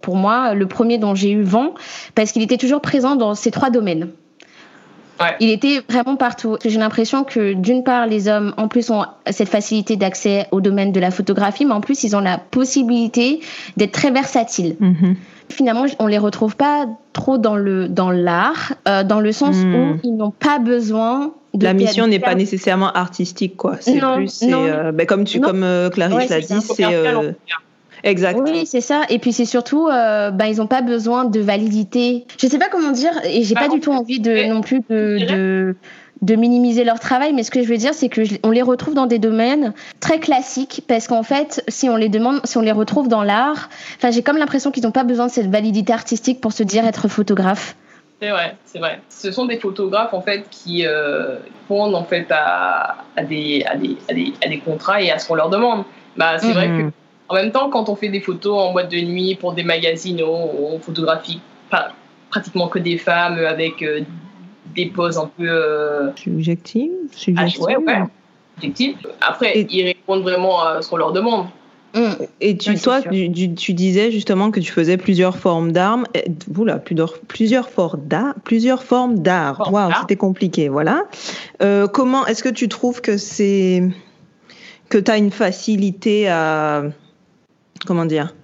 pour 0.00 0.16
moi, 0.16 0.54
le 0.54 0.66
premier 0.66 0.98
dont 0.98 1.14
j'ai 1.14 1.30
eu 1.30 1.42
vent, 1.42 1.74
parce 2.14 2.32
qu'il 2.32 2.42
était 2.42 2.56
toujours 2.56 2.80
présent 2.80 3.16
dans 3.16 3.34
ces 3.34 3.50
trois 3.50 3.70
domaines. 3.70 4.08
Il 5.40 5.50
était 5.50 5.80
vraiment 5.88 6.16
partout. 6.16 6.56
J'ai 6.64 6.78
l'impression 6.78 7.24
que 7.24 7.52
d'une 7.52 7.82
part, 7.82 8.06
les 8.06 8.28
hommes, 8.28 8.54
en 8.56 8.68
plus, 8.68 8.90
ont 8.90 9.04
cette 9.30 9.48
facilité 9.48 9.96
d'accès 9.96 10.46
au 10.50 10.60
domaine 10.60 10.92
de 10.92 11.00
la 11.00 11.10
photographie, 11.10 11.64
mais 11.64 11.74
en 11.74 11.80
plus, 11.80 12.04
ils 12.04 12.16
ont 12.16 12.20
la 12.20 12.38
possibilité 12.38 13.40
d'être 13.76 13.92
très 13.92 14.10
versatiles. 14.10 14.76
Mm-hmm. 14.80 15.14
Finalement, 15.50 15.86
on 15.98 16.06
les 16.06 16.18
retrouve 16.18 16.56
pas 16.56 16.86
trop 17.12 17.38
dans 17.38 17.56
le 17.56 17.88
dans 17.88 18.10
l'art, 18.10 18.74
euh, 18.86 19.02
dans 19.02 19.20
le 19.20 19.32
sens 19.32 19.56
mm. 19.56 19.74
où 19.74 19.98
ils 20.04 20.14
n'ont 20.14 20.30
pas 20.30 20.58
besoin 20.58 21.32
de 21.54 21.64
la 21.64 21.72
mission 21.72 22.06
n'est 22.06 22.18
pas 22.18 22.34
nécessairement 22.34 22.92
artistique, 22.92 23.56
quoi. 23.56 23.76
C'est 23.80 23.98
plus, 23.98 24.42
euh, 24.42 24.92
ben, 24.92 25.06
comme 25.06 25.24
tu, 25.24 25.40
comme 25.40 25.62
euh, 25.62 25.90
Clarisse 25.90 26.28
l'a 26.28 26.40
dit, 26.40 26.60
c'est 26.60 26.84
Exact. 28.04 28.38
Oui, 28.42 28.66
c'est 28.66 28.80
ça. 28.80 29.02
Et 29.08 29.18
puis 29.18 29.32
c'est 29.32 29.44
surtout, 29.44 29.88
euh, 29.88 30.30
ben, 30.30 30.46
ils 30.46 30.58
n'ont 30.58 30.66
pas 30.66 30.82
besoin 30.82 31.24
de 31.24 31.40
validité. 31.40 32.26
Je 32.38 32.46
ne 32.46 32.50
sais 32.50 32.58
pas 32.58 32.68
comment 32.68 32.90
dire, 32.90 33.12
et 33.24 33.42
j'ai 33.42 33.54
pas 33.54 33.68
bah, 33.68 33.74
du 33.74 33.80
tout 33.80 33.92
envie 33.92 34.20
de 34.20 34.48
non 34.48 34.60
plus 34.60 34.80
de, 34.88 35.74
de, 36.22 36.36
minimiser 36.36 36.84
leur 36.84 37.00
travail, 37.00 37.32
mais 37.32 37.42
ce 37.42 37.50
que 37.50 37.62
je 37.62 37.68
veux 37.68 37.76
dire, 37.76 37.94
c'est 37.94 38.08
que 38.08 38.22
on 38.44 38.50
les 38.50 38.62
retrouve 38.62 38.94
dans 38.94 39.06
des 39.06 39.18
domaines 39.18 39.72
très 40.00 40.20
classiques, 40.20 40.82
parce 40.86 41.06
qu'en 41.08 41.22
fait, 41.22 41.64
si 41.68 41.88
on 41.88 41.96
les 41.96 42.08
demande, 42.08 42.40
si 42.44 42.56
on 42.56 42.62
les 42.62 42.72
retrouve 42.72 43.08
dans 43.08 43.22
l'art, 43.22 43.68
enfin, 43.96 44.10
j'ai 44.10 44.22
comme 44.22 44.36
l'impression 44.36 44.70
qu'ils 44.70 44.84
n'ont 44.84 44.92
pas 44.92 45.04
besoin 45.04 45.26
de 45.26 45.32
cette 45.32 45.50
validité 45.50 45.92
artistique 45.92 46.40
pour 46.40 46.52
se 46.52 46.62
dire 46.62 46.86
être 46.86 47.08
photographe. 47.08 47.76
C'est 48.20 48.30
vrai, 48.30 48.56
c'est 48.64 48.78
vrai. 48.80 49.00
Ce 49.08 49.30
sont 49.30 49.46
des 49.46 49.58
photographes 49.58 50.12
en 50.12 50.20
fait 50.20 50.44
qui 50.50 50.84
euh, 50.84 51.36
répondent 51.62 51.94
en 51.94 52.02
fait 52.02 52.26
à, 52.30 53.04
à, 53.16 53.22
des, 53.22 53.64
à, 53.68 53.76
des, 53.76 53.96
à, 54.08 54.14
des, 54.14 54.32
à, 54.44 54.48
des, 54.48 54.58
contrats 54.58 55.00
et 55.00 55.12
à 55.12 55.20
ce 55.20 55.28
qu'on 55.28 55.36
leur 55.36 55.50
demande. 55.50 55.84
Bah, 56.16 56.38
c'est 56.38 56.52
vrai 56.52 56.66
mhm. 56.66 56.90
que 56.90 56.94
en 57.28 57.34
même 57.34 57.52
temps, 57.52 57.68
quand 57.70 57.88
on 57.88 57.96
fait 57.96 58.08
des 58.08 58.20
photos 58.20 58.58
en 58.58 58.72
boîte 58.72 58.90
de 58.90 59.00
nuit 59.00 59.34
pour 59.34 59.52
des 59.52 59.62
magazines, 59.62 60.22
on, 60.22 60.74
on 60.74 60.78
photographie 60.78 61.40
pas, 61.70 61.92
pratiquement 62.30 62.68
que 62.68 62.78
des 62.78 62.98
femmes 62.98 63.38
avec 63.38 63.82
euh, 63.82 64.00
des 64.74 64.86
poses 64.86 65.18
un 65.18 65.30
peu. 65.36 65.48
Euh, 65.48 66.10
subjectives 66.16 66.90
Subjectives. 67.12 67.62
ouais, 67.62 67.76
ouais. 67.76 68.02
Subjectives. 68.54 68.96
Après, 69.20 69.66
ils 69.70 69.84
répondent 69.84 70.22
vraiment 70.22 70.62
à 70.62 70.82
ce 70.82 70.88
qu'on 70.88 70.96
leur 70.96 71.12
demande. 71.12 71.46
Mmh. 71.94 72.24
Et 72.40 72.56
tu, 72.58 72.78
toi, 72.78 73.00
tu, 73.00 73.54
tu, 73.54 73.72
disais 73.72 74.10
justement 74.10 74.50
que 74.50 74.60
tu 74.60 74.70
faisais 74.70 74.98
plusieurs 74.98 75.38
formes 75.38 75.72
d'armes. 75.72 76.04
Oula, 76.54 76.76
plusieurs, 76.78 77.18
plusieurs 77.20 77.70
formes 77.70 78.06
d'art. 78.06 78.34
Plusieurs 78.44 78.82
formes 78.82 79.20
d'art. 79.20 79.72
Waouh, 79.72 79.92
c'était 80.00 80.16
compliqué, 80.16 80.68
voilà. 80.68 81.04
Euh, 81.62 81.86
comment 81.86 82.26
est-ce 82.26 82.42
que 82.42 82.50
tu 82.50 82.68
trouves 82.68 83.00
que 83.00 83.16
c'est 83.16 83.82
que 84.90 84.98
tu 84.98 85.10
as 85.10 85.16
une 85.16 85.30
facilité 85.30 86.28
à 86.28 86.84
comment 87.88 88.04
dire, 88.04 88.34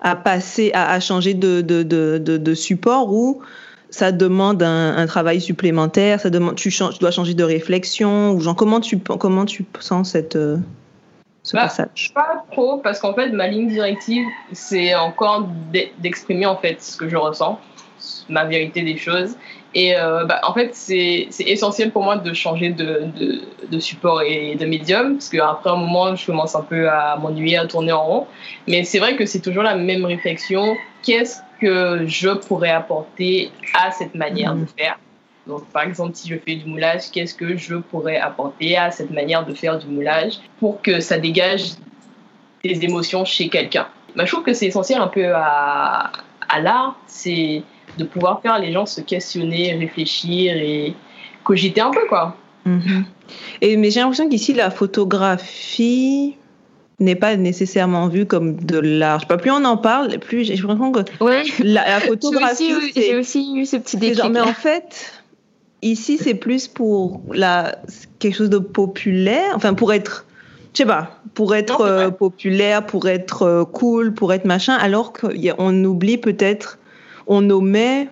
à 0.00 0.16
passer, 0.16 0.72
à, 0.74 0.98
changer 0.98 1.34
de, 1.34 1.60
de, 1.60 1.82
de, 1.82 2.18
de, 2.18 2.54
support 2.54 3.12
ou 3.12 3.42
ça 3.90 4.10
demande 4.10 4.62
un, 4.62 5.06
travail 5.06 5.40
supplémentaire, 5.40 6.18
ça 6.18 6.30
demande, 6.30 6.56
tu, 6.56 6.70
changes, 6.70 6.94
tu 6.94 7.00
dois 7.00 7.10
changer 7.10 7.34
de 7.34 7.44
réflexion 7.44 8.32
ou 8.32 8.40
genre 8.40 8.56
comment 8.56 8.80
tu, 8.80 8.98
comment 8.98 9.44
tu 9.44 9.66
sens 9.80 10.12
cette, 10.12 10.36
euh, 10.36 10.56
ce 11.42 11.54
bah, 11.54 11.64
passage? 11.64 12.12
Pas 12.14 12.44
trop 12.50 12.78
parce 12.78 12.98
qu'en 12.98 13.12
fait 13.12 13.30
ma 13.30 13.48
ligne 13.48 13.68
directive 13.68 14.24
c'est 14.52 14.94
encore 14.94 15.46
d'exprimer 15.98 16.46
en 16.46 16.56
fait 16.56 16.80
ce 16.80 16.96
que 16.96 17.08
je 17.08 17.16
ressens, 17.16 17.60
ma 18.30 18.46
vérité 18.46 18.82
des 18.82 18.96
choses 18.96 19.36
et 19.74 19.96
euh, 19.96 20.24
bah, 20.24 20.40
en 20.42 20.52
fait, 20.52 20.74
c'est 20.74 21.28
essentiel 21.38 21.92
pour 21.92 22.02
moi 22.02 22.16
de 22.16 22.32
changer 22.32 22.70
de, 22.70 23.04
de, 23.16 23.42
de, 23.70 23.78
support 23.78 24.22
et 24.22 24.56
de 24.56 24.66
médium, 24.66 25.14
parce 25.14 25.28
qu'après 25.28 25.70
un 25.70 25.76
moment, 25.76 26.16
je 26.16 26.26
commence 26.26 26.56
un 26.56 26.62
peu 26.62 26.88
à 26.88 27.16
m'ennuyer, 27.16 27.56
à 27.56 27.66
tourner 27.66 27.92
en 27.92 28.04
rond. 28.04 28.26
Mais 28.66 28.82
c'est 28.82 28.98
vrai 28.98 29.14
que 29.14 29.26
c'est 29.26 29.40
toujours 29.40 29.62
la 29.62 29.76
même 29.76 30.04
réflexion. 30.04 30.76
Qu'est-ce 31.04 31.38
que 31.60 32.04
je 32.06 32.30
pourrais 32.30 32.70
apporter 32.70 33.52
à 33.80 33.92
cette 33.92 34.14
manière 34.16 34.54
de 34.56 34.66
faire? 34.76 34.98
Donc, 35.46 35.64
par 35.66 35.82
exemple, 35.82 36.14
si 36.14 36.28
je 36.28 36.36
fais 36.36 36.56
du 36.56 36.68
moulage, 36.68 37.10
qu'est-ce 37.12 37.34
que 37.34 37.56
je 37.56 37.76
pourrais 37.76 38.18
apporter 38.18 38.76
à 38.76 38.90
cette 38.90 39.10
manière 39.10 39.46
de 39.46 39.54
faire 39.54 39.78
du 39.78 39.86
moulage 39.86 40.34
pour 40.58 40.82
que 40.82 41.00
ça 41.00 41.18
dégage 41.18 41.74
des 42.64 42.84
émotions 42.84 43.24
chez 43.24 43.48
quelqu'un? 43.48 43.86
Bah, 44.16 44.24
Je 44.24 44.32
trouve 44.32 44.44
que 44.44 44.52
c'est 44.52 44.66
essentiel 44.66 45.00
un 45.00 45.06
peu 45.06 45.32
à, 45.32 46.10
à 46.48 46.60
l'art. 46.60 46.96
C'est 47.06 47.62
de 47.98 48.04
pouvoir 48.04 48.40
faire 48.42 48.58
les 48.58 48.72
gens 48.72 48.86
se 48.86 49.00
questionner, 49.00 49.74
réfléchir 49.74 50.56
et 50.56 50.94
cogiter 51.44 51.80
un 51.80 51.90
peu, 51.90 52.06
quoi. 52.08 52.36
Mhm. 52.64 53.04
Et, 53.62 53.76
mais 53.76 53.90
j'ai 53.90 54.00
l'impression 54.00 54.28
qu'ici, 54.28 54.52
la 54.52 54.70
photographie 54.70 56.36
n'est 56.98 57.14
pas 57.14 57.36
nécessairement 57.36 58.08
vue 58.08 58.26
comme 58.26 58.56
de 58.56 58.78
l'art. 58.78 59.20
Je 59.20 59.24
sais 59.24 59.28
pas, 59.28 59.38
plus 59.38 59.50
on 59.50 59.64
en 59.64 59.76
parle, 59.76 60.18
plus 60.18 60.44
j'ai 60.44 60.56
l'impression 60.56 60.92
que 60.92 61.00
la, 61.62 62.00
photographie. 62.00 62.72
J'ai 62.94 63.16
aussi, 63.16 63.56
eu 63.56 63.64
ce 63.64 63.76
petit 63.76 63.96
déclic. 63.96 64.30
mais 64.30 64.40
en 64.40 64.52
fait, 64.52 65.22
ici, 65.80 66.18
c'est 66.18 66.34
plus 66.34 66.68
pour 66.68 67.22
la, 67.32 67.76
quelque 68.18 68.36
chose 68.36 68.50
de 68.50 68.58
populaire, 68.58 69.52
enfin, 69.54 69.74
pour 69.74 69.92
être 69.92 70.26
je 70.72 70.78
sais 70.78 70.86
pas, 70.86 71.20
pour 71.34 71.54
être 71.54 71.80
euh, 71.80 72.10
populaire, 72.10 72.86
pour 72.86 73.08
être 73.08 73.42
euh, 73.42 73.64
cool, 73.64 74.14
pour 74.14 74.32
être 74.32 74.44
machin, 74.44 74.74
alors 74.74 75.12
qu'on 75.12 75.84
oublie 75.84 76.16
peut-être, 76.16 76.78
on 77.30 77.48
omet 77.48 78.08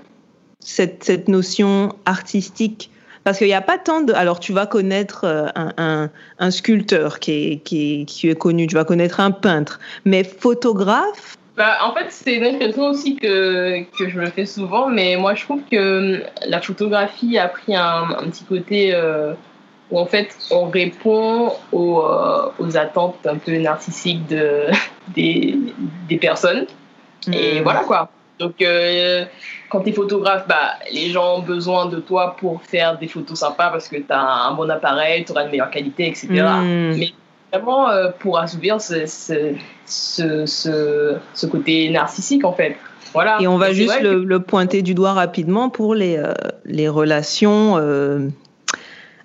cette, 0.60 1.04
cette 1.04 1.28
notion 1.28 1.94
artistique. 2.06 2.90
Parce 3.24 3.36
qu'il 3.36 3.48
n'y 3.48 3.54
a 3.54 3.60
pas 3.60 3.76
tant 3.76 4.00
de. 4.00 4.14
Alors, 4.14 4.40
tu 4.40 4.54
vas 4.54 4.64
connaître 4.64 5.24
euh, 5.24 5.48
un, 5.54 5.74
un, 5.76 6.10
un 6.38 6.50
sculpteur 6.50 7.18
qui 7.18 7.32
est, 7.32 7.56
qui, 7.58 8.00
est, 8.00 8.04
qui 8.06 8.30
est 8.30 8.38
connu, 8.38 8.66
tu 8.66 8.74
vas 8.74 8.84
connaître 8.84 9.20
un 9.20 9.32
peintre, 9.32 9.80
mais 10.06 10.24
photographe, 10.24 11.36
bah, 11.56 11.78
en 11.82 11.92
fait, 11.92 12.06
c'est 12.10 12.36
une 12.36 12.58
question 12.60 12.84
aussi 12.84 13.16
que, 13.16 13.82
que 13.98 14.08
je 14.08 14.18
me 14.18 14.26
fais 14.26 14.46
souvent, 14.46 14.86
mais 14.86 15.16
moi 15.16 15.34
je 15.34 15.42
trouve 15.42 15.60
que 15.68 16.22
la 16.46 16.60
photographie 16.60 17.36
a 17.36 17.48
pris 17.48 17.74
un, 17.74 18.10
un 18.16 18.30
petit 18.30 18.44
côté 18.44 18.94
où 19.90 19.98
en 19.98 20.06
fait 20.06 20.36
on 20.50 20.66
répond 20.66 21.52
aux, 21.72 22.00
euh, 22.02 22.50
aux 22.58 22.76
attentes 22.76 23.26
un 23.26 23.36
peu 23.36 23.56
narcissiques 23.56 24.26
de, 24.28 24.66
des, 25.14 25.58
des 26.08 26.16
personnes. 26.16 26.66
Et 27.32 27.60
hmm. 27.60 27.62
voilà 27.62 27.80
quoi. 27.80 28.10
Donc 28.38 28.62
euh, 28.62 29.24
quand 29.68 29.80
tu 29.80 29.90
es 29.90 29.92
photographe, 29.92 30.46
bah, 30.48 30.74
les 30.92 31.10
gens 31.10 31.38
ont 31.38 31.42
besoin 31.42 31.86
de 31.86 31.96
toi 31.96 32.36
pour 32.38 32.62
faire 32.62 32.98
des 32.98 33.08
photos 33.08 33.38
sympas 33.38 33.70
parce 33.70 33.88
que 33.88 33.96
tu 33.96 34.04
as 34.10 34.20
un 34.20 34.54
bon 34.54 34.70
appareil, 34.70 35.24
tu 35.24 35.32
auras 35.32 35.44
une 35.44 35.50
meilleure 35.50 35.70
qualité, 35.70 36.08
etc. 36.08 36.28
Hmm. 36.28 36.94
Mais 36.96 37.12
vraiment 37.52 37.88
euh, 37.88 38.10
pour 38.18 38.38
assouvir 38.38 38.80
ce, 38.80 39.06
ce, 39.06 39.54
ce, 39.86 41.16
ce, 41.34 41.46
côté 41.46 41.90
narcissique 41.90 42.44
en 42.44 42.52
fait. 42.52 42.76
Voilà. 43.12 43.38
Et 43.40 43.46
on 43.46 43.56
va 43.56 43.72
juste 43.72 44.00
le, 44.02 44.22
le, 44.22 44.40
pointer 44.40 44.82
du 44.82 44.94
doigt 44.94 45.14
rapidement 45.14 45.70
pour 45.70 45.94
les, 45.94 46.18
euh, 46.18 46.34
les 46.66 46.88
relations 46.88 47.76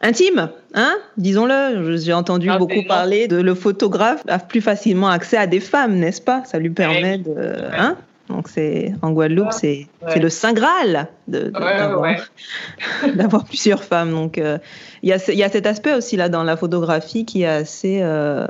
intime, 0.03 0.49
hein 0.73 0.95
Disons-le. 1.17 1.97
J'ai 1.97 2.13
entendu 2.13 2.49
ah, 2.49 2.57
beaucoup 2.57 2.83
parler 2.87 3.27
de 3.27 3.37
le 3.37 3.55
photographe 3.55 4.23
a 4.27 4.39
plus 4.39 4.61
facilement 4.61 5.09
accès 5.09 5.37
à 5.37 5.47
des 5.47 5.59
femmes, 5.59 5.95
n'est-ce 5.95 6.21
pas? 6.21 6.43
Ça 6.45 6.59
lui 6.59 6.69
permet 6.69 7.17
de, 7.17 7.35
hein? 7.77 7.97
Donc 8.29 8.47
c'est 8.47 8.93
en 9.01 9.11
Guadeloupe, 9.11 9.51
c'est 9.51 9.87
c'est 10.07 10.19
le 10.19 10.29
saint 10.29 10.53
graal 10.53 11.09
d'avoir 11.27 13.45
plusieurs 13.45 13.83
femmes. 13.83 14.11
Donc 14.11 14.37
euh, 14.37 14.57
il 15.01 15.09
y 15.09 15.13
a 15.13 15.17
il 15.29 15.37
y 15.37 15.43
a 15.43 15.49
cet 15.49 15.67
aspect 15.67 15.93
aussi 15.93 16.15
là 16.15 16.29
dans 16.29 16.43
la 16.43 16.55
photographie 16.55 17.25
qui 17.25 17.43
est 17.43 17.47
assez 17.47 17.99
euh... 18.01 18.47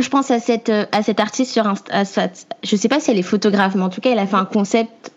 Je 0.00 0.08
pense 0.08 0.30
à 0.30 0.40
cette 0.40 0.70
à 0.70 1.02
cette 1.02 1.20
artiste 1.20 1.52
sur 1.52 1.66
Insta, 1.66 2.28
je 2.62 2.76
sais 2.76 2.88
pas 2.88 3.00
si 3.00 3.10
elle 3.10 3.18
est 3.18 3.22
photographe, 3.22 3.74
mais 3.74 3.82
en 3.82 3.88
tout 3.88 4.00
cas 4.00 4.10
elle 4.10 4.18
a 4.18 4.26
fait 4.26 4.36
un 4.36 4.44
concept 4.44 5.12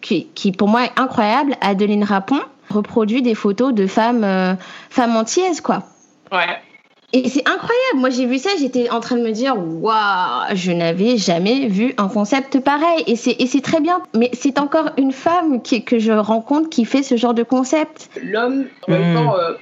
qui 0.00 0.28
qui 0.34 0.52
pour 0.52 0.68
moi 0.68 0.84
est 0.84 0.92
incroyable. 0.96 1.56
Adeline 1.60 2.04
Rapon 2.04 2.40
reproduit 2.70 3.22
des 3.22 3.34
photos 3.34 3.74
de 3.74 3.86
femmes, 3.86 4.24
euh, 4.24 4.54
femmes 4.90 5.16
antillaises, 5.16 5.60
quoi. 5.60 5.84
Ouais. 6.32 6.58
Et 7.14 7.28
c'est 7.28 7.48
incroyable. 7.48 7.96
Moi, 7.96 8.10
j'ai 8.10 8.26
vu 8.26 8.38
ça, 8.38 8.50
j'étais 8.58 8.90
en 8.90 8.98
train 8.98 9.16
de 9.16 9.22
me 9.22 9.30
dire, 9.30 9.54
waouh, 9.56 10.52
je 10.52 10.72
n'avais 10.72 11.16
jamais 11.16 11.68
vu 11.68 11.94
un 11.96 12.08
concept 12.08 12.58
pareil. 12.58 13.04
Et 13.06 13.14
c'est, 13.14 13.60
très 13.60 13.80
bien. 13.80 14.02
Mais 14.16 14.30
c'est 14.32 14.58
encore 14.58 14.90
une 14.98 15.12
femme 15.12 15.62
qui, 15.62 15.84
que 15.84 16.00
je 16.00 16.10
rencontre 16.10 16.68
qui 16.68 16.84
fait 16.84 17.04
ce 17.04 17.16
genre 17.16 17.32
de 17.32 17.44
concept. 17.44 18.10
L'homme, 18.20 18.66
en 18.88 18.90
même 18.90 19.14
temps, 19.14 19.36
euh, 19.38 19.52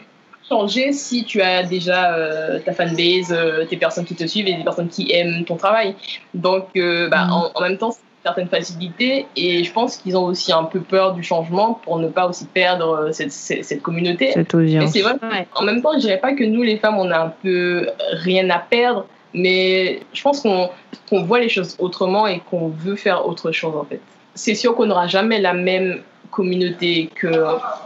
changer 0.49 0.93
si 0.93 1.25
tu 1.25 1.43
as 1.43 1.63
déjà 1.65 2.15
euh, 2.15 2.59
ta 2.59 2.73
fanbase, 2.73 3.37
tes 3.69 3.77
personnes 3.77 4.07
qui 4.07 4.15
te 4.15 4.27
suivent 4.27 4.49
et 4.49 4.55
des 4.55 4.65
personnes 4.65 4.89
qui 4.89 5.13
aiment 5.13 5.45
ton 5.45 5.57
travail. 5.57 5.95
Donc, 6.33 6.69
bah, 6.75 7.27
mm. 7.27 7.33
en, 7.33 7.51
en, 7.55 7.61
même 7.61 7.77
temps, 7.77 7.95
certaines 8.25 8.49
facilités 8.49 9.27
et 9.37 9.65
je 9.65 9.73
pense 9.73 9.97
qu'ils 9.97 10.17
ont 10.17 10.25
aussi 10.25 10.53
un 10.53 10.65
peu 10.65 10.81
peur 10.81 11.15
du 11.15 11.23
changement 11.23 11.75
pour 11.83 11.99
ne 11.99 12.09
pas 12.09 12.29
aussi 12.29 12.47
perdre 12.47 13.09
euh, 13.09 13.13
cette, 13.13 13.33
cette, 13.33 13.83
communauté. 13.83 14.33
Cette 14.33 14.55
audience. 14.55 14.93
c'est 14.93 15.03
vrai. 15.03 15.17
En 15.55 15.65
même 15.65 15.83
temps, 15.83 15.93
je 15.95 16.01
dirais 16.01 16.21
pas 16.21 16.33
que 16.33 16.45
nous, 16.45 16.63
les 16.63 16.77
femmes, 16.77 16.99
on 16.99 17.11
a 17.11 17.19
un 17.19 17.33
peu 17.43 17.89
rien 18.13 18.49
à 18.51 18.59
perdre, 18.59 19.07
mais 19.35 20.01
je 20.13 20.23
pense 20.23 20.41
qu'on 20.41 20.71
qu'on 21.09 21.25
voit 21.25 21.41
les 21.41 21.49
choses 21.49 21.77
autrement 21.79 22.27
et 22.27 22.41
qu'on 22.41 22.69
veut 22.69 22.97
faire 22.97 23.27
autre 23.27 23.53
chose 23.53 23.77
en 23.77 23.85
fait. 23.85 24.01
C'est 24.35 24.55
sûr 24.55 24.75
qu'on 24.75 24.87
n'aura 24.87 25.09
jamais 25.09 25.41
la 25.41 25.53
même 25.53 26.01
communauté 26.31 27.11
que, 27.15 27.29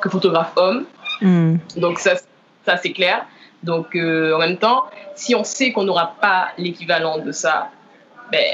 que 0.00 0.08
photographe 0.08 0.52
homme. 0.56 0.84
Mm. 1.20 1.56
Donc 1.76 1.98
ça, 1.98 2.12
ça 2.64 2.76
c'est 2.76 2.92
clair. 2.92 3.26
Donc 3.62 3.96
euh, 3.96 4.34
en 4.34 4.38
même 4.38 4.58
temps, 4.58 4.84
si 5.14 5.34
on 5.34 5.44
sait 5.44 5.72
qu'on 5.72 5.84
n'aura 5.84 6.14
pas 6.20 6.48
l'équivalent 6.58 7.18
de 7.18 7.32
ça, 7.32 7.70
ben, 8.30 8.44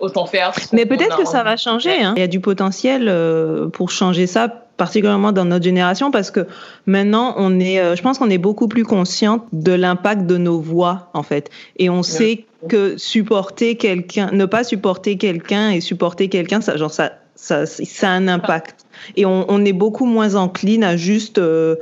autant 0.00 0.26
faire. 0.26 0.52
Mais 0.72 0.86
peut-être 0.86 1.16
que 1.16 1.26
ça 1.26 1.42
va 1.42 1.56
changer. 1.56 2.02
Hein. 2.02 2.14
Il 2.16 2.20
y 2.20 2.24
a 2.24 2.28
du 2.28 2.40
potentiel 2.40 3.06
euh, 3.08 3.68
pour 3.68 3.90
changer 3.90 4.26
ça, 4.26 4.48
particulièrement 4.76 5.32
dans 5.32 5.44
notre 5.44 5.64
génération, 5.64 6.10
parce 6.10 6.30
que 6.30 6.46
maintenant, 6.86 7.34
on 7.36 7.60
est, 7.60 7.78
euh, 7.78 7.96
je 7.96 8.02
pense 8.02 8.18
qu'on 8.18 8.30
est 8.30 8.38
beaucoup 8.38 8.68
plus 8.68 8.84
conscient 8.84 9.46
de 9.52 9.72
l'impact 9.72 10.26
de 10.26 10.36
nos 10.36 10.60
voix, 10.60 11.10
en 11.14 11.22
fait. 11.22 11.50
Et 11.76 11.90
on 11.90 12.02
sait 12.02 12.46
que 12.68 12.96
supporter 12.98 13.76
quelqu'un, 13.76 14.30
ne 14.32 14.44
pas 14.44 14.64
supporter 14.64 15.16
quelqu'un 15.16 15.70
et 15.70 15.80
supporter 15.80 16.28
quelqu'un, 16.28 16.60
ça, 16.60 16.76
genre, 16.76 16.90
ça, 16.90 17.12
ça, 17.34 17.64
ça 17.66 18.08
a 18.08 18.12
un 18.12 18.28
impact. 18.28 18.84
Et 19.16 19.24
on, 19.24 19.46
on, 19.48 19.64
est 19.64 19.72
beaucoup 19.72 20.04
moins 20.04 20.34
encline 20.34 20.84
à 20.84 20.96
juste 20.96 21.38
euh, 21.38 21.76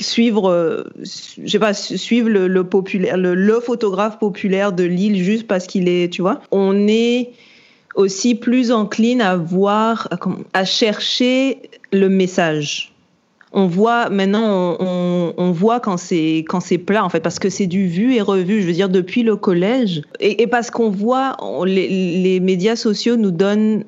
suivre, 0.00 0.50
euh, 0.50 0.84
je 1.02 1.50
sais 1.50 1.58
pas, 1.58 1.74
suivre 1.74 2.28
le, 2.28 2.46
le 2.46 2.64
populaire, 2.64 3.16
le, 3.16 3.34
le, 3.34 3.60
photographe 3.60 4.18
populaire 4.20 4.72
de 4.72 4.84
l'île 4.84 5.16
juste 5.16 5.48
parce 5.48 5.66
qu'il 5.66 5.88
est, 5.88 6.12
tu 6.12 6.22
vois. 6.22 6.40
On 6.52 6.86
est 6.86 7.30
aussi 8.00 8.34
plus 8.34 8.72
encline 8.72 9.20
à 9.20 9.36
voir, 9.36 10.08
à 10.52 10.64
chercher 10.64 11.62
le 11.92 12.08
message. 12.08 12.92
On 13.52 13.66
voit 13.66 14.10
maintenant, 14.10 14.76
on, 14.78 15.34
on, 15.36 15.50
voit 15.50 15.80
quand 15.80 15.96
c'est 15.96 16.44
quand 16.48 16.60
c'est 16.60 16.78
plat 16.78 17.04
en 17.04 17.08
fait, 17.08 17.18
parce 17.18 17.40
que 17.40 17.50
c'est 17.50 17.66
du 17.66 17.88
vu 17.88 18.14
et 18.14 18.20
revu. 18.20 18.62
Je 18.62 18.66
veux 18.66 18.72
dire 18.72 18.88
depuis 18.88 19.24
le 19.24 19.34
collège 19.34 20.02
et, 20.20 20.42
et 20.42 20.46
parce 20.46 20.70
qu'on 20.70 20.88
voit 20.88 21.36
les, 21.66 21.88
les, 22.22 22.38
médias 22.38 22.76
sociaux 22.76 23.16
nous 23.16 23.32
donnent 23.32 23.84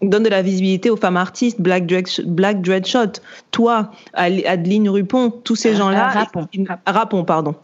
donnent 0.00 0.22
de 0.22 0.30
la 0.30 0.40
visibilité 0.40 0.88
aux 0.88 0.96
femmes 0.96 1.18
artistes, 1.18 1.60
Black 1.60 1.86
Dread, 1.86 2.06
Black 2.26 2.62
Dreadshot, 2.62 3.20
toi, 3.50 3.90
Adeline 4.14 4.88
Rupon, 4.88 5.30
tous 5.30 5.56
ces 5.56 5.74
euh, 5.74 5.76
gens-là. 5.76 6.08
Rapon. 6.08 6.48
Rapon, 6.86 7.24
pardon 7.24 7.54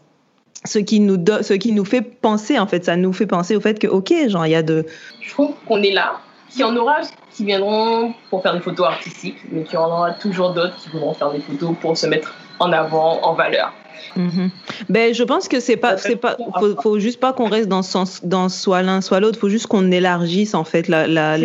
ce 0.65 0.79
qui 0.79 0.99
nous 0.99 1.17
ce 1.41 1.53
qui 1.53 1.71
nous 1.71 1.85
fait 1.85 2.01
penser 2.01 2.59
en 2.59 2.67
fait. 2.67 2.85
Ça 2.85 2.95
nous 2.95 3.13
fait 3.13 3.27
penser 3.27 3.55
au 3.55 3.61
fait 3.61 3.79
que 3.79 3.87
ok 3.87 4.13
genre 4.27 4.45
il 4.45 4.51
y 4.51 4.55
a 4.55 4.63
de 4.63 4.85
je 5.21 5.29
trouve 5.31 5.53
qu'on 5.67 5.81
est 5.81 5.91
là 5.91 6.19
qu'il 6.49 6.61
y 6.61 6.63
en 6.63 6.75
aura 6.75 6.97
qui 7.31 7.45
viendront 7.45 8.13
pour 8.29 8.41
faire 8.41 8.53
des 8.53 8.59
photos 8.59 8.87
artistiques 8.87 9.37
mais 9.51 9.63
qu'il 9.63 9.75
y 9.75 9.77
en 9.77 9.87
aura 9.87 10.11
toujours 10.11 10.51
d'autres 10.53 10.75
qui 10.77 10.89
voudront 10.89 11.13
faire 11.13 11.31
des 11.31 11.41
photos 11.41 11.75
pour 11.81 11.97
se 11.97 12.07
mettre 12.07 12.33
en 12.59 12.71
avant 12.71 13.21
en 13.23 13.33
valeur 13.33 13.73
Mm-hmm. 14.17 14.49
Ben, 14.89 15.13
je 15.13 15.23
pense 15.23 15.47
que 15.47 15.59
c'est 15.59 15.77
pas, 15.77 15.97
c'est 15.97 16.15
pas, 16.15 16.37
faut, 16.59 16.81
faut 16.81 16.99
juste 16.99 17.19
pas 17.19 17.33
qu'on 17.33 17.49
reste 17.49 17.67
dans, 17.67 17.81
sens, 17.81 18.21
dans 18.23 18.49
soit 18.49 18.81
l'un 18.81 19.01
soit 19.01 19.19
l'autre. 19.19 19.39
Faut 19.39 19.49
juste 19.49 19.67
qu'on 19.67 19.91
élargisse 19.91 20.53
en 20.53 20.63
fait 20.63 20.87
la, 20.87 21.07
la, 21.07 21.37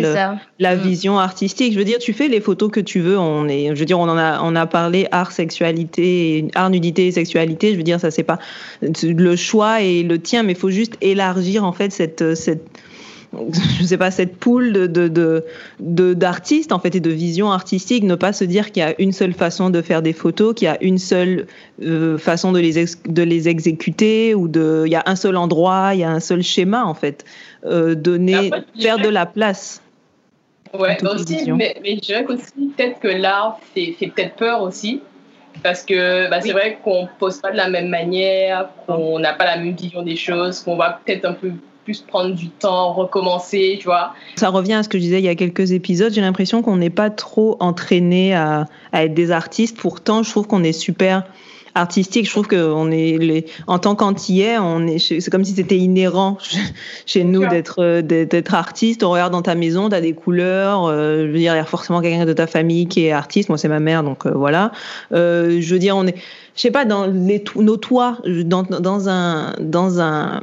la 0.59 0.75
mm. 0.75 0.79
vision 0.79 1.19
artistique. 1.19 1.73
Je 1.73 1.77
veux 1.77 1.85
dire, 1.85 1.99
tu 1.99 2.13
fais 2.13 2.27
les 2.27 2.41
photos 2.41 2.71
que 2.71 2.79
tu 2.79 2.99
veux. 2.99 3.17
On 3.17 3.47
est, 3.47 3.67
je 3.73 3.79
veux 3.79 3.85
dire, 3.85 3.99
on 3.99 4.09
en 4.09 4.17
a, 4.17 4.41
on 4.41 4.55
a 4.55 4.65
parlé 4.65 5.07
art, 5.11 5.31
sexualité, 5.31 6.47
art, 6.55 6.69
nudité, 6.69 7.11
sexualité. 7.11 7.71
Je 7.71 7.77
veux 7.77 7.83
dire, 7.83 7.99
ça 7.99 8.11
c'est 8.11 8.23
pas 8.23 8.39
le 8.81 9.35
choix 9.35 9.81
et 9.81 10.03
le 10.03 10.19
tien, 10.19 10.43
mais 10.43 10.55
faut 10.55 10.71
juste 10.71 10.97
élargir 11.01 11.63
en 11.63 11.71
fait 11.71 11.91
cette, 11.91 12.35
cette 12.35 12.65
je 13.79 13.83
sais 13.83 13.97
pas, 13.97 14.11
cette 14.11 14.37
poule 14.37 14.71
de, 14.73 15.43
d'artistes, 15.79 16.71
en 16.71 16.79
fait, 16.79 16.95
et 16.95 16.99
de 16.99 17.09
vision 17.09 17.51
artistique, 17.51 18.03
ne 18.03 18.15
pas 18.15 18.33
se 18.33 18.43
dire 18.43 18.71
qu'il 18.71 18.83
y 18.83 18.85
a 18.85 18.99
une 18.99 19.11
seule 19.11 19.33
façon 19.33 19.69
de 19.69 19.81
faire 19.81 20.01
des 20.01 20.13
photos, 20.13 20.53
qu'il 20.53 20.65
y 20.65 20.69
a 20.69 20.81
une 20.81 20.97
seule 20.97 21.47
euh, 21.81 22.17
façon 22.17 22.51
de 22.51 22.59
les, 22.59 22.85
de 23.07 23.23
les 23.23 23.47
exécuter, 23.49 24.35
ou 24.35 24.47
de, 24.47 24.83
il 24.85 24.91
y 24.91 24.95
a 24.95 25.03
un 25.05 25.15
seul 25.15 25.37
endroit, 25.37 25.91
il 25.93 25.99
y 25.99 26.03
a 26.03 26.11
un 26.11 26.19
seul 26.19 26.43
schéma, 26.43 26.85
en 26.85 26.93
fait. 26.93 27.25
Euh, 27.65 27.95
donner, 27.95 28.51
faire 28.79 28.97
de 28.97 29.09
la 29.09 29.25
place. 29.25 29.81
Ouais, 30.77 30.97
aussi, 31.05 31.51
mais, 31.51 31.75
mais, 31.81 31.95
je 31.95 32.01
dirais 32.01 32.25
aussi 32.27 32.73
peut-être 32.75 32.99
que 32.99 33.07
l'art 33.07 33.59
fait, 33.73 33.95
fait 33.97 34.07
peut-être 34.07 34.35
peur 34.35 34.61
aussi. 34.61 35.01
Parce 35.63 35.83
que 35.83 36.29
bah, 36.29 36.41
c'est 36.41 36.51
vrai 36.51 36.79
qu'on 36.83 37.07
pose 37.17 37.39
pas 37.39 37.51
de 37.51 37.57
la 37.57 37.69
même 37.69 37.87
manière, 37.87 38.69
qu'on 38.85 39.19
n'a 39.19 39.33
pas 39.33 39.45
la 39.45 39.57
même 39.57 39.73
vision 39.73 40.01
des 40.01 40.17
choses, 40.17 40.59
qu'on 40.59 40.75
va 40.75 40.99
peut-être 41.03 41.25
un 41.25 41.33
peu 41.33 41.51
plus 41.85 42.01
prendre 42.01 42.35
du 42.35 42.49
temps, 42.49 42.91
recommencer, 42.91 43.77
tu 43.79 43.85
vois. 43.85 44.13
Ça 44.35 44.49
revient 44.49 44.73
à 44.73 44.83
ce 44.83 44.89
que 44.89 44.97
je 44.97 45.03
disais 45.03 45.19
il 45.19 45.25
y 45.25 45.29
a 45.29 45.35
quelques 45.35 45.71
épisodes. 45.71 46.11
J'ai 46.11 46.21
l'impression 46.21 46.61
qu'on 46.61 46.77
n'est 46.77 46.89
pas 46.89 47.11
trop 47.11 47.55
entraîné 47.59 48.33
à, 48.33 48.65
à, 48.91 49.05
être 49.05 49.13
des 49.13 49.31
artistes. 49.31 49.77
Pourtant, 49.77 50.23
je 50.23 50.31
trouve 50.31 50.47
qu'on 50.47 50.63
est 50.63 50.73
super 50.73 51.23
artistique. 51.75 52.25
Je 52.25 52.31
trouve 52.31 52.47
qu'on 52.47 52.89
est 52.89 53.17
les, 53.17 53.45
en 53.67 53.77
tant 53.77 53.95
qu'antillais, 53.95 54.57
on 54.57 54.87
est, 54.87 54.97
c'est 54.97 55.29
comme 55.29 55.43
si 55.43 55.53
c'était 55.53 55.77
inhérent 55.77 56.37
chez 57.05 57.23
nous 57.23 57.45
d'être, 57.47 58.01
d'être 58.01 58.53
artiste. 58.55 59.03
On 59.03 59.11
regarde 59.11 59.33
dans 59.33 59.41
ta 59.41 59.55
maison, 59.55 59.89
tu 59.89 59.95
as 59.95 60.01
des 60.01 60.13
couleurs. 60.13 60.85
Euh, 60.85 61.27
je 61.27 61.31
veux 61.31 61.37
dire, 61.37 61.53
il 61.53 61.57
y 61.57 61.59
a 61.59 61.65
forcément 61.65 62.01
quelqu'un 62.01 62.25
de 62.25 62.33
ta 62.33 62.47
famille 62.47 62.87
qui 62.87 63.05
est 63.05 63.11
artiste. 63.11 63.49
Moi, 63.49 63.57
c'est 63.57 63.67
ma 63.67 63.79
mère, 63.79 64.03
donc 64.03 64.25
euh, 64.25 64.31
voilà. 64.33 64.71
Euh, 65.13 65.59
je 65.61 65.73
veux 65.73 65.79
dire, 65.79 65.95
on 65.95 66.07
est, 66.07 66.15
je 66.55 66.61
sais 66.61 66.71
pas, 66.71 66.85
dans 66.85 67.05
les, 67.05 67.43
nos 67.57 67.77
toits, 67.77 68.17
dans, 68.25 68.63
dans 68.63 69.09
un, 69.09 69.53
dans 69.59 69.99
un, 69.99 70.41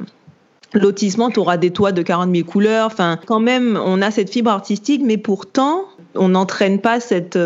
lotissement, 0.74 1.30
tu 1.30 1.38
auras 1.38 1.56
des 1.56 1.70
toits 1.70 1.92
de 1.92 2.02
40 2.02 2.35
000 2.35 2.48
couleurs. 2.48 2.87
Enfin, 2.87 3.18
quand 3.26 3.40
même, 3.40 3.78
on 3.85 4.00
a 4.02 4.11
cette 4.11 4.30
fibre 4.30 4.50
artistique, 4.50 5.02
mais 5.04 5.16
pourtant, 5.16 5.85
on 6.14 6.30
n'entraîne 6.30 6.80
pas 6.80 7.00
cette 7.00 7.38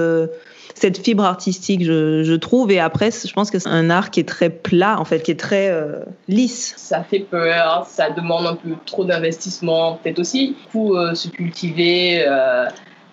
cette 0.77 0.99
fibre 0.99 1.25
artistique, 1.25 1.83
je, 1.83 2.35
trouve. 2.35 2.71
Et 2.71 2.79
après, 2.79 3.11
je 3.11 3.33
pense 3.33 3.51
que 3.51 3.59
c'est 3.59 3.69
un 3.69 3.89
art 3.89 4.11
qui 4.11 4.21
est 4.21 4.29
très 4.29 4.51
plat, 4.51 5.01
en 5.01 5.05
fait, 5.05 5.23
qui 5.23 5.31
est 5.31 5.41
très 5.41 5.71
euh, 5.71 6.01
lisse. 6.29 6.75
Ça 6.77 7.03
fait 7.03 7.21
peur, 7.21 7.87
ça 7.89 8.11
demande 8.11 8.47
un 8.47 8.55
peu 8.55 8.71
trop 8.85 9.05
d'investissement, 9.05 9.99
peut-être 10.03 10.19
aussi. 10.19 10.49
Du 10.49 10.71
coup, 10.71 10.95
euh, 10.95 11.15
se 11.15 11.29
cultiver, 11.29 12.25
euh, 12.29 12.67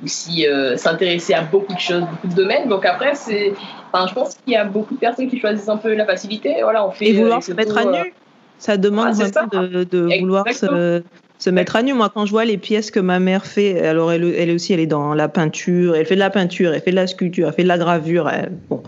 aussi 0.03 0.45
s'intéresser 0.75 1.33
à 1.33 1.41
beaucoup 1.41 1.73
de 1.73 1.79
choses, 1.79 2.01
beaucoup 2.01 2.27
de 2.27 2.35
domaines. 2.35 2.67
Donc 2.67 2.85
après, 2.85 3.15
c'est, 3.15 3.53
enfin, 3.91 4.07
je 4.07 4.13
pense 4.13 4.35
qu'il 4.35 4.53
y 4.53 4.57
a 4.57 4.65
beaucoup 4.65 4.95
de 4.95 4.99
personnes 4.99 5.29
qui 5.29 5.39
choisissent 5.39 5.69
un 5.69 5.77
peu 5.77 5.93
la 5.93 6.05
facilité. 6.05 6.57
Voilà, 6.61 6.85
on 6.85 6.91
fait. 6.91 7.07
Et 7.07 7.13
vouloir 7.13 7.41
se 7.41 7.53
mettre 7.53 7.77
à 7.77 7.85
nu. 7.85 8.13
Ça 8.59 8.77
demande 8.77 9.09
ah, 9.09 9.11
vraiment 9.11 9.67
de, 9.67 9.83
de 9.83 10.19
vouloir 10.19 10.47
se, 10.53 11.01
se 11.43 11.49
mettre 11.49 11.75
à 11.75 11.83
nu. 11.83 11.93
Moi, 11.93 12.09
quand 12.13 12.25
je 12.25 12.31
vois 12.31 12.45
les 12.45 12.57
pièces 12.57 12.91
que 12.91 12.99
ma 12.99 13.19
mère 13.19 13.45
fait, 13.45 13.85
alors 13.85 14.11
elle, 14.11 14.23
elle 14.37 14.51
aussi, 14.51 14.73
elle 14.73 14.79
est 14.79 14.87
dans 14.87 15.13
la 15.13 15.27
peinture, 15.27 15.95
elle 15.95 16.05
fait 16.05 16.15
de 16.15 16.19
la 16.19 16.29
peinture, 16.29 16.73
elle 16.73 16.81
fait 16.81 16.91
de 16.91 16.95
la 16.95 17.07
sculpture, 17.07 17.49
elle 17.49 17.53
fait 17.53 17.63
de 17.63 17.67
la 17.67 17.77
gravure. 17.77 18.29
Elle, 18.29 18.53
bon, 18.69 18.81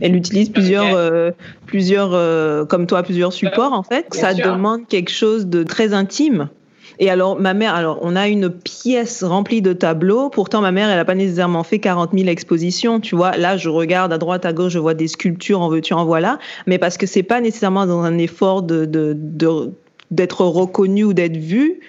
elle 0.00 0.14
utilise 0.14 0.50
plusieurs, 0.50 0.94
euh, 0.94 1.30
plusieurs, 1.66 2.12
euh, 2.12 2.64
comme 2.64 2.86
toi, 2.86 3.02
plusieurs 3.02 3.32
supports 3.32 3.72
en 3.72 3.82
fait. 3.82 4.06
ça 4.12 4.34
demande 4.34 4.86
quelque 4.86 5.10
chose 5.10 5.46
de 5.46 5.62
très 5.62 5.94
intime. 5.94 6.48
Et 6.98 7.10
alors, 7.10 7.38
ma 7.40 7.54
mère, 7.54 7.74
alors, 7.74 7.98
on 8.02 8.16
a 8.16 8.28
une 8.28 8.50
pièce 8.50 9.24
remplie 9.24 9.62
de 9.62 9.72
tableaux. 9.72 10.30
Pourtant, 10.30 10.60
ma 10.60 10.72
mère, 10.72 10.88
elle 10.88 10.96
n'a 10.96 11.04
pas 11.04 11.14
nécessairement 11.14 11.62
fait 11.62 11.78
40 11.78 12.10
000 12.12 12.28
expositions. 12.28 13.00
Tu 13.00 13.16
vois, 13.16 13.36
là, 13.36 13.56
je 13.56 13.68
regarde 13.68 14.12
à 14.12 14.18
droite, 14.18 14.44
à 14.44 14.52
gauche, 14.52 14.72
je 14.72 14.78
vois 14.78 14.94
des 14.94 15.08
sculptures, 15.08 15.60
en 15.60 15.68
veux-tu, 15.68 15.94
en 15.94 16.04
voilà. 16.04 16.38
Mais 16.66 16.78
parce 16.78 16.96
que 16.96 17.06
c'est 17.06 17.22
pas 17.22 17.40
nécessairement 17.40 17.86
dans 17.86 18.02
un 18.02 18.18
effort 18.18 18.62
de, 18.62 18.84
de, 18.84 19.14
de 19.16 19.72
d'être 20.10 20.44
reconnu 20.44 21.04
ou 21.04 21.14
d'être 21.14 21.38
vu, 21.38 21.80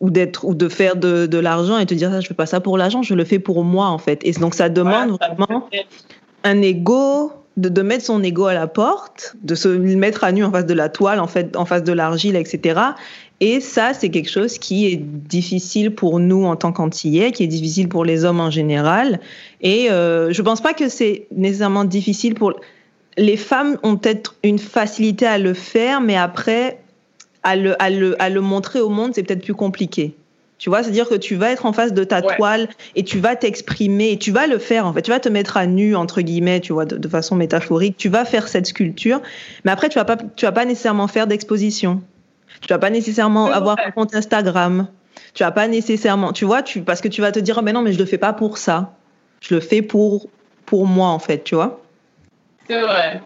ou 0.00 0.10
d'être 0.10 0.44
ou 0.44 0.54
de 0.54 0.68
faire 0.68 0.96
de, 0.96 1.26
de 1.26 1.38
l'argent 1.38 1.78
et 1.78 1.86
te 1.86 1.94
dire 1.94 2.10
ça 2.10 2.20
je 2.20 2.28
fais 2.28 2.34
pas 2.34 2.46
ça 2.46 2.60
pour 2.60 2.76
l'argent 2.76 3.02
je 3.02 3.14
le 3.14 3.24
fais 3.24 3.38
pour 3.38 3.64
moi 3.64 3.86
en 3.86 3.98
fait 3.98 4.20
et 4.24 4.32
donc 4.32 4.54
ça 4.54 4.68
demande 4.68 5.18
vraiment 5.18 5.68
un 6.42 6.62
ego 6.62 7.32
de, 7.56 7.68
de, 7.68 7.82
mettre 7.82 8.04
son 8.04 8.22
ego 8.22 8.46
à 8.46 8.54
la 8.54 8.66
porte 8.66 9.36
de 9.42 9.54
se 9.54 9.68
mettre 9.68 10.24
à 10.24 10.32
nu 10.32 10.44
en 10.44 10.50
face 10.50 10.66
de 10.66 10.74
la 10.74 10.88
toile 10.88 11.20
en 11.20 11.26
fait 11.26 11.56
en 11.56 11.64
face 11.64 11.84
de 11.84 11.92
l'argile 11.92 12.36
etc 12.36 12.80
et 13.40 13.60
ça 13.60 13.94
c'est 13.94 14.10
quelque 14.10 14.30
chose 14.30 14.58
qui 14.58 14.86
est 14.86 14.96
difficile 14.96 15.94
pour 15.94 16.20
nous 16.20 16.44
en 16.44 16.56
tant 16.56 16.72
qu'antillais 16.72 17.32
qui 17.32 17.42
est 17.42 17.48
difficile 17.48 17.88
pour 17.88 18.04
les 18.04 18.24
hommes 18.24 18.40
en 18.40 18.50
général 18.50 19.20
et 19.60 19.90
euh, 19.90 20.32
je 20.32 20.42
pense 20.42 20.60
pas 20.60 20.74
que 20.74 20.88
c'est 20.88 21.26
nécessairement 21.34 21.84
difficile 21.84 22.34
pour 22.34 22.54
les 23.16 23.36
femmes 23.36 23.78
ont 23.82 23.96
peut-être 23.96 24.36
une 24.42 24.58
facilité 24.58 25.26
à 25.26 25.38
le 25.38 25.54
faire 25.54 26.00
mais 26.00 26.16
après 26.16 26.78
à 27.44 27.56
le, 27.56 27.80
à 27.80 27.90
le, 27.90 28.20
à 28.20 28.30
le 28.30 28.40
montrer 28.40 28.80
au 28.80 28.88
monde, 28.88 29.12
c'est 29.14 29.22
peut-être 29.22 29.44
plus 29.44 29.54
compliqué. 29.54 30.14
Tu 30.58 30.70
vois, 30.70 30.82
c'est-à-dire 30.82 31.08
que 31.08 31.14
tu 31.14 31.34
vas 31.34 31.50
être 31.50 31.66
en 31.66 31.72
face 31.72 31.92
de 31.92 32.04
ta 32.04 32.22
toile 32.22 32.68
et 32.96 33.04
tu 33.04 33.18
vas 33.18 33.36
t'exprimer 33.36 34.12
et 34.12 34.18
tu 34.18 34.30
vas 34.32 34.46
le 34.46 34.58
faire 34.58 34.86
en 34.86 34.94
fait. 34.94 35.02
Tu 35.02 35.10
vas 35.10 35.20
te 35.20 35.28
mettre 35.28 35.58
à 35.58 35.66
nu 35.66 35.94
entre 35.94 36.22
guillemets, 36.22 36.60
tu 36.60 36.72
vois, 36.72 36.86
de, 36.86 37.08
façon 37.08 37.36
métaphorique. 37.36 37.96
Tu 37.98 38.08
vas 38.08 38.24
faire 38.24 38.48
cette 38.48 38.66
sculpture, 38.66 39.20
mais 39.64 39.72
après 39.72 39.90
tu 39.90 39.98
vas 39.98 40.06
pas, 40.06 40.16
tu 40.16 40.46
vas 40.46 40.52
pas 40.52 40.64
nécessairement 40.64 41.06
faire 41.06 41.26
d'exposition. 41.26 42.00
Tu 42.66 42.72
vas 42.72 42.78
pas 42.78 42.90
nécessairement 42.90 43.46
avoir 43.46 43.76
un 43.84 43.90
compte 43.90 44.14
Instagram. 44.14 44.88
Tu 45.34 45.42
vas 45.42 45.50
pas 45.50 45.68
nécessairement, 45.68 46.32
tu 46.32 46.44
vois, 46.44 46.62
tu 46.62 46.82
parce 46.82 47.00
que 47.00 47.08
tu 47.08 47.20
vas 47.20 47.30
te 47.30 47.38
dire, 47.38 47.56
oh, 47.58 47.62
mais 47.62 47.72
non, 47.72 47.82
mais 47.82 47.92
je 47.92 47.98
le 47.98 48.06
fais 48.06 48.18
pas 48.18 48.32
pour 48.32 48.56
ça. 48.56 48.94
Je 49.40 49.54
le 49.54 49.60
fais 49.60 49.82
pour 49.82 50.28
pour 50.64 50.86
moi 50.86 51.08
en 51.08 51.18
fait, 51.18 51.44
tu 51.44 51.54
vois. 51.54 51.82
C'est 52.66 52.80
vrai. 52.80 53.20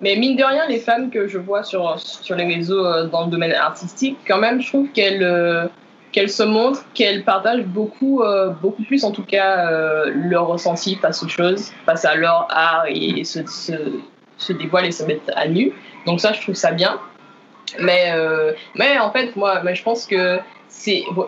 Mais 0.00 0.16
mine 0.16 0.36
de 0.36 0.42
rien, 0.42 0.66
les 0.66 0.80
femmes 0.80 1.10
que 1.10 1.28
je 1.28 1.38
vois 1.38 1.62
sur, 1.62 1.98
sur 1.98 2.34
les 2.34 2.44
réseaux 2.44 2.84
euh, 2.84 3.06
dans 3.06 3.24
le 3.24 3.30
domaine 3.30 3.52
artistique, 3.52 4.18
quand 4.26 4.38
même, 4.38 4.60
je 4.60 4.68
trouve 4.68 4.88
qu'elles 4.88 5.22
euh, 5.22 5.66
qu'elles 6.10 6.30
se 6.30 6.42
montrent, 6.42 6.84
qu'elles 6.94 7.22
partagent 7.22 7.64
beaucoup, 7.64 8.22
euh, 8.22 8.50
beaucoup 8.50 8.82
plus 8.82 9.04
en 9.04 9.12
tout 9.12 9.24
cas 9.24 10.04
leur 10.06 10.48
ressenti 10.48 10.96
face 10.96 11.22
aux 11.22 11.28
choses, 11.28 11.72
face 11.86 12.04
à 12.04 12.16
leur 12.16 12.48
art 12.50 12.84
et 12.88 13.24
se, 13.24 13.46
se, 13.46 13.72
se 14.36 14.52
dévoilent 14.52 14.86
et 14.86 14.92
se 14.92 15.04
mettent 15.04 15.30
à 15.36 15.46
nu. 15.46 15.72
Donc 16.06 16.20
ça, 16.20 16.32
je 16.32 16.40
trouve 16.40 16.54
ça 16.54 16.72
bien. 16.72 16.98
Mais, 17.80 18.12
mais 18.74 18.98
en 18.98 19.10
fait, 19.10 19.34
moi, 19.36 19.62
mais 19.64 19.74
je 19.74 19.82
pense 19.82 20.06
que 20.06 20.38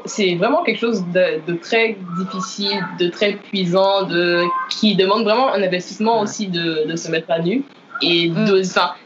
c'est 0.05 0.35
vraiment 0.35 0.63
quelque 0.63 0.81
chose 0.81 1.05
de, 1.13 1.41
de, 1.47 1.57
très 1.57 1.97
difficile, 2.19 2.79
de 2.99 3.09
très 3.09 3.33
puissant, 3.35 4.03
de, 4.03 4.43
qui 4.71 4.95
demande 4.97 5.25
vraiment 5.25 5.53
un 5.53 5.63
investissement 5.63 6.21
aussi 6.21 6.49
de, 6.49 6.87
de 6.87 6.97
se 6.97 7.11
mettre 7.11 7.31
à 7.31 7.39
nu 7.39 7.63
et 8.03 8.29
mm. 8.29 8.45
de, 8.45 8.63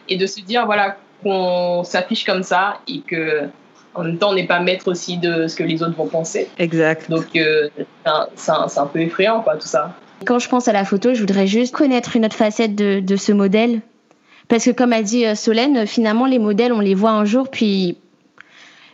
et 0.08 0.16
de 0.16 0.26
se 0.26 0.40
dire 0.40 0.66
voilà 0.66 0.96
qu'on 1.22 1.84
s'affiche 1.84 2.24
comme 2.24 2.42
ça 2.42 2.78
et 2.88 3.00
que 3.00 3.42
en 3.94 4.04
même 4.04 4.18
temps 4.18 4.30
on 4.30 4.34
n'est 4.34 4.46
pas 4.46 4.60
maître 4.60 4.88
aussi 4.88 5.18
de 5.18 5.46
ce 5.46 5.56
que 5.56 5.62
les 5.62 5.82
autres 5.82 5.96
vont 5.96 6.08
penser. 6.08 6.48
Exact. 6.58 7.10
Donc 7.10 7.36
euh, 7.36 7.68
c'est 8.34 8.50
un, 8.50 8.66
un, 8.76 8.86
peu 8.86 9.00
effrayant 9.00 9.40
quoi 9.42 9.56
tout 9.56 9.68
ça. 9.68 9.94
Quand 10.26 10.38
je 10.38 10.48
pense 10.48 10.68
à 10.68 10.72
la 10.72 10.84
photo, 10.84 11.14
je 11.14 11.20
voudrais 11.20 11.46
juste 11.46 11.74
connaître 11.74 12.16
une 12.16 12.26
autre 12.26 12.36
facette 12.36 12.74
de, 12.74 13.00
de 13.00 13.16
ce 13.16 13.32
modèle. 13.32 13.80
Parce 14.50 14.64
que 14.66 14.72
comme 14.72 14.92
a 14.92 15.00
dit 15.00 15.24
euh, 15.24 15.34
Solène, 15.34 15.86
finalement 15.86 16.26
les 16.26 16.38
modèles 16.38 16.72
on 16.72 16.80
les 16.80 16.94
voit 16.94 17.12
un 17.12 17.24
jour 17.24 17.48
puis 17.48 17.96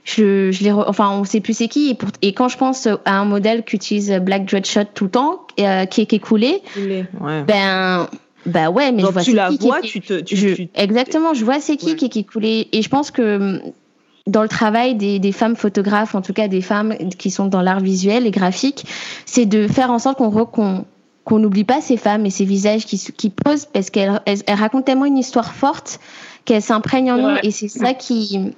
je, 0.04 0.52
je 0.52 0.62
les 0.62 0.70
enfin 0.70 1.10
on 1.10 1.24
sait 1.24 1.40
plus 1.40 1.54
c'est 1.56 1.66
qui 1.66 1.90
et, 1.90 1.94
pour, 1.94 2.10
et, 2.22 2.32
quand 2.32 2.48
je 2.48 2.56
pense 2.56 2.86
à 2.86 3.18
un 3.18 3.24
modèle 3.24 3.64
qui 3.64 3.74
utilise 3.74 4.12
Black 4.22 4.44
Dreadshot 4.44 4.84
tout 4.94 5.04
le 5.04 5.10
temps 5.10 5.40
euh, 5.58 5.86
qui, 5.86 6.02
est, 6.02 6.06
qui 6.06 6.16
est 6.16 6.20
coulé, 6.20 6.62
ouais. 6.76 7.42
ben 7.42 8.06
bah 8.44 8.70
ouais, 8.70 8.92
mais 8.92 9.02
je 9.02 9.08
vois 9.08 9.22
tu 9.22 9.32
la 9.32 9.50
vois, 9.50 9.80
tu 9.80 10.00
te. 10.00 10.20
Tu, 10.20 10.68
Exactement, 10.74 11.34
je 11.34 11.44
vois 11.44 11.58
c'est 11.58 11.76
qui 11.76 11.96
qui 11.96 12.18
est 12.18 12.22
coulé. 12.22 12.68
Et 12.72 12.82
je 12.82 12.88
pense 12.88 13.10
que 13.10 13.36
hum, 13.36 13.60
dans 14.26 14.42
le 14.42 14.48
travail 14.48 14.94
des, 14.94 15.18
des, 15.18 15.32
femmes 15.32 15.56
photographes, 15.56 16.14
en 16.14 16.22
tout 16.22 16.32
cas 16.32 16.48
des 16.48 16.60
femmes 16.60 16.96
qui 17.18 17.30
sont 17.30 17.46
dans 17.46 17.62
l'art 17.62 17.80
visuel 17.80 18.26
et 18.26 18.30
graphique, 18.30 18.84
c'est 19.24 19.46
de 19.46 19.66
faire 19.66 19.90
en 19.90 19.98
sorte 19.98 20.18
qu'on 20.18 20.30
qu'on 20.30 20.84
n'oublie 21.30 21.64
pas 21.64 21.80
ces 21.80 21.96
femmes 21.96 22.24
et 22.26 22.30
ces 22.30 22.44
visages 22.44 22.86
qui, 22.86 22.98
qui 22.98 23.30
posent 23.30 23.66
parce 23.66 23.90
qu'elles 23.90 24.20
elles, 24.26 24.42
racontent 24.54 24.84
tellement 24.84 25.04
une 25.04 25.18
histoire 25.18 25.52
forte 25.52 26.00
qu'elles 26.44 26.62
s'imprègnent 26.62 27.12
en 27.12 27.18
nous 27.18 27.36
et 27.42 27.50
c'est 27.50 27.68
ça 27.68 27.94
qui 27.94 28.54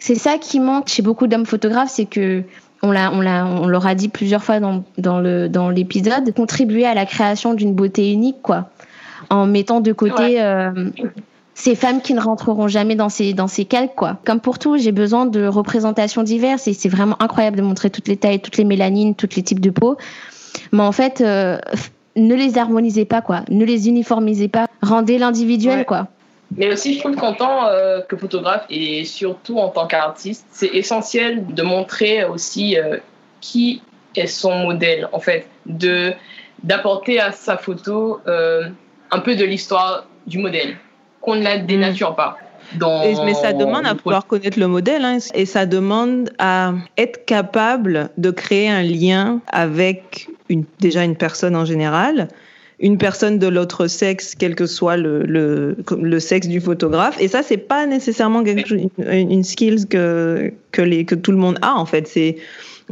c'est 0.00 0.14
ça 0.14 0.38
qui 0.38 0.58
manque 0.58 0.88
chez 0.88 1.02
beaucoup 1.02 1.26
d'hommes 1.26 1.46
photographes, 1.46 1.90
c'est 1.90 2.06
que 2.06 2.42
on 2.82 2.90
l'a, 2.90 3.12
on 3.12 3.20
l'a, 3.20 3.44
on 3.44 3.68
l'aura 3.68 3.94
dit 3.94 4.08
plusieurs 4.08 4.42
fois 4.42 4.58
dans, 4.58 4.82
dans 4.96 5.20
le 5.20 5.48
dans 5.50 5.68
l'épisode, 5.68 6.32
contribuer 6.34 6.86
à 6.86 6.94
la 6.94 7.04
création 7.04 7.52
d'une 7.52 7.74
beauté 7.74 8.10
unique, 8.10 8.40
quoi, 8.42 8.70
en 9.28 9.44
mettant 9.46 9.82
de 9.82 9.92
côté 9.92 10.42
euh, 10.42 10.88
ces 11.54 11.74
femmes 11.74 12.00
qui 12.00 12.14
ne 12.14 12.20
rentreront 12.20 12.68
jamais 12.68 12.94
dans 12.94 13.10
ces 13.10 13.34
dans 13.34 13.48
ces 13.48 13.66
calques, 13.66 13.94
quoi. 13.94 14.18
Comme 14.24 14.40
pour 14.40 14.58
tout, 14.58 14.78
j'ai 14.78 14.92
besoin 14.92 15.26
de 15.26 15.46
représentations 15.46 16.22
diverses 16.22 16.66
et 16.66 16.72
c'est 16.72 16.88
vraiment 16.88 17.22
incroyable 17.22 17.58
de 17.58 17.62
montrer 17.62 17.90
toutes 17.90 18.08
les 18.08 18.16
tailles, 18.16 18.40
toutes 18.40 18.56
les 18.56 18.64
mélanines, 18.64 19.14
tous 19.14 19.36
les 19.36 19.42
types 19.42 19.60
de 19.60 19.70
peau. 19.70 19.98
Mais 20.72 20.82
en 20.82 20.92
fait, 20.92 21.20
euh, 21.20 21.58
ne 22.16 22.34
les 22.34 22.58
harmonisez 22.58 23.04
pas, 23.04 23.22
quoi. 23.22 23.42
Ne 23.50 23.64
les 23.64 23.88
uniformisez 23.88 24.48
pas. 24.48 24.66
Rendez 24.82 25.18
l'individuel, 25.18 25.84
quoi. 25.84 26.08
Mais 26.56 26.72
aussi, 26.72 26.94
je 26.94 27.00
trouve 27.00 27.14
qu'en 27.14 27.34
tant 27.34 27.66
euh, 27.66 28.00
que 28.00 28.16
photographe 28.16 28.64
et 28.70 29.04
surtout 29.04 29.58
en 29.58 29.68
tant 29.68 29.86
qu'artiste, 29.86 30.46
c'est 30.50 30.74
essentiel 30.74 31.46
de 31.46 31.62
montrer 31.62 32.24
aussi 32.24 32.76
euh, 32.76 32.96
qui 33.40 33.82
est 34.16 34.26
son 34.26 34.58
modèle, 34.58 35.08
en 35.12 35.20
fait, 35.20 35.46
de 35.66 36.12
d'apporter 36.62 37.18
à 37.20 37.32
sa 37.32 37.56
photo 37.56 38.20
euh, 38.26 38.68
un 39.10 39.20
peu 39.20 39.34
de 39.34 39.44
l'histoire 39.44 40.06
du 40.26 40.38
modèle, 40.38 40.76
qu'on 41.20 41.36
ne 41.36 41.42
la 41.42 41.58
mm. 41.58 41.66
dénature 41.66 42.14
pas. 42.14 42.36
Dans 42.74 43.24
mais 43.24 43.34
ça 43.34 43.52
demande 43.52 43.86
à 43.86 43.94
pouvoir 43.94 44.26
connaître 44.26 44.58
le 44.58 44.68
modèle 44.68 45.04
hein, 45.04 45.18
et 45.34 45.46
ça 45.46 45.66
demande 45.66 46.30
à 46.38 46.74
être 46.98 47.24
capable 47.24 48.10
de 48.16 48.30
créer 48.30 48.68
un 48.68 48.82
lien 48.82 49.40
avec 49.48 50.28
déjà 50.80 51.04
une 51.04 51.16
personne 51.16 51.56
en 51.56 51.64
général, 51.64 52.28
une 52.80 52.96
personne 52.96 53.38
de 53.38 53.46
l'autre 53.46 53.86
sexe, 53.86 54.34
quel 54.38 54.54
que 54.54 54.66
soit 54.66 54.96
le, 54.96 55.76
sexe 56.18 56.48
du 56.48 56.60
photographe. 56.60 57.16
Et 57.20 57.28
ça, 57.28 57.42
c'est 57.42 57.58
pas 57.58 57.86
nécessairement 57.86 58.42
une, 58.42 58.90
une 58.98 59.44
skills 59.44 59.86
que, 59.86 60.52
que, 60.72 60.82
les, 60.82 61.04
que 61.04 61.14
tout 61.14 61.30
le 61.30 61.36
monde 61.36 61.58
a, 61.60 61.74
en 61.74 61.84
fait. 61.84 62.08
C'est, 62.08 62.36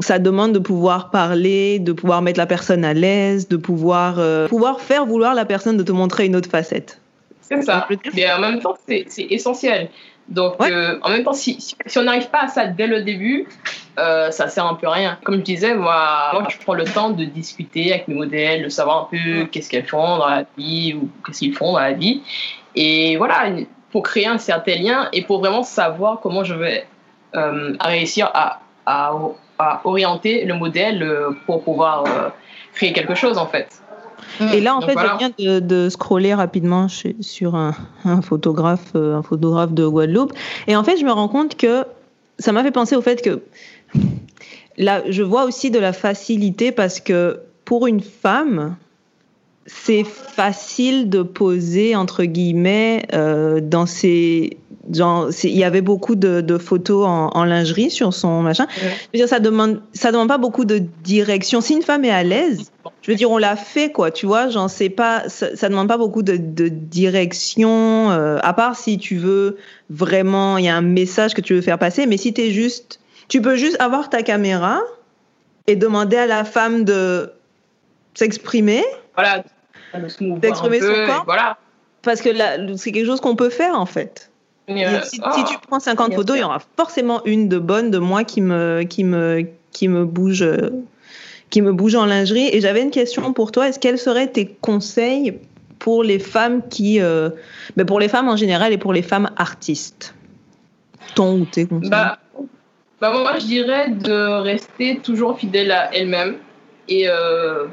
ça 0.01 0.19
demande 0.19 0.53
de 0.53 0.59
pouvoir 0.59 1.11
parler, 1.11 1.79
de 1.79 1.93
pouvoir 1.93 2.23
mettre 2.23 2.39
la 2.39 2.47
personne 2.47 2.85
à 2.85 2.95
l'aise, 2.95 3.49
de 3.49 3.57
pouvoir, 3.57 4.19
euh, 4.19 4.47
pouvoir 4.49 4.81
faire 4.81 5.07
vouloir 5.07 5.35
la 5.35 5.45
personne 5.45 5.77
de 5.77 5.83
te 5.83 5.93
montrer 5.93 6.27
une 6.27 6.37
autre 6.37 6.51
facette. 6.51 7.01
C'est 7.41 7.63
ça. 7.63 7.89
Mais 8.15 8.31
en 8.31 8.41
même 8.41 8.61
temps, 8.61 8.77
c'est 8.87 9.07
essentiel. 9.31 9.89
Donc, 10.29 10.57
euh, 10.61 10.99
en 11.03 11.09
même 11.09 11.25
temps, 11.25 11.33
si, 11.33 11.59
si, 11.59 11.99
on 11.99 12.03
n'arrive 12.03 12.29
pas 12.29 12.43
à 12.43 12.49
ça 12.49 12.67
dès 12.67 12.87
le 12.87 13.03
début, 13.03 13.49
euh, 13.99 14.31
ça 14.31 14.49
sert 14.49 14.67
un 14.67 14.75
peu 14.75 14.87
à 14.87 14.93
rien. 14.93 15.19
Comme 15.25 15.37
je 15.37 15.41
disais, 15.41 15.75
moi, 15.75 16.31
moi, 16.35 16.47
je 16.51 16.59
prends 16.59 16.75
le 16.75 16.85
temps 16.85 17.11
de 17.11 17.25
discuter 17.25 17.93
avec 17.93 18.09
mes 18.09 18.15
modèles, 18.15 18.65
de 18.65 18.69
savoir 18.69 19.05
un 19.05 19.09
peu 19.11 19.47
qu'est-ce 19.47 19.71
qu'elles 19.71 19.87
font 19.87 20.19
dans 20.19 20.29
la 20.29 20.45
vie 20.59 20.95
ou 20.95 21.09
qu'est-ce 21.25 21.39
qu'ils 21.39 21.55
font 21.55 21.73
dans 21.73 21.79
la 21.79 21.93
vie. 21.93 22.23
Et 22.75 23.17
voilà, 23.17 23.47
pour 23.91 24.03
créer 24.03 24.27
un 24.27 24.39
certain 24.39 24.77
lien 24.77 25.09
et 25.15 25.23
pour 25.23 25.41
vraiment 25.41 25.63
savoir 25.63 26.21
comment 26.21 26.45
je 26.45 26.55
vais 26.55 26.87
euh, 27.35 27.75
réussir 27.81 28.31
à, 28.35 28.61
à, 28.85 29.15
à, 29.59 29.81
orienter 29.85 30.45
le 30.45 30.55
modèle 30.55 31.03
euh, 31.03 31.31
pour 31.47 31.65
pouvoir 31.65 32.05
créer 32.75 32.93
quelque 32.93 33.15
chose, 33.15 33.39
en 33.39 33.47
fait. 33.47 33.83
Mm. 34.41 34.49
Et 34.55 34.61
là, 34.61 34.77
en 34.77 34.81
fait, 34.81 34.97
je 34.99 35.19
viens 35.19 35.31
de, 35.39 35.61
de, 35.61 35.89
scroller 35.89 36.35
rapidement 36.35 36.89
chez, 36.89 37.17
sur 37.21 37.55
un, 37.55 37.75
un, 38.05 38.23
photographe, 38.23 38.93
euh, 38.95 39.17
un 39.17 39.23
photographe 39.23 39.73
de 39.73 39.87
Guadeloupe. 39.87 40.33
Et 40.67 40.77
en 40.77 40.85
fait, 40.85 40.97
je 40.97 41.05
me 41.05 41.13
rends 41.13 41.29
compte 41.29 41.57
que 41.57 41.85
ça 42.39 42.53
m'a 42.53 42.63
fait 42.63 42.71
penser 42.71 42.97
au 42.97 43.03
fait 43.03 43.23
que 43.23 43.43
là, 44.77 45.03
je 45.09 45.23
vois 45.23 45.45
aussi 45.45 45.71
de 45.71 45.79
la 45.79 45.93
facilité 45.93 46.73
parce 46.73 47.01
que 47.01 47.41
pour 47.65 47.87
une 47.87 48.01
femme, 48.01 48.77
c'est 49.67 50.05
facile 50.05 51.11
de 51.11 51.23
poser 51.23 51.95
entre 51.95 52.25
guillemets 52.25 53.07
euh, 53.13 53.61
dans 53.61 53.87
ces 53.87 54.57
genre 54.68 54.68
il 54.91 55.57
y 55.57 55.65
avait 55.65 55.81
beaucoup 55.81 56.15
de, 56.15 56.41
de 56.41 56.59
photos 56.59 57.07
en, 57.07 57.31
en, 57.35 57.45
lingerie 57.45 57.91
sur 57.91 58.15
son 58.15 58.43
machin. 58.43 58.67
Je 58.77 58.87
veux 58.87 59.19
dire 59.19 59.29
ça 59.29 59.41
demande 59.41 59.83
ça 59.93 60.13
demande 60.13 60.29
pas 60.29 60.39
beaucoup 60.39 60.65
de 60.65 60.79
direction. 60.79 61.61
Si 61.61 61.75
une 61.75 61.83
femme 61.83 62.05
est 62.05 62.11
à 62.11 62.23
l'aise 62.23 62.71
je 63.03 63.11
veux 63.11 63.17
dire 63.17 63.31
on 63.31 63.39
l'a 63.39 63.57
fait 63.57 63.93
quoi 63.93 64.11
tu 64.11 64.27
vois. 64.27 64.49
J'en 64.49 64.69
sais 64.69 64.89
pas 64.89 65.29
ça, 65.29 65.55
ça, 65.57 65.69
demande 65.69 65.89
pas 65.89 65.99
beaucoup 65.99 66.23
de, 66.23 66.37
de 66.37 66.69
direction 66.69 68.11
euh, 68.11 68.39
à 68.43 68.53
part 68.53 68.77
si 68.77 68.99
tu 68.99 69.17
veux 69.17 69.59
vraiment 69.91 70.59
il 70.59 70.65
y 70.65 70.69
a 70.69 70.77
un 70.77 70.83
message 70.83 71.35
que 71.35 71.41
tu 71.41 71.55
veux 71.55 71.61
faire 71.61 71.79
passer. 71.79 72.07
Mais 72.07 72.17
si 72.17 72.33
tu 72.33 72.43
es 72.43 72.51
juste 72.51 73.01
tu 73.29 73.43
peux 73.43 73.57
juste 73.57 73.81
avoir 73.81 74.09
ta 74.09 74.23
caméra 74.23 74.81
et 75.67 75.77
demander 75.77 76.17
à 76.17 76.27
la 76.27 76.45
femme 76.45 76.85
de 76.85 77.31
s'exprimer. 78.15 78.83
Voilà. 79.15 79.45
D'exprimer 80.19 80.81
son 80.81 81.07
corps. 81.07 81.25
Voilà. 81.27 81.59
Parce 82.03 82.21
que 82.23 82.31
c'est 82.77 82.93
quelque 82.93 83.07
chose 83.07 83.21
qu'on 83.21 83.37
peut 83.37 83.51
faire 83.51 83.79
en 83.79 83.87
fait. 83.87 84.31
Euh, 84.69 85.01
si, 85.03 85.21
oh, 85.25 85.31
si, 85.35 85.45
tu 85.45 85.57
prends 85.67 85.81
50 85.81 86.15
photos, 86.15 86.37
il 86.37 86.41
y 86.41 86.45
aura 86.45 86.61
forcément 86.77 87.23
une 87.25 87.49
de 87.49 87.59
bonne 87.59 87.91
de 87.91 87.99
moi 87.99 88.25
qui 88.25 88.41
me, 88.41 88.83
qui 88.83 89.05
me, 89.05 89.47
qui 89.73 89.89
me 89.89 90.05
bouge. 90.05 90.45
qui 91.51 91.63
me 91.63 91.73
bouge 91.73 91.95
en 91.95 92.05
lingerie. 92.05 92.49
Et 92.53 92.61
j'avais 92.61 92.83
une 92.83 92.91
question 92.91 93.33
pour 93.33 93.53
toi. 93.53 93.69
Est-ce 93.69 93.79
quels 93.79 93.99
seraient 93.99 94.29
tes 94.29 94.47
conseils 94.47 95.39
pour 95.79 96.03
les 96.03 96.19
femmes 96.19 96.63
qui, 96.69 97.01
euh, 97.01 97.31
mais 97.77 97.85
pour 97.85 98.01
les 98.01 98.09
femmes 98.09 98.29
en 98.29 98.37
général 98.37 98.73
et 98.73 98.79
pour 98.79 98.93
les 98.93 99.03
femmes 99.03 99.31
artistes? 99.37 100.15
Ton 101.15 101.41
ou 101.41 101.45
tes 101.47 101.67
conseils? 101.67 101.91
Bah, 101.91 102.19
bah 103.01 103.13
moi, 103.13 103.39
je 103.39 103.47
dirais 103.47 103.91
de 103.91 104.41
rester 104.41 104.99
toujours 104.99 105.39
fidèle 105.39 105.71
à 105.71 105.95
elle-même 105.95 106.37
et 106.89 107.09
euh, 107.09 107.67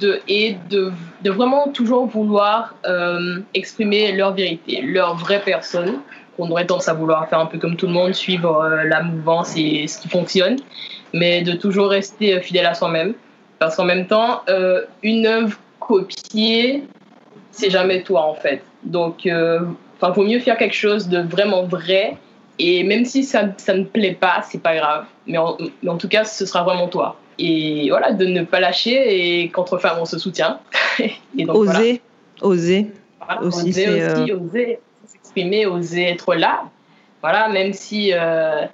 de 0.00 0.20
et 0.28 0.56
de, 0.70 0.92
de, 1.22 1.30
vraiment 1.30 1.68
toujours 1.68 2.06
vouloir 2.06 2.74
euh, 2.86 3.40
exprimer 3.54 4.12
leur 4.12 4.34
vérité, 4.34 4.82
leur 4.82 5.16
vraie 5.16 5.42
personne. 5.44 6.00
On 6.38 6.50
aurait 6.50 6.66
tendance 6.66 6.88
à 6.88 6.94
vouloir 6.94 7.28
faire 7.28 7.40
un 7.40 7.46
peu 7.46 7.58
comme 7.58 7.76
tout 7.76 7.86
le 7.86 7.92
monde, 7.92 8.14
suivre 8.14 8.62
euh, 8.62 8.84
la 8.84 9.02
mouvance 9.02 9.54
et 9.56 9.86
ce 9.86 10.00
qui 10.00 10.08
fonctionne, 10.08 10.56
mais 11.12 11.42
de 11.42 11.52
toujours 11.52 11.88
rester 11.88 12.40
fidèle 12.40 12.66
à 12.66 12.74
soi-même. 12.74 13.14
Parce 13.58 13.76
qu'en 13.76 13.84
même 13.84 14.06
temps, 14.06 14.42
euh, 14.48 14.82
une 15.02 15.26
œuvre 15.26 15.56
copiée, 15.78 16.84
c'est 17.50 17.70
jamais 17.70 18.02
toi 18.02 18.22
en 18.22 18.34
fait. 18.34 18.62
Donc, 18.82 19.28
enfin, 19.96 20.12
vaut 20.12 20.24
mieux 20.24 20.40
faire 20.40 20.56
quelque 20.56 20.74
chose 20.74 21.08
de 21.08 21.20
vraiment 21.20 21.64
vrai. 21.64 22.16
Et 22.58 22.82
même 22.82 23.04
si 23.04 23.24
ça, 23.24 23.44
ça 23.56 23.74
ne 23.74 23.84
plaît 23.84 24.16
pas, 24.18 24.42
c'est 24.48 24.60
pas 24.62 24.74
grave. 24.74 25.04
Mais 25.26 25.38
en, 25.38 25.56
mais 25.82 25.90
en 25.90 25.96
tout 25.96 26.08
cas, 26.08 26.24
ce 26.24 26.44
sera 26.44 26.64
vraiment 26.64 26.88
toi 26.88 27.16
et 27.38 27.88
voilà, 27.90 28.12
de 28.12 28.26
ne 28.26 28.44
pas 28.44 28.60
lâcher 28.60 29.42
et 29.42 29.48
qu'entre 29.48 29.78
femmes 29.78 29.98
on 30.00 30.04
se 30.04 30.18
soutient. 30.18 30.60
et 30.98 31.44
donc, 31.44 31.56
oser, 31.56 32.02
voilà. 32.40 32.54
oser. 32.54 32.86
Voilà, 33.24 33.42
aussi, 33.42 33.68
oser 33.70 33.86
aussi, 33.88 34.32
euh... 34.32 34.38
oser 34.38 34.78
s'exprimer, 35.32 35.66
oser 35.66 36.04
être 36.04 36.34
là. 36.34 36.64
Voilà, 37.20 37.48
même 37.48 37.72
si, 37.72 38.12
euh, 38.12 38.66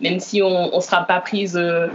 même 0.00 0.20
si 0.20 0.42
on 0.42 0.74
ne 0.74 0.80
sera 0.80 1.04
pas 1.04 1.20
prise 1.20 1.56
euh, 1.56 1.88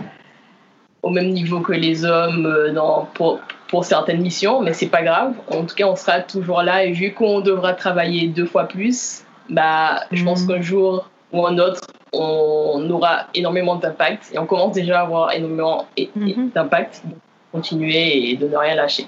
au 1.02 1.10
même 1.10 1.30
niveau 1.30 1.62
que 1.62 1.74
les 1.74 2.06
hommes 2.06 2.46
euh, 2.46 2.74
dans, 2.74 3.08
pour, 3.14 3.40
pour 3.68 3.86
certaines 3.86 4.22
missions, 4.22 4.62
mais 4.62 4.74
c'est 4.74 4.90
pas 4.90 5.04
grave. 5.04 5.34
En 5.52 5.66
tout 5.66 5.76
cas, 5.76 5.88
on 5.88 5.96
sera 5.96 6.20
toujours 6.20 6.62
là 6.62 6.84
et 6.84 6.92
vu 6.92 7.14
qu'on 7.14 7.40
devra 7.40 7.74
travailler 7.74 8.28
deux 8.28 8.46
fois 8.46 8.66
plus, 8.66 9.24
bah, 9.50 10.02
mmh. 10.12 10.16
je 10.16 10.24
pense 10.24 10.46
qu'un 10.46 10.62
jour 10.62 11.10
ou 11.32 11.46
un 11.46 11.58
autre, 11.58 11.82
on 12.12 12.90
aura 12.90 13.28
énormément 13.34 13.76
d'impact 13.76 14.32
et 14.34 14.40
on 14.40 14.46
commence 14.46 14.74
déjà 14.74 15.00
à 15.00 15.04
avoir 15.04 15.32
énormément 15.34 15.88
Mhm. 16.16 16.52
d'impact, 16.54 17.04
continuer 17.52 18.32
et 18.32 18.38
de 18.38 18.48
ne 18.48 18.56
rien 18.56 18.76
lâcher. 18.76 19.08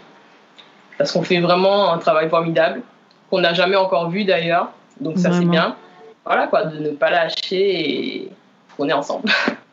Parce 0.98 1.12
qu'on 1.12 1.24
fait 1.24 1.40
vraiment 1.40 1.94
un 1.94 2.00
travail 2.00 2.30
formidable 2.30 2.82
qu'on 3.30 3.40
n'a 3.40 3.54
jamais 3.54 3.76
encore 3.76 4.10
vu 4.10 4.24
d'ailleurs, 4.24 4.72
donc 5.02 5.18
ça 5.18 5.32
c'est 5.32 5.46
bien. 5.46 5.76
Voilà 6.26 6.48
quoi, 6.48 6.66
de 6.66 6.78
ne 6.80 6.90
pas 6.90 7.10
lâcher 7.10 7.36
et 7.52 8.30
on 8.78 8.90
est 8.90 8.94
ensemble. 8.94 9.30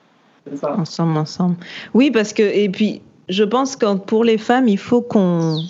ensemble, 0.63 1.19
ensemble. 1.19 1.57
Oui, 1.95 2.11
parce 2.11 2.33
que, 2.33 2.43
et 2.43 2.69
puis 2.69 3.03
je 3.29 3.45
pense 3.45 3.77
que 3.77 3.95
pour 3.95 4.25
les 4.25 4.39
femmes, 4.39 4.69
il 4.69 4.79
faut 4.79 5.03
qu'on 5.03 5.65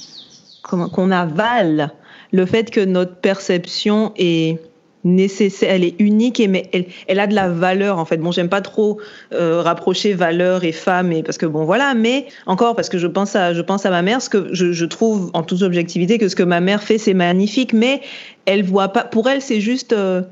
qu'on 0.63 1.11
avale 1.11 1.91
le 2.33 2.47
fait 2.47 2.71
que 2.71 2.81
notre 2.81 3.17
perception 3.17 4.13
est 4.17 4.59
nécessaire, 5.05 5.71
elle 5.71 5.85
est 5.85 5.95
unique 6.01 6.41
et 6.41 6.49
mais 6.49 6.69
elle, 6.73 6.87
elle 7.07 7.21
a 7.21 7.27
de 7.27 7.35
la 7.35 7.49
valeur 7.49 7.99
en 7.99 8.05
fait. 8.05 8.17
Bon, 8.17 8.33
j'aime 8.33 8.49
pas 8.49 8.63
trop 8.63 8.99
euh, 9.33 9.63
rapprocher 9.63 10.15
valeur 10.15 10.65
et 10.65 10.73
femme 10.73 11.13
et 11.13 11.23
parce 11.23 11.39
que 11.39 11.47
bon 11.47 11.65
voilà, 11.65 11.95
mais 11.95 12.27
encore 12.47 12.75
parce 12.75 12.89
que 12.89 12.99
je 12.99 13.07
pense 13.07 13.37
à 13.37 13.55
je 13.55 13.61
pense 13.61 13.87
à 13.87 13.91
ma 13.91 14.03
mère, 14.03 14.23
ce 14.23 14.31
que 14.31 14.49
je, 14.53 14.73
je 14.73 14.85
trouve 14.87 15.31
en 15.35 15.43
toute 15.43 15.63
objectivité 15.63 16.19
que 16.19 16.29
ce 16.29 16.37
que 16.37 16.43
ma 16.43 16.61
mère 16.61 16.83
fait 16.83 16.99
c'est 16.99 17.15
magnifique, 17.15 17.73
mais 17.73 18.01
elle 18.47 18.65
voit 18.65 18.89
pas. 18.89 19.05
Pour 19.05 19.29
elle, 19.29 19.43
c'est 19.43 19.61
juste 19.61 19.93
euh, 19.93 20.23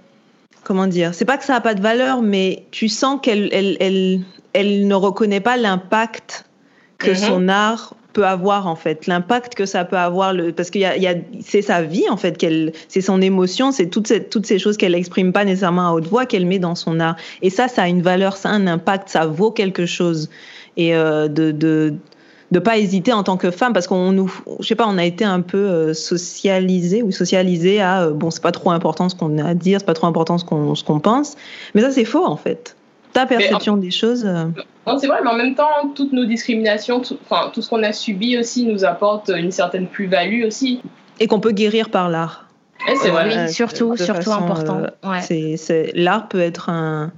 comment 0.64 0.87
dire, 0.87 1.14
c'est 1.14 1.24
pas 1.24 1.37
que 1.37 1.44
ça 1.44 1.56
a 1.56 1.61
pas 1.61 1.74
de 1.74 1.82
valeur, 1.82 2.22
mais 2.22 2.64
tu 2.70 2.88
sens 2.88 3.20
qu'elle 3.22 3.50
elle, 3.52 3.76
elle, 3.80 4.20
elle 4.54 4.87
ne 4.87 4.94
reconnaît 4.94 5.40
pas 5.40 5.56
l'impact 5.56 6.46
que 6.98 7.11
mm 7.11 7.14
-hmm. 7.14 7.26
son 7.26 7.48
art 7.48 7.94
peut 8.12 8.27
avoir 8.27 8.66
en 8.66 8.77
fait, 8.77 9.07
l'impact 9.07 9.55
que 9.55 9.66
ça 9.66 9.85
peut 9.85 9.96
avoir, 9.96 10.33
le, 10.33 10.53
parce 10.53 10.70
que 10.70 10.79
y 10.79 10.85
a, 10.85 10.96
y 10.96 11.07
a, 11.07 11.14
c'est 11.44 11.62
sa 11.62 11.83
vie 11.83 12.09
en 12.11 12.16
fait, 12.16 12.38
qu'elle, 12.38 12.72
c'est 12.88 13.01
son 13.01 13.20
émotion, 13.20 13.72
c'est 13.72 13.87
toutes 13.87 14.07
ces, 14.07 14.25
toutes 14.25 14.46
ces 14.46 14.59
choses 14.59 14.77
qu'elle 14.77 14.94
exprime 14.94 15.33
pas 15.33 15.44
nécessairement 15.44 15.88
à 15.88 15.92
haute 15.92 16.07
voix 16.07 16.27
qu'elle 16.27 16.46
met 16.46 16.59
dans 16.59 16.75
son 16.75 17.01
art. 17.01 17.16
Et 17.42 17.51
ça, 17.51 17.68
ça 17.68 17.83
a 17.83 17.88
une 17.88 18.03
valeur, 18.03 18.37
ça 18.37 18.51
a 18.51 18.53
un 18.53 18.66
impact, 18.66 19.09
ça 19.09 19.27
vaut 19.27 19.51
quelque 19.51 19.87
chose. 19.87 20.29
Et 20.77 20.94
euh, 20.94 21.29
de, 21.29 21.51
de 21.51 21.94
de 22.53 22.59
pas 22.59 22.77
hésiter 22.77 23.14
en 23.14 23.22
tant 23.22 23.38
que 23.38 23.51
femme 23.51 23.72
parce 23.72 23.87
qu'on 23.87 24.12
nous 24.12 24.31
je 24.61 24.66
sais 24.66 24.75
pas 24.75 24.87
on 24.87 24.98
a 24.98 25.05
été 25.05 25.25
un 25.25 25.40
peu 25.40 25.57
euh, 25.57 25.94
socialisé 25.94 27.03
ou 27.03 27.11
socialisé 27.11 27.81
à 27.81 28.03
euh, 28.03 28.11
bon 28.12 28.31
c'est 28.31 28.42
pas 28.42 28.53
trop 28.53 28.70
important 28.70 29.09
ce 29.09 29.14
qu'on 29.14 29.38
a 29.38 29.48
à 29.48 29.55
dire 29.55 29.81
c'est 29.81 29.87
pas 29.87 29.94
trop 29.94 30.07
important 30.07 30.37
ce 30.37 30.44
qu'on 30.44 30.75
ce 30.75 30.85
qu'on 30.85 31.01
pense 31.01 31.35
mais 31.75 31.81
ça 31.81 31.90
c'est 31.90 32.05
faux 32.05 32.25
en 32.25 32.37
fait 32.37 32.77
ta 33.12 33.27
perception 33.27 33.75
en, 33.75 33.77
des 33.77 33.90
choses. 33.90 34.25
Euh... 34.25 34.44
Non, 34.87 34.98
c'est 34.98 35.07
vrai, 35.07 35.18
mais 35.22 35.31
en 35.31 35.37
même 35.37 35.55
temps, 35.55 35.92
toutes 35.94 36.12
nos 36.12 36.25
discriminations, 36.25 37.01
tout, 37.01 37.18
enfin, 37.25 37.51
tout 37.53 37.62
ce 37.62 37.70
qu'on 37.70 37.83
a 37.83 37.92
subi 37.92 38.38
aussi 38.38 38.66
nous 38.66 38.85
apporte 38.85 39.31
une 39.31 39.53
certaine 39.53 39.87
plus-value 39.87 40.44
aussi. 40.44 40.81
Et 41.20 41.27
qu'on 41.27 41.40
peut 41.40 41.53
guérir 41.53 41.90
par 41.90 42.09
l'art. 42.09 42.48
c'est 42.87 43.11
vrai. 43.11 43.44
Oui, 43.46 43.53
surtout, 43.53 43.96
surtout 43.96 44.31
façon, 44.31 44.33
important. 44.33 44.79
Euh, 44.81 45.09
ouais. 45.09 45.20
c'est, 45.20 45.57
c'est, 45.57 45.92
l'art 45.94 46.29
peut 46.29 46.40
être 46.40 46.68
un, 46.68 47.12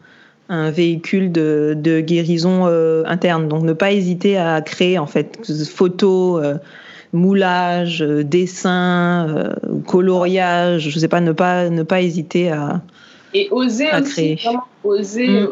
un 0.48 0.70
véhicule 0.70 1.32
de, 1.32 1.74
de 1.76 2.00
guérison 2.00 2.66
euh, 2.66 3.04
interne. 3.06 3.48
Donc, 3.48 3.62
ne 3.62 3.72
pas 3.72 3.92
hésiter 3.92 4.36
à 4.36 4.60
créer, 4.60 4.98
en 4.98 5.06
fait, 5.06 5.38
photos. 5.64 6.44
Euh, 6.44 6.54
moulage, 7.12 8.00
dessin, 8.00 9.52
coloriage, 9.86 10.88
je 10.90 10.98
sais 10.98 11.06
pas, 11.06 11.20
ne 11.20 11.30
pas 11.30 11.70
ne 11.70 11.84
pas 11.84 12.02
hésiter 12.02 12.50
à 12.50 12.82
et 13.34 13.48
oser 13.50 13.88
à 13.88 14.00
aussi, 14.00 14.12
créer. 14.12 14.34
vraiment 14.42 14.64
oser 14.82 15.28
mm 15.28 15.48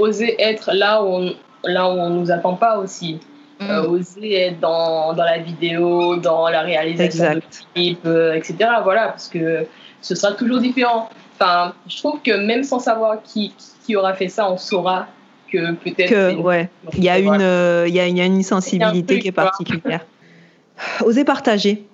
oser 0.00 0.40
être 0.40 0.72
là 0.72 1.02
où 1.02 1.06
on, 1.06 1.34
là 1.64 1.88
où 1.88 1.92
on 1.92 2.10
nous 2.10 2.30
attend 2.30 2.54
pas 2.54 2.78
aussi. 2.78 3.20
Mm. 3.60 3.70
Euh, 3.70 3.88
oser 3.88 4.34
être 4.34 4.60
dans, 4.60 5.12
dans 5.12 5.24
la 5.24 5.38
vidéo, 5.38 6.16
dans 6.16 6.48
la 6.48 6.62
réalisation 6.62 7.24
exact. 7.24 7.66
de 7.74 7.74
clip, 7.74 8.00
euh, 8.06 8.34
etc. 8.34 8.56
Voilà, 8.82 9.08
parce 9.08 9.28
que 9.28 9.66
ce 10.00 10.14
sera 10.14 10.32
toujours 10.32 10.60
différent. 10.60 11.10
Enfin, 11.34 11.74
je 11.86 11.96
trouve 11.98 12.20
que 12.22 12.32
même 12.32 12.64
sans 12.64 12.78
savoir 12.78 13.22
qui, 13.22 13.54
qui 13.84 13.96
aura 13.96 14.14
fait 14.14 14.28
ça, 14.28 14.50
on 14.50 14.56
saura 14.56 15.08
que 15.52 15.72
peut-être. 15.72 16.40
Ouais, 16.40 16.68
il 16.96 17.04
y, 17.04 17.08
a 17.08 17.18
une, 17.18 17.40
euh, 17.40 17.84
il, 17.88 17.94
y 17.94 18.00
a, 18.00 18.06
une 18.06 18.42
sensibilité 18.42 19.18
qui 19.18 19.28
est 19.28 19.32
particulière. 19.32 20.06
Oser 21.04 21.24
partager. 21.24 21.84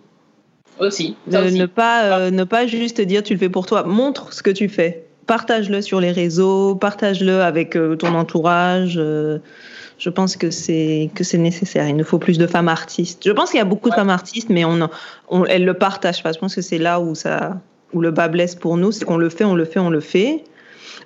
Aussi. 0.79 1.17
Aussi. 1.27 1.59
Ne, 1.59 1.67
pas, 1.67 2.05
euh, 2.05 2.31
ne 2.31 2.45
pas 2.45 2.67
juste 2.67 3.01
dire 3.01 3.23
tu 3.23 3.33
le 3.33 3.39
fais 3.39 3.49
pour 3.49 3.67
toi. 3.67 3.85
Montre 3.85 4.33
ce 4.33 4.43
que 4.43 4.51
tu 4.51 4.69
fais 4.69 5.06
partage-le 5.27 5.83
sur 5.83 6.01
les 6.01 6.13
réseaux, 6.13 6.75
partage-le 6.75 7.43
avec 7.43 7.77
euh, 7.77 7.97
ton 7.97 8.15
entourage. 8.15 8.95
Euh, 8.97 9.39
je 9.99 10.11
pense 10.11 10.37
que 10.37 10.51
c'est 10.51 11.11
que 11.15 11.25
c'est 11.25 11.39
nécessaire. 11.39 11.89
Il 11.89 11.97
nous 11.97 12.05
faut 12.05 12.19
plus 12.19 12.39
de 12.39 12.47
femmes 12.47 12.69
artistes. 12.69 13.23
Je 13.25 13.33
pense 13.33 13.51
qu'il 13.51 13.59
y 13.59 13.63
a 13.63 13.67
beaucoup 13.67 13.89
de 13.89 13.95
femmes 13.95 14.11
artistes, 14.11 14.51
mais 14.51 14.65
on, 14.65 14.89
on 15.29 15.45
elles 15.47 15.65
le 15.65 15.75
partagent 15.75 16.23
pas. 16.23 16.33
Je 16.33 16.39
pense 16.39 16.55
que 16.55 16.61
c'est 16.61 16.79
là 16.79 17.01
où 17.01 17.15
ça 17.15 17.59
où 17.93 18.01
le 18.01 18.11
bas 18.11 18.29
blesse 18.29 18.55
pour 18.55 18.77
nous, 18.77 18.93
c'est 18.93 19.05
qu'on 19.05 19.17
le 19.17 19.31
fait, 19.31 19.45
on 19.45 19.55
le 19.55 19.65
fait, 19.65 19.79
on 19.79 19.91
le 19.91 20.01
fait. 20.01 20.45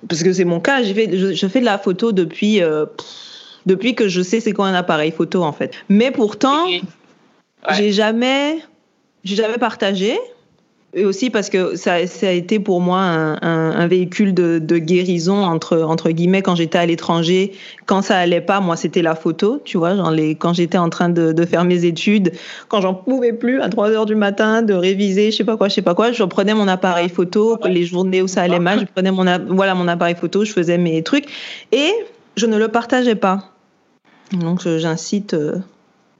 Parce 0.09 0.23
que 0.23 0.33
c'est 0.33 0.45
mon 0.45 0.59
cas. 0.59 0.83
J'ai 0.83 0.93
fait, 0.93 1.17
je, 1.17 1.33
je, 1.33 1.47
fais 1.47 1.59
de 1.59 1.65
la 1.65 1.77
photo 1.77 2.11
depuis 2.11 2.61
euh, 2.61 2.85
depuis 3.65 3.95
que 3.95 4.07
je 4.07 4.21
sais 4.21 4.39
c'est 4.39 4.51
quoi 4.51 4.67
un 4.67 4.73
appareil 4.73 5.11
photo 5.11 5.43
en 5.43 5.53
fait. 5.53 5.73
Mais 5.89 6.11
pourtant, 6.11 6.65
ouais. 6.65 6.81
j'ai 7.77 7.91
jamais 7.91 8.57
j'ai 9.23 9.35
jamais 9.35 9.57
partagé 9.57 10.17
et 10.93 11.05
aussi 11.05 11.29
parce 11.29 11.49
que 11.49 11.75
ça, 11.75 12.05
ça 12.07 12.27
a 12.27 12.31
été 12.31 12.59
pour 12.59 12.81
moi 12.81 12.99
un, 12.99 13.33
un, 13.41 13.71
un 13.71 13.87
véhicule 13.87 14.33
de, 14.33 14.59
de, 14.59 14.77
guérison 14.77 15.43
entre 15.43 15.81
entre 15.81 16.09
guillemets 16.09 16.41
quand 16.41 16.55
j'étais 16.55 16.77
à 16.77 16.85
l'étranger. 16.85 17.53
Quand 17.85 18.01
ça 18.01 18.17
allait 18.17 18.41
pas 18.41 18.59
moi 18.59 18.75
c'était 18.75 19.01
la 19.01 19.15
photo 19.15 19.61
tu 19.63 19.77
vois 19.77 19.95
genre 19.95 20.11
les 20.11 20.35
quand 20.35 20.53
j'étais 20.53 20.77
en 20.77 20.89
train 20.89 21.09
de, 21.09 21.31
de 21.31 21.45
faire 21.45 21.63
mes 21.63 21.85
études 21.85 22.33
quand 22.67 22.81
j'en 22.81 22.93
pouvais 22.93 23.33
plus 23.33 23.61
à 23.61 23.69
3 23.69 23.89
heures 23.91 24.05
du 24.05 24.15
matin 24.15 24.61
de 24.61 24.73
réviser 24.73 25.31
je 25.31 25.37
sais 25.37 25.43
pas 25.43 25.57
quoi 25.57 25.69
je 25.69 25.75
sais 25.75 25.81
pas 25.81 25.95
quoi 25.95 26.11
je 26.11 26.23
prenais 26.23 26.53
mon 26.53 26.67
appareil 26.67 27.09
photo 27.09 27.57
les 27.65 27.85
journées 27.85 28.21
où 28.21 28.27
ça 28.27 28.41
allait 28.41 28.59
mal 28.59 28.81
je 28.81 28.85
prenais 28.85 29.11
mon 29.11 29.25
voilà 29.47 29.75
mon 29.75 29.87
appareil 29.87 30.15
photo 30.15 30.43
je 30.45 30.51
faisais 30.51 30.77
mes 30.77 31.03
trucs 31.03 31.27
et 31.71 31.91
je 32.37 32.45
ne 32.45 32.57
le 32.57 32.67
partageais 32.67 33.15
pas. 33.15 33.49
Donc 34.31 34.61
j'incite 34.65 35.33
euh, 35.33 35.57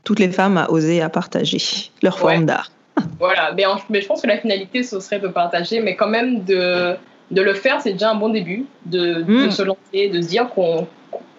toutes 0.04 0.20
les 0.20 0.32
femmes 0.32 0.58
à 0.58 0.70
oser 0.70 1.02
à 1.02 1.10
partager 1.10 1.60
leur 2.02 2.20
forme 2.20 2.46
d'art. 2.46 2.72
Voilà, 3.20 3.52
mais, 3.56 3.64
mais, 3.90 4.02
je 4.02 4.08
pense 4.08 4.22
que 4.22 4.28
la 4.28 4.38
finalité, 4.38 4.84
ce 4.84 5.00
serait 5.00 5.20
de 5.20 5.28
partager, 5.28 5.80
mais 5.80 5.96
quand 5.96 6.08
même 6.08 6.44
de, 6.44 6.96
de 7.30 7.42
le 7.42 7.54
faire, 7.54 7.80
c'est 7.82 7.94
déjà 7.94 8.12
un 8.12 8.16
bon 8.16 8.30
début, 8.30 8.66
de, 8.86 9.22
de 9.22 9.46
mm. 9.46 9.52
se 9.52 9.62
lancer, 9.62 10.10
de 10.10 10.22
se 10.22 10.28
dire 10.28 10.50
qu'on 10.50 10.88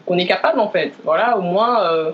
qu'on 0.05 0.19
est 0.19 0.27
capable 0.27 0.61
en 0.61 0.69
fait. 0.69 0.93
Voilà, 1.05 1.39
au 1.39 1.43
moins, 1.43 1.85
euh, 1.85 2.13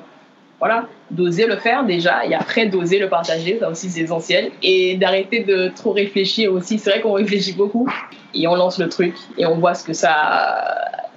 voilà, 0.58 0.86
d'oser 1.10 1.46
le 1.46 1.56
faire 1.56 1.84
déjà 1.84 2.26
et 2.26 2.34
après 2.34 2.66
d'oser 2.66 2.98
le 2.98 3.08
partager, 3.08 3.58
ça 3.58 3.70
aussi 3.70 3.88
c'est 3.90 4.00
essentiel. 4.00 4.50
Et 4.62 4.96
d'arrêter 4.96 5.44
de 5.44 5.68
trop 5.74 5.92
réfléchir 5.92 6.52
aussi. 6.52 6.78
C'est 6.78 6.90
vrai 6.90 7.00
qu'on 7.00 7.12
réfléchit 7.12 7.54
beaucoup 7.54 7.88
et 8.34 8.46
on 8.46 8.54
lance 8.54 8.78
le 8.78 8.88
truc 8.88 9.14
et 9.36 9.46
on 9.46 9.56
voit 9.56 9.74
ce 9.74 9.84
que 9.84 9.92
ça, 9.92 10.64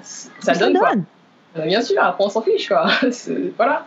ça, 0.02 0.54
donne. 0.56 0.78
Quoi. 0.78 0.92
Euh, 1.58 1.66
bien 1.66 1.82
sûr, 1.82 2.02
après 2.02 2.24
on 2.24 2.30
s'en 2.30 2.42
fiche 2.42 2.68
quoi. 2.68 2.88
Voilà. 3.58 3.86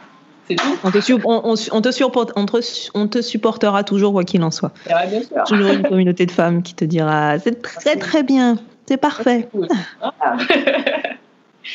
C'est 0.48 0.56
tout. 0.56 0.78
On 0.84 0.90
te, 0.90 0.98
on, 1.24 1.54
on, 1.72 1.80
te 1.80 1.90
supporte, 1.90 2.32
on, 2.36 2.44
te, 2.46 2.58
on 2.94 3.08
te 3.08 3.22
supportera 3.22 3.84
toujours, 3.84 4.12
quoi 4.12 4.24
qu'il 4.24 4.42
en 4.42 4.50
soit. 4.50 4.72
Ouais, 4.86 5.06
bien 5.08 5.22
sûr. 5.22 5.44
Toujours 5.46 5.72
une 5.72 5.82
communauté 5.82 6.26
de 6.26 6.30
femmes 6.30 6.62
qui 6.62 6.74
te 6.74 6.84
dira 6.84 7.38
c'est 7.38 7.62
très 7.62 7.96
très 7.96 8.22
bien, 8.22 8.58
c'est 8.86 8.98
parfait. 8.98 9.48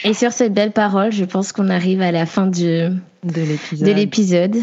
Et 0.03 0.13
sur 0.13 0.32
cette 0.32 0.53
belle 0.53 0.72
parole, 0.72 1.11
je 1.11 1.26
pense 1.26 1.51
qu'on 1.51 1.70
arrive 1.70 2.01
à 2.01 2.11
la 2.11 2.28
fin 2.28 2.45
de 2.45 2.91
l'épisode. 3.24 4.57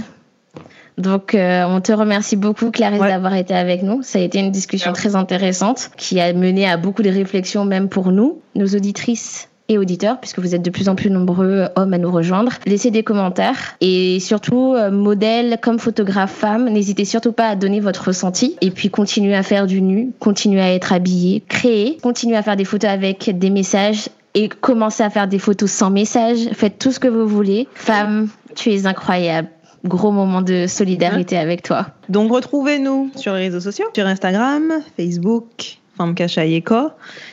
Donc, 0.98 1.34
euh, 1.34 1.64
on 1.66 1.80
te 1.80 1.92
remercie 1.92 2.36
beaucoup, 2.36 2.70
Clarisse, 2.70 3.00
d'avoir 3.00 3.34
été 3.34 3.54
avec 3.54 3.82
nous. 3.82 4.02
Ça 4.02 4.18
a 4.18 4.22
été 4.22 4.38
une 4.38 4.50
discussion 4.50 4.92
très 4.92 5.14
intéressante 5.14 5.90
qui 5.96 6.20
a 6.20 6.32
mené 6.32 6.66
à 6.68 6.76
beaucoup 6.76 7.02
de 7.02 7.11
réflexions, 7.11 7.64
même 7.64 7.88
pour 7.88 8.12
nous, 8.12 8.40
nos 8.54 8.66
auditrices 8.66 9.48
et 9.68 9.78
auditeurs, 9.78 10.20
puisque 10.20 10.38
vous 10.38 10.54
êtes 10.54 10.62
de 10.62 10.70
plus 10.70 10.88
en 10.88 10.94
plus 10.94 11.10
nombreux 11.10 11.68
hommes 11.76 11.94
à 11.94 11.98
nous 11.98 12.10
rejoindre. 12.10 12.52
Laissez 12.66 12.90
des 12.90 13.02
commentaires 13.02 13.76
et 13.80 14.20
surtout, 14.20 14.74
euh, 14.74 14.90
modèle 14.90 15.58
comme 15.60 15.78
photographe 15.78 16.32
femme, 16.32 16.68
n'hésitez 16.68 17.04
surtout 17.04 17.32
pas 17.32 17.48
à 17.48 17.56
donner 17.56 17.80
votre 17.80 18.08
ressenti 18.08 18.56
et 18.60 18.70
puis 18.70 18.90
continuez 18.90 19.34
à 19.34 19.42
faire 19.42 19.66
du 19.66 19.82
nu, 19.82 20.12
continuez 20.18 20.60
à 20.60 20.72
être 20.72 20.92
habillé, 20.92 21.42
créer, 21.48 21.98
continuez 22.02 22.36
à 22.36 22.42
faire 22.42 22.56
des 22.56 22.64
photos 22.64 22.90
avec 22.90 23.36
des 23.38 23.50
messages 23.50 24.08
et 24.34 24.48
commencez 24.48 25.02
à 25.02 25.10
faire 25.10 25.28
des 25.28 25.38
photos 25.38 25.70
sans 25.70 25.90
message. 25.90 26.50
Faites 26.52 26.78
tout 26.78 26.92
ce 26.92 27.00
que 27.00 27.08
vous 27.08 27.26
voulez. 27.26 27.66
Femme, 27.74 28.28
tu 28.54 28.70
es 28.70 28.86
incroyable. 28.86 29.48
Gros 29.84 30.10
moment 30.10 30.42
de 30.42 30.66
solidarité 30.66 31.38
avec 31.38 31.62
toi. 31.62 31.86
Donc 32.08 32.32
retrouvez-nous 32.32 33.10
sur 33.14 33.34
les 33.34 33.44
réseaux 33.44 33.60
sociaux, 33.60 33.86
sur 33.94 34.06
Instagram, 34.06 34.72
Facebook, 34.96 35.78
Femme 35.97 36.14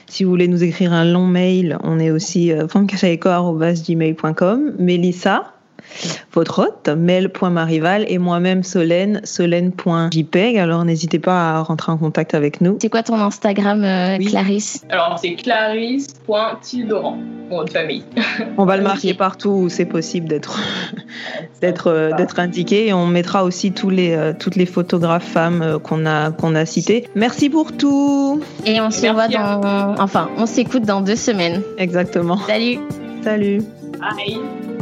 Si 0.07 0.23
vous 0.23 0.29
voulez 0.29 0.47
nous 0.47 0.63
écrire 0.63 0.93
un 0.93 1.03
long 1.03 1.27
mail, 1.27 1.77
on 1.83 1.99
est 1.99 2.11
aussi 2.11 2.51
euh, 2.51 2.67
Mélissa, 4.79 5.52
votre 6.33 6.59
hôte, 6.59 6.89
mel.marival 6.89 8.05
et 8.07 8.17
moi-même 8.17 8.63
Solène, 8.63 9.21
solène.jpeg. 9.23 10.57
Alors 10.57 10.85
n'hésitez 10.85 11.19
pas 11.19 11.57
à 11.57 11.61
rentrer 11.61 11.91
en 11.91 11.97
contact 11.97 12.33
avec 12.33 12.61
nous. 12.61 12.77
C'est 12.81 12.89
quoi 12.89 13.03
ton 13.03 13.15
Instagram, 13.15 13.83
euh, 13.83 14.17
Clarisse? 14.17 14.83
Alors 14.89 15.19
c'est 15.19 15.35
clarisse.tildoran, 15.35 17.17
mon 17.49 17.67
famille. 17.67 18.03
On 18.57 18.65
va 18.65 18.77
le 18.77 18.83
marquer 18.83 19.13
partout 19.13 19.49
où 19.49 19.69
c'est 19.69 19.85
possible 19.85 20.27
d'être 20.27 20.59
d'être 21.61 21.87
euh, 21.87 22.11
d'être 22.13 22.39
indiqué 22.39 22.87
et 22.87 22.93
on 22.93 23.05
mettra 23.07 23.43
aussi 23.43 23.71
tous 23.71 23.89
les 23.89 24.15
euh, 24.15 24.33
toutes 24.37 24.55
les 24.55 24.65
photographes 24.65 25.27
femmes 25.27 25.79
qu'on 25.83 26.05
a 26.05 26.31
qu'on 26.31 26.55
a 26.55 26.65
citées. 26.65 27.07
Merci 27.15 27.49
pour 27.49 27.71
tout. 27.75 28.41
Et 28.65 28.81
on 28.81 28.91
se 28.91 29.07
voit 29.11 29.27
dans 29.27 29.95
enfin, 29.99 30.29
on 30.37 30.45
s'écoute 30.45 30.83
dans 30.83 31.01
deux 31.01 31.15
semaines. 31.15 31.61
Exactement. 31.77 32.37
Salut. 32.37 32.79
Salut. 33.23 33.61
Bye. 33.99 34.72